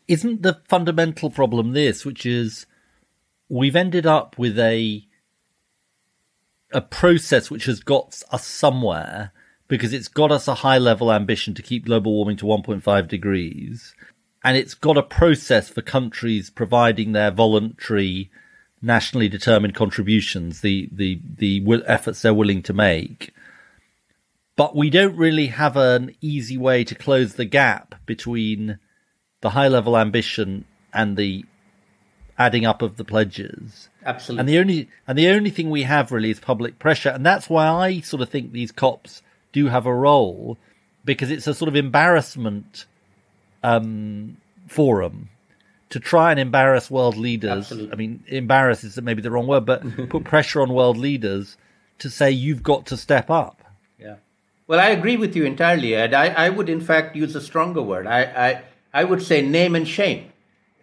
Isn't 0.07 0.41
the 0.41 0.61
fundamental 0.67 1.29
problem 1.29 1.73
this, 1.73 2.05
which 2.05 2.25
is 2.25 2.65
we've 3.47 3.75
ended 3.75 4.05
up 4.05 4.37
with 4.37 4.57
a 4.57 5.05
a 6.71 6.81
process 6.81 7.49
which 7.49 7.65
has 7.65 7.79
got 7.79 8.21
us 8.31 8.45
somewhere 8.45 9.31
because 9.67 9.91
it's 9.91 10.07
got 10.07 10.31
us 10.31 10.47
a 10.47 10.55
high 10.55 10.77
level 10.77 11.11
ambition 11.11 11.53
to 11.55 11.63
keep 11.63 11.85
global 11.85 12.13
warming 12.13 12.37
to 12.37 12.45
1.5 12.45 13.07
degrees. 13.07 13.95
And 14.43 14.55
it's 14.55 14.75
got 14.75 14.97
a 14.97 15.03
process 15.03 15.69
for 15.69 15.81
countries 15.81 16.49
providing 16.49 17.11
their 17.11 17.31
voluntary, 17.31 18.29
nationally 18.81 19.29
determined 19.29 19.75
contributions, 19.75 20.61
the, 20.61 20.89
the, 20.91 21.19
the 21.37 21.83
efforts 21.85 22.21
they're 22.21 22.33
willing 22.33 22.63
to 22.63 22.73
make. 22.73 23.33
But 24.55 24.75
we 24.75 24.89
don't 24.89 25.15
really 25.15 25.47
have 25.47 25.77
an 25.77 26.15
easy 26.21 26.57
way 26.57 26.83
to 26.83 26.95
close 26.95 27.33
the 27.33 27.45
gap 27.45 27.95
between 28.05 28.79
the 29.41 29.51
high 29.51 29.69
level 29.69 29.97
ambition 29.97 30.65
and 30.93 31.15
the 31.15 31.45
adding 32.37 32.65
up 32.65 32.81
of 32.81 32.97
the 32.97 33.05
pledges. 33.05 33.89
Absolutely. 34.05 34.39
And 34.39 34.49
the 34.49 34.59
only 34.59 34.89
and 35.07 35.17
the 35.17 35.27
only 35.29 35.49
thing 35.49 35.69
we 35.69 35.83
have 35.83 36.11
really 36.11 36.31
is 36.31 36.39
public 36.39 36.79
pressure, 36.79 37.09
and 37.09 37.25
that's 37.25 37.49
why 37.49 37.67
I 37.67 37.99
sort 37.99 38.21
of 38.21 38.29
think 38.29 38.51
these 38.51 38.71
cops 38.71 39.21
do 39.51 39.67
have 39.67 39.85
a 39.85 39.93
role 39.93 40.57
because 41.05 41.31
it's 41.31 41.47
a 41.47 41.53
sort 41.53 41.69
of 41.69 41.75
embarrassment 41.75 42.85
um, 43.63 44.37
forum 44.67 45.29
to 45.89 45.99
try 45.99 46.31
and 46.31 46.39
embarrass 46.39 46.89
world 46.91 47.17
leaders. 47.17 47.71
Absolutely. 47.71 47.91
I 47.91 47.95
mean, 47.95 48.23
embarrass 48.27 48.83
is 48.83 49.01
maybe 49.01 49.21
the 49.21 49.31
wrong 49.31 49.47
word, 49.47 49.65
but 49.65 49.83
put 50.09 50.23
pressure 50.23 50.61
on 50.61 50.73
world 50.73 50.97
leaders 50.97 51.57
to 51.99 52.09
say 52.09 52.31
you've 52.31 52.63
got 52.63 52.85
to 52.87 52.97
step 52.97 53.29
up. 53.29 53.63
Yeah. 53.99 54.15
Well, 54.67 54.79
I 54.79 54.89
agree 54.89 55.17
with 55.17 55.35
you 55.35 55.45
entirely, 55.45 55.95
Ed. 55.95 56.13
I, 56.13 56.27
I 56.27 56.49
would, 56.49 56.69
in 56.69 56.81
fact, 56.81 57.15
use 57.15 57.35
a 57.35 57.41
stronger 57.41 57.81
word. 57.81 58.07
I, 58.07 58.21
I, 58.23 58.61
I 58.93 59.03
would 59.03 59.21
say 59.21 59.41
name 59.41 59.75
and 59.75 59.87
shame. 59.87 60.31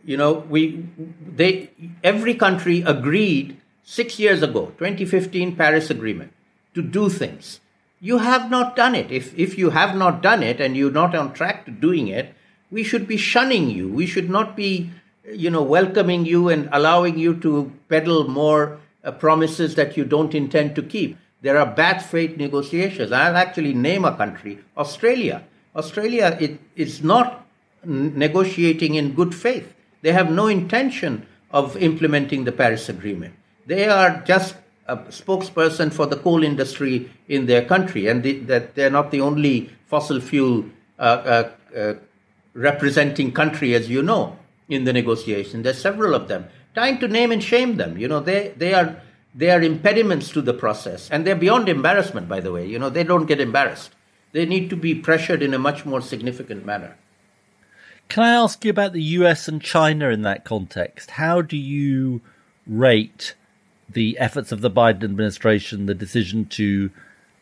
You 0.05 0.17
know, 0.17 0.33
we, 0.35 0.87
they, 1.27 1.71
every 2.05 2.35
country 2.35 2.83
agreed 2.83 3.57
six 3.83 4.19
years 4.19 4.43
ago, 4.43 4.67
2015 4.79 5.57
Paris 5.57 5.91
Agreement, 5.91 6.33
to 6.75 6.83
do 6.83 7.09
things 7.09 7.61
you 8.01 8.19
have 8.19 8.51
not 8.51 8.77
done 8.77 8.95
it. 8.95 9.11
If, 9.11 9.37
if 9.39 9.59
you 9.59 9.71
have 9.71 9.97
not 9.97 10.23
done 10.23 10.43
it 10.43 10.61
and 10.61 10.77
you're 10.77 10.91
not 10.91 11.15
on 11.15 11.33
track 11.33 11.65
to 11.65 11.71
doing 11.71 12.09
it, 12.09 12.35
we 12.71 12.83
should 12.83 13.07
be 13.07 13.17
shunning 13.17 13.71
you. 13.71 13.89
We 13.89 14.07
should 14.07 14.29
not 14.29 14.57
be, 14.57 14.91
you 15.33 15.51
know, 15.51 15.63
welcoming 15.63 16.25
you 16.25 16.49
and 16.49 16.69
allowing 16.73 17.19
you 17.19 17.35
to 17.41 17.73
peddle 17.89 18.29
more 18.29 18.79
uh, 19.05 19.13
promises 19.13 19.75
that 19.75 19.97
you 19.97 20.05
don't 20.05 20.35
intend 20.35 20.75
to 20.77 20.83
keep. 20.83 21.17
There 21.43 21.59
are 21.59 21.67
bad 21.67 22.05
faith 22.05 22.37
negotiations. 22.37 23.13
I'll 23.13 23.37
actually 23.37 23.75
name 23.75 24.05
a 24.05 24.17
country, 24.17 24.59
Australia. 24.77 25.45
Australia 25.75 26.37
it, 26.41 26.59
is 26.75 27.03
not 27.03 27.47
negotiating 27.85 28.95
in 28.95 29.15
good 29.15 29.35
faith. 29.35 29.75
They 30.03 30.13
have 30.13 30.31
no 30.31 30.47
intention 30.47 31.27
of 31.51 31.77
implementing 31.77 32.45
the 32.45 32.53
Paris 32.53 32.89
Agreement. 32.89 33.35
They 33.67 33.89
are 33.89 34.23
just 34.27 34.57
a 34.87 34.97
spokesperson 34.97 35.93
for 35.93 36.07
the 36.07 36.17
coal 36.17 36.43
industry 36.43 37.11
in 37.29 37.47
their 37.47 37.65
country, 37.65 38.07
and 38.07 38.23
the, 38.23 38.39
that 38.41 38.75
they're 38.75 38.91
not 38.91 39.11
the 39.11 39.21
only 39.21 39.71
fossil 39.87 40.21
fuel 40.21 40.65
uh, 40.99 41.03
uh, 41.03 41.51
uh, 41.77 41.95
representing 42.55 43.33
country, 43.33 43.75
as 43.75 43.89
you 43.89 44.03
know, 44.03 44.39
in 44.69 44.85
the 44.85 44.93
negotiation. 44.93 45.63
There's 45.63 45.81
several 45.81 46.15
of 46.15 46.29
them. 46.29 46.47
Time 46.75 46.99
to 46.99 47.09
name 47.09 47.33
and 47.33 47.43
shame 47.43 47.77
them. 47.77 47.97
You 47.97 48.09
know, 48.09 48.21
they, 48.21 48.53
they 48.57 48.75
are 48.75 49.01
they 49.35 49.51
are 49.51 49.63
impediments 49.63 50.31
to 50.31 50.41
the 50.41 50.55
process, 50.55 51.11
and 51.11 51.27
they're 51.27 51.37
beyond 51.37 51.69
embarrassment. 51.69 52.29
By 52.29 52.41
the 52.41 52.53
way, 52.53 52.67
you 52.67 52.79
know, 52.79 52.89
they 52.89 53.05
don't 53.05 53.27
get 53.27 53.41
embarrassed. 53.41 53.91
They 54.33 54.47
need 54.47 54.71
to 54.71 54.77
be 54.77 54.95
pressured 54.95 55.43
in 55.43 55.53
a 55.53 55.59
much 55.59 55.85
more 55.85 56.01
significant 56.01 56.65
manner. 56.65 56.97
Can 58.09 58.23
I 58.23 58.33
ask 58.33 58.65
you 58.65 58.71
about 58.71 58.93
the 58.93 59.03
U.S. 59.03 59.49
and 59.49 59.61
China 59.61 60.09
in 60.09 60.23
that 60.23 60.45
context? 60.45 61.13
How 61.13 61.43
do 61.43 61.57
you 61.57 62.23
rate? 62.67 63.35
the 63.89 64.19
efforts 64.19 64.53
of 64.53 64.61
the 64.61 64.71
Biden 64.71 65.05
administration, 65.05 65.87
the 65.87 65.95
decision 65.95 66.47
to 66.47 66.91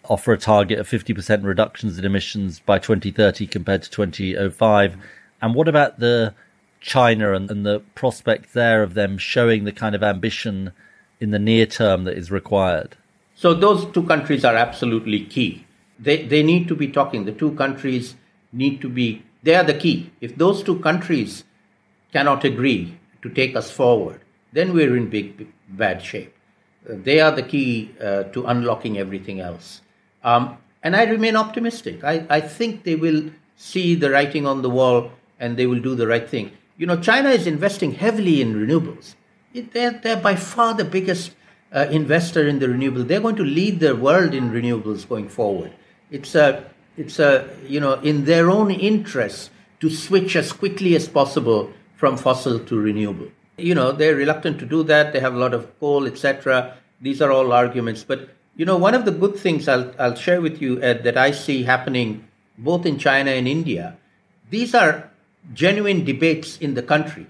offer 0.05 0.33
a 0.33 0.39
target 0.39 0.79
of 0.79 0.89
50% 0.89 1.45
reductions 1.45 1.99
in 1.99 2.05
emissions 2.05 2.61
by 2.61 2.79
2030 2.79 3.47
compared 3.47 3.83
to 3.83 3.91
2005? 3.91 4.97
And 5.41 5.55
what 5.55 5.69
about 5.69 5.99
the 5.99 6.35
China 6.85 7.33
and, 7.33 7.51
and 7.51 7.65
the 7.65 7.81
prospect 7.95 8.53
there 8.53 8.83
of 8.83 8.93
them 8.93 9.17
showing 9.17 9.65
the 9.65 9.73
kind 9.73 9.95
of 9.95 10.03
ambition 10.03 10.73
in 11.19 11.31
the 11.31 11.39
near 11.39 11.65
term 11.65 12.05
that 12.05 12.17
is 12.17 12.31
required? 12.31 12.97
So 13.35 13.55
those 13.55 13.91
two 13.93 14.05
countries 14.05 14.45
are 14.45 14.55
absolutely 14.55 15.25
key. 15.25 15.67
They 15.99 16.25
they 16.25 16.43
need 16.43 16.69
to 16.69 16.77
be 16.77 16.89
talking. 16.89 17.25
The 17.25 17.33
two 17.33 17.53
countries 17.53 18.15
need 18.53 18.81
to 18.83 18.89
be 18.89 19.23
they 19.43 19.55
are 19.55 19.65
the 19.65 19.75
key. 19.75 20.11
If 20.21 20.37
those 20.37 20.63
two 20.63 20.79
countries 20.81 21.45
cannot 22.13 22.45
agree 22.45 22.99
to 23.23 23.31
take 23.31 23.57
us 23.57 23.71
forward, 23.71 24.21
then 24.53 24.75
we're 24.75 24.97
in 24.97 25.09
big 25.09 25.49
bad 25.69 26.03
shape. 26.03 26.35
They 26.87 27.21
are 27.21 27.33
the 27.33 27.43
key 27.43 27.93
uh, 28.01 28.25
to 28.35 28.45
unlocking 28.47 28.99
everything 28.99 29.41
else. 29.41 29.81
Um, 30.23 30.59
and 30.83 30.95
I 30.95 31.05
remain 31.05 31.35
optimistic. 31.37 32.05
I, 32.05 32.27
I 32.29 32.41
think 32.41 32.85
they 32.85 32.95
will 32.95 33.31
see 33.57 33.95
the 33.95 34.11
writing 34.11 34.47
on 34.47 34.61
the 34.61 34.71
wall 34.71 35.11
and 35.41 35.57
they 35.57 35.67
will 35.67 35.81
do 35.81 35.95
the 35.95 36.07
right 36.07 36.29
thing. 36.29 36.53
You 36.77 36.87
know, 36.87 37.01
China 37.01 37.31
is 37.31 37.47
investing 37.47 37.93
heavily 37.95 38.41
in 38.41 38.55
renewables. 38.55 39.15
It, 39.53 39.73
they're, 39.73 39.93
they're 39.93 40.17
by 40.17 40.37
far 40.37 40.75
the 40.75 40.85
biggest 40.85 41.35
uh, 41.73 41.87
investor 41.91 42.47
in 42.47 42.59
the 42.59 42.69
renewable. 42.69 43.05
They're 43.05 43.21
going 43.21 43.37
to 43.37 43.45
lead 43.45 43.81
the 43.81 43.95
world 43.95 44.35
in 44.35 44.51
renewables 44.51 45.09
going 45.09 45.29
forward. 45.29 45.73
It's 46.11 46.35
a, 46.35 46.65
it's 46.97 47.19
a, 47.19 47.49
you 47.67 47.81
know, 47.81 47.95
in 47.95 48.25
their 48.25 48.51
own 48.51 48.71
interest 48.71 49.51
to 49.81 49.91
switch 49.91 50.37
as 50.37 50.53
quickly 50.53 50.97
as 50.97 51.09
possible 51.09 51.73
from 51.97 52.17
fossil 52.17 52.59
to 52.59 52.77
renewable 52.77 53.29
you 53.57 53.75
know 53.75 53.93
they're 53.93 54.17
reluctant 54.17 54.59
to 54.59 54.67
do 54.67 54.83
that 54.83 55.13
they 55.13 55.21
have 55.21 55.35
a 55.35 55.39
lot 55.39 55.55
of 55.55 55.79
coal 55.79 56.07
etc 56.07 56.77
these 57.01 57.23
are 57.23 57.31
all 57.31 57.53
arguments 57.53 58.03
but 58.03 58.29
you 58.57 58.65
know 58.65 58.77
one 58.77 58.95
of 58.95 59.05
the 59.05 59.11
good 59.11 59.37
things 59.37 59.69
i'll, 59.69 59.93
I'll 59.99 60.15
share 60.15 60.41
with 60.41 60.61
you 60.61 60.83
Ed, 60.83 61.05
that 61.05 61.17
i 61.17 61.31
see 61.31 61.63
happening 61.63 62.27
both 62.59 62.85
in 62.87 62.99
china 62.99 63.31
and 63.31 63.47
india 63.47 63.97
these 64.51 64.75
are 64.75 65.11
genuine 65.53 66.05
debates 66.05 66.57
in 66.59 66.75
the 66.75 66.83
country 66.83 67.27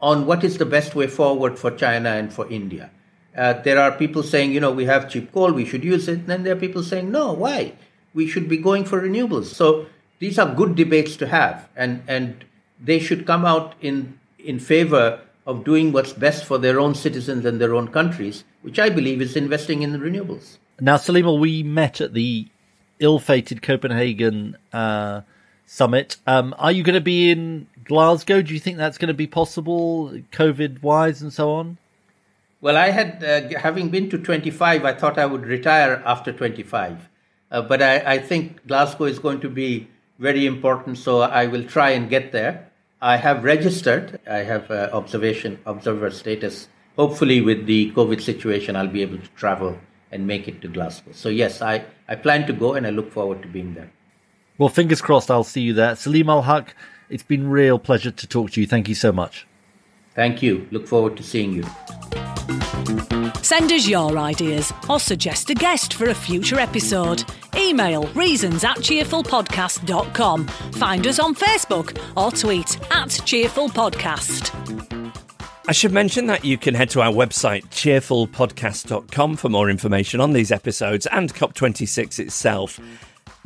on 0.00 0.26
what 0.26 0.44
is 0.44 0.58
the 0.58 0.66
best 0.66 0.94
way 0.94 1.06
forward 1.06 1.58
for 1.58 1.70
china 1.70 2.10
and 2.10 2.32
for 2.32 2.50
india. 2.50 2.90
Uh, 3.36 3.52
there 3.52 3.80
are 3.80 3.92
people 3.92 4.22
saying 4.22 4.52
you 4.52 4.60
know 4.60 4.70
we 4.70 4.84
have 4.84 5.10
cheap 5.10 5.32
coal 5.32 5.52
we 5.52 5.64
should 5.64 5.84
use 5.84 6.08
it. 6.08 6.20
And 6.20 6.26
then 6.26 6.42
there 6.44 6.54
are 6.54 6.60
people 6.60 6.82
saying 6.82 7.10
no 7.10 7.32
why? 7.32 7.74
We 8.14 8.28
should 8.28 8.48
be 8.48 8.58
going 8.58 8.84
for 8.84 9.00
renewables. 9.00 9.46
So 9.46 9.86
these 10.20 10.38
are 10.38 10.54
good 10.54 10.74
debates 10.76 11.16
to 11.16 11.26
have 11.26 11.68
and 11.76 12.02
and 12.06 12.44
they 12.80 12.98
should 12.98 13.26
come 13.26 13.44
out 13.44 13.74
in 13.80 14.18
in 14.38 14.58
favor 14.58 15.20
of 15.46 15.64
doing 15.64 15.92
what's 15.92 16.12
best 16.12 16.44
for 16.44 16.58
their 16.58 16.80
own 16.80 16.94
citizens 16.94 17.44
and 17.44 17.60
their 17.60 17.74
own 17.74 17.88
countries, 17.88 18.44
which 18.62 18.78
I 18.78 18.88
believe 18.88 19.20
is 19.20 19.36
investing 19.36 19.82
in 19.82 19.92
the 19.92 19.98
renewables. 19.98 20.58
Now, 20.80 20.96
Saleemul, 20.96 21.38
we 21.38 21.62
met 21.62 22.00
at 22.00 22.14
the 22.14 22.48
ill-fated 22.98 23.62
Copenhagen 23.62 24.56
uh, 24.72 25.20
summit. 25.66 26.16
Um, 26.26 26.54
are 26.58 26.72
you 26.72 26.82
going 26.82 26.94
to 26.94 27.00
be 27.00 27.30
in 27.30 27.66
Glasgow? 27.84 28.42
Do 28.42 28.54
you 28.54 28.60
think 28.60 28.76
that's 28.76 28.98
going 28.98 29.08
to 29.08 29.14
be 29.14 29.26
possible, 29.26 30.12
COVID-wise, 30.32 31.22
and 31.22 31.32
so 31.32 31.52
on? 31.52 31.78
Well, 32.60 32.76
I 32.76 32.90
had, 32.90 33.22
uh, 33.22 33.58
having 33.58 33.90
been 33.90 34.08
to 34.10 34.18
25, 34.18 34.84
I 34.84 34.94
thought 34.94 35.18
I 35.18 35.26
would 35.26 35.46
retire 35.46 36.02
after 36.06 36.32
25. 36.32 37.08
Uh, 37.50 37.62
but 37.62 37.82
I, 37.82 38.14
I 38.14 38.18
think 38.18 38.66
Glasgow 38.66 39.04
is 39.04 39.18
going 39.18 39.40
to 39.40 39.50
be 39.50 39.88
very 40.18 40.46
important, 40.46 40.98
so 40.98 41.20
I 41.20 41.46
will 41.46 41.64
try 41.64 41.90
and 41.90 42.08
get 42.08 42.32
there. 42.32 42.70
I 43.02 43.16
have 43.16 43.44
registered. 43.44 44.18
I 44.26 44.38
have 44.38 44.70
uh, 44.70 44.88
observation 44.92 45.58
observer 45.66 46.10
status. 46.10 46.68
Hopefully, 46.96 47.40
with 47.40 47.66
the 47.66 47.92
COVID 47.92 48.22
situation, 48.22 48.76
I'll 48.76 48.88
be 48.88 49.02
able 49.02 49.18
to 49.18 49.28
travel 49.36 49.78
and 50.10 50.26
make 50.26 50.48
it 50.48 50.62
to 50.62 50.68
Glasgow. 50.68 51.12
So 51.12 51.28
yes, 51.28 51.60
I, 51.60 51.84
I 52.08 52.14
plan 52.14 52.46
to 52.46 52.52
go 52.52 52.74
and 52.74 52.86
I 52.86 52.90
look 52.90 53.10
forward 53.10 53.42
to 53.42 53.48
being 53.48 53.74
there. 53.74 53.90
Well, 54.58 54.68
fingers 54.68 55.02
crossed, 55.02 55.30
I'll 55.30 55.44
see 55.44 55.62
you 55.62 55.72
there. 55.72 55.92
Saleemul 55.92 56.44
Huq, 56.44 56.68
it's 57.08 57.22
been 57.22 57.50
real 57.50 57.78
pleasure 57.78 58.10
to 58.10 58.26
talk 58.26 58.50
to 58.52 58.60
you. 58.60 58.66
Thank 58.66 58.88
you 58.88 58.94
so 58.94 59.12
much. 59.12 59.46
Thank 60.14 60.42
you. 60.42 60.68
Look 60.70 60.86
forward 60.86 61.16
to 61.16 61.22
seeing 61.22 61.52
you. 61.52 61.64
Send 63.42 63.72
us 63.72 63.86
your 63.86 64.16
ideas 64.16 64.72
or 64.88 65.00
suggest 65.00 65.50
a 65.50 65.54
guest 65.54 65.94
for 65.94 66.08
a 66.08 66.14
future 66.14 66.58
episode. 66.58 67.24
Email 67.56 68.06
reasons 68.08 68.64
at 68.64 68.78
cheerfulpodcast.com. 68.78 70.46
Find 70.46 71.06
us 71.06 71.18
on 71.18 71.34
Facebook 71.34 71.98
or 72.16 72.30
tweet 72.30 72.76
at 72.92 73.08
cheerfulpodcast. 73.08 75.12
I 75.66 75.72
should 75.72 75.92
mention 75.92 76.26
that 76.26 76.44
you 76.44 76.58
can 76.58 76.74
head 76.74 76.90
to 76.90 77.00
our 77.00 77.12
website, 77.12 77.64
cheerfulpodcast.com, 77.66 79.36
for 79.36 79.48
more 79.48 79.70
information 79.70 80.20
on 80.20 80.32
these 80.32 80.52
episodes 80.52 81.06
and 81.06 81.34
COP26 81.34 82.18
itself. 82.18 82.78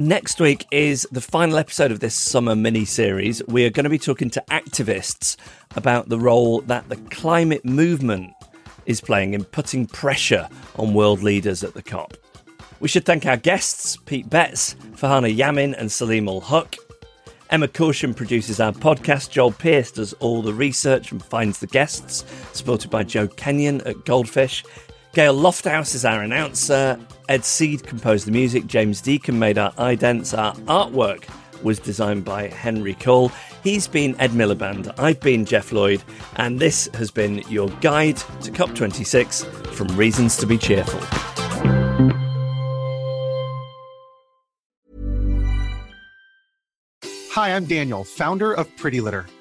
Next 0.00 0.40
week 0.40 0.64
is 0.70 1.08
the 1.10 1.20
final 1.20 1.58
episode 1.58 1.90
of 1.90 1.98
this 1.98 2.14
summer 2.14 2.54
mini 2.54 2.84
series. 2.84 3.44
We 3.48 3.64
are 3.64 3.70
going 3.70 3.82
to 3.82 3.90
be 3.90 3.98
talking 3.98 4.30
to 4.30 4.44
activists 4.48 5.36
about 5.74 6.08
the 6.08 6.20
role 6.20 6.60
that 6.62 6.88
the 6.88 6.94
climate 7.10 7.64
movement 7.64 8.32
is 8.86 9.00
playing 9.00 9.34
in 9.34 9.42
putting 9.42 9.86
pressure 9.86 10.48
on 10.76 10.94
world 10.94 11.24
leaders 11.24 11.64
at 11.64 11.74
the 11.74 11.82
COP. 11.82 12.16
We 12.78 12.86
should 12.86 13.06
thank 13.06 13.26
our 13.26 13.36
guests, 13.36 13.96
Pete 13.96 14.30
Betts, 14.30 14.76
Farhana 14.92 15.36
Yamin, 15.36 15.74
and 15.76 15.90
Saleemul 15.90 16.44
Huq. 16.44 16.76
Emma 17.50 17.66
Caution 17.66 18.14
produces 18.14 18.60
our 18.60 18.72
podcast. 18.72 19.30
Joel 19.30 19.50
Pierce 19.50 19.90
does 19.90 20.12
all 20.14 20.42
the 20.42 20.54
research 20.54 21.10
and 21.10 21.20
finds 21.24 21.58
the 21.58 21.66
guests, 21.66 22.24
supported 22.52 22.88
by 22.88 23.02
Joe 23.02 23.26
Kenyon 23.26 23.80
at 23.80 24.04
Goldfish. 24.04 24.62
Gail 25.14 25.34
Lofthouse 25.34 25.94
is 25.94 26.04
our 26.04 26.22
announcer. 26.22 26.98
Ed 27.28 27.44
Seed 27.44 27.84
composed 27.84 28.26
the 28.26 28.30
music. 28.30 28.66
James 28.66 29.00
Deacon 29.00 29.38
made 29.38 29.58
our 29.58 29.72
idents. 29.72 30.36
Our 30.36 30.54
artwork 30.66 31.24
was 31.62 31.78
designed 31.78 32.24
by 32.24 32.48
Henry 32.48 32.94
Cole. 32.94 33.32
He's 33.64 33.88
been 33.88 34.14
Ed 34.20 34.30
Miliband. 34.30 34.94
I've 34.98 35.20
been 35.20 35.44
Geoff 35.44 35.72
Lloyd. 35.72 36.02
And 36.36 36.60
this 36.60 36.88
has 36.94 37.10
been 37.10 37.38
your 37.48 37.68
guide 37.80 38.18
to 38.42 38.52
COP26 38.52 39.46
from 39.72 39.88
Reasons 39.96 40.36
to 40.36 40.46
be 40.46 40.58
Cheerful. 40.58 41.00
Hi, 47.32 47.54
I'm 47.54 47.64
Daniel, 47.64 48.04
founder 48.04 48.52
of 48.52 48.74
Pretty 48.76 49.00
Litter. 49.00 49.26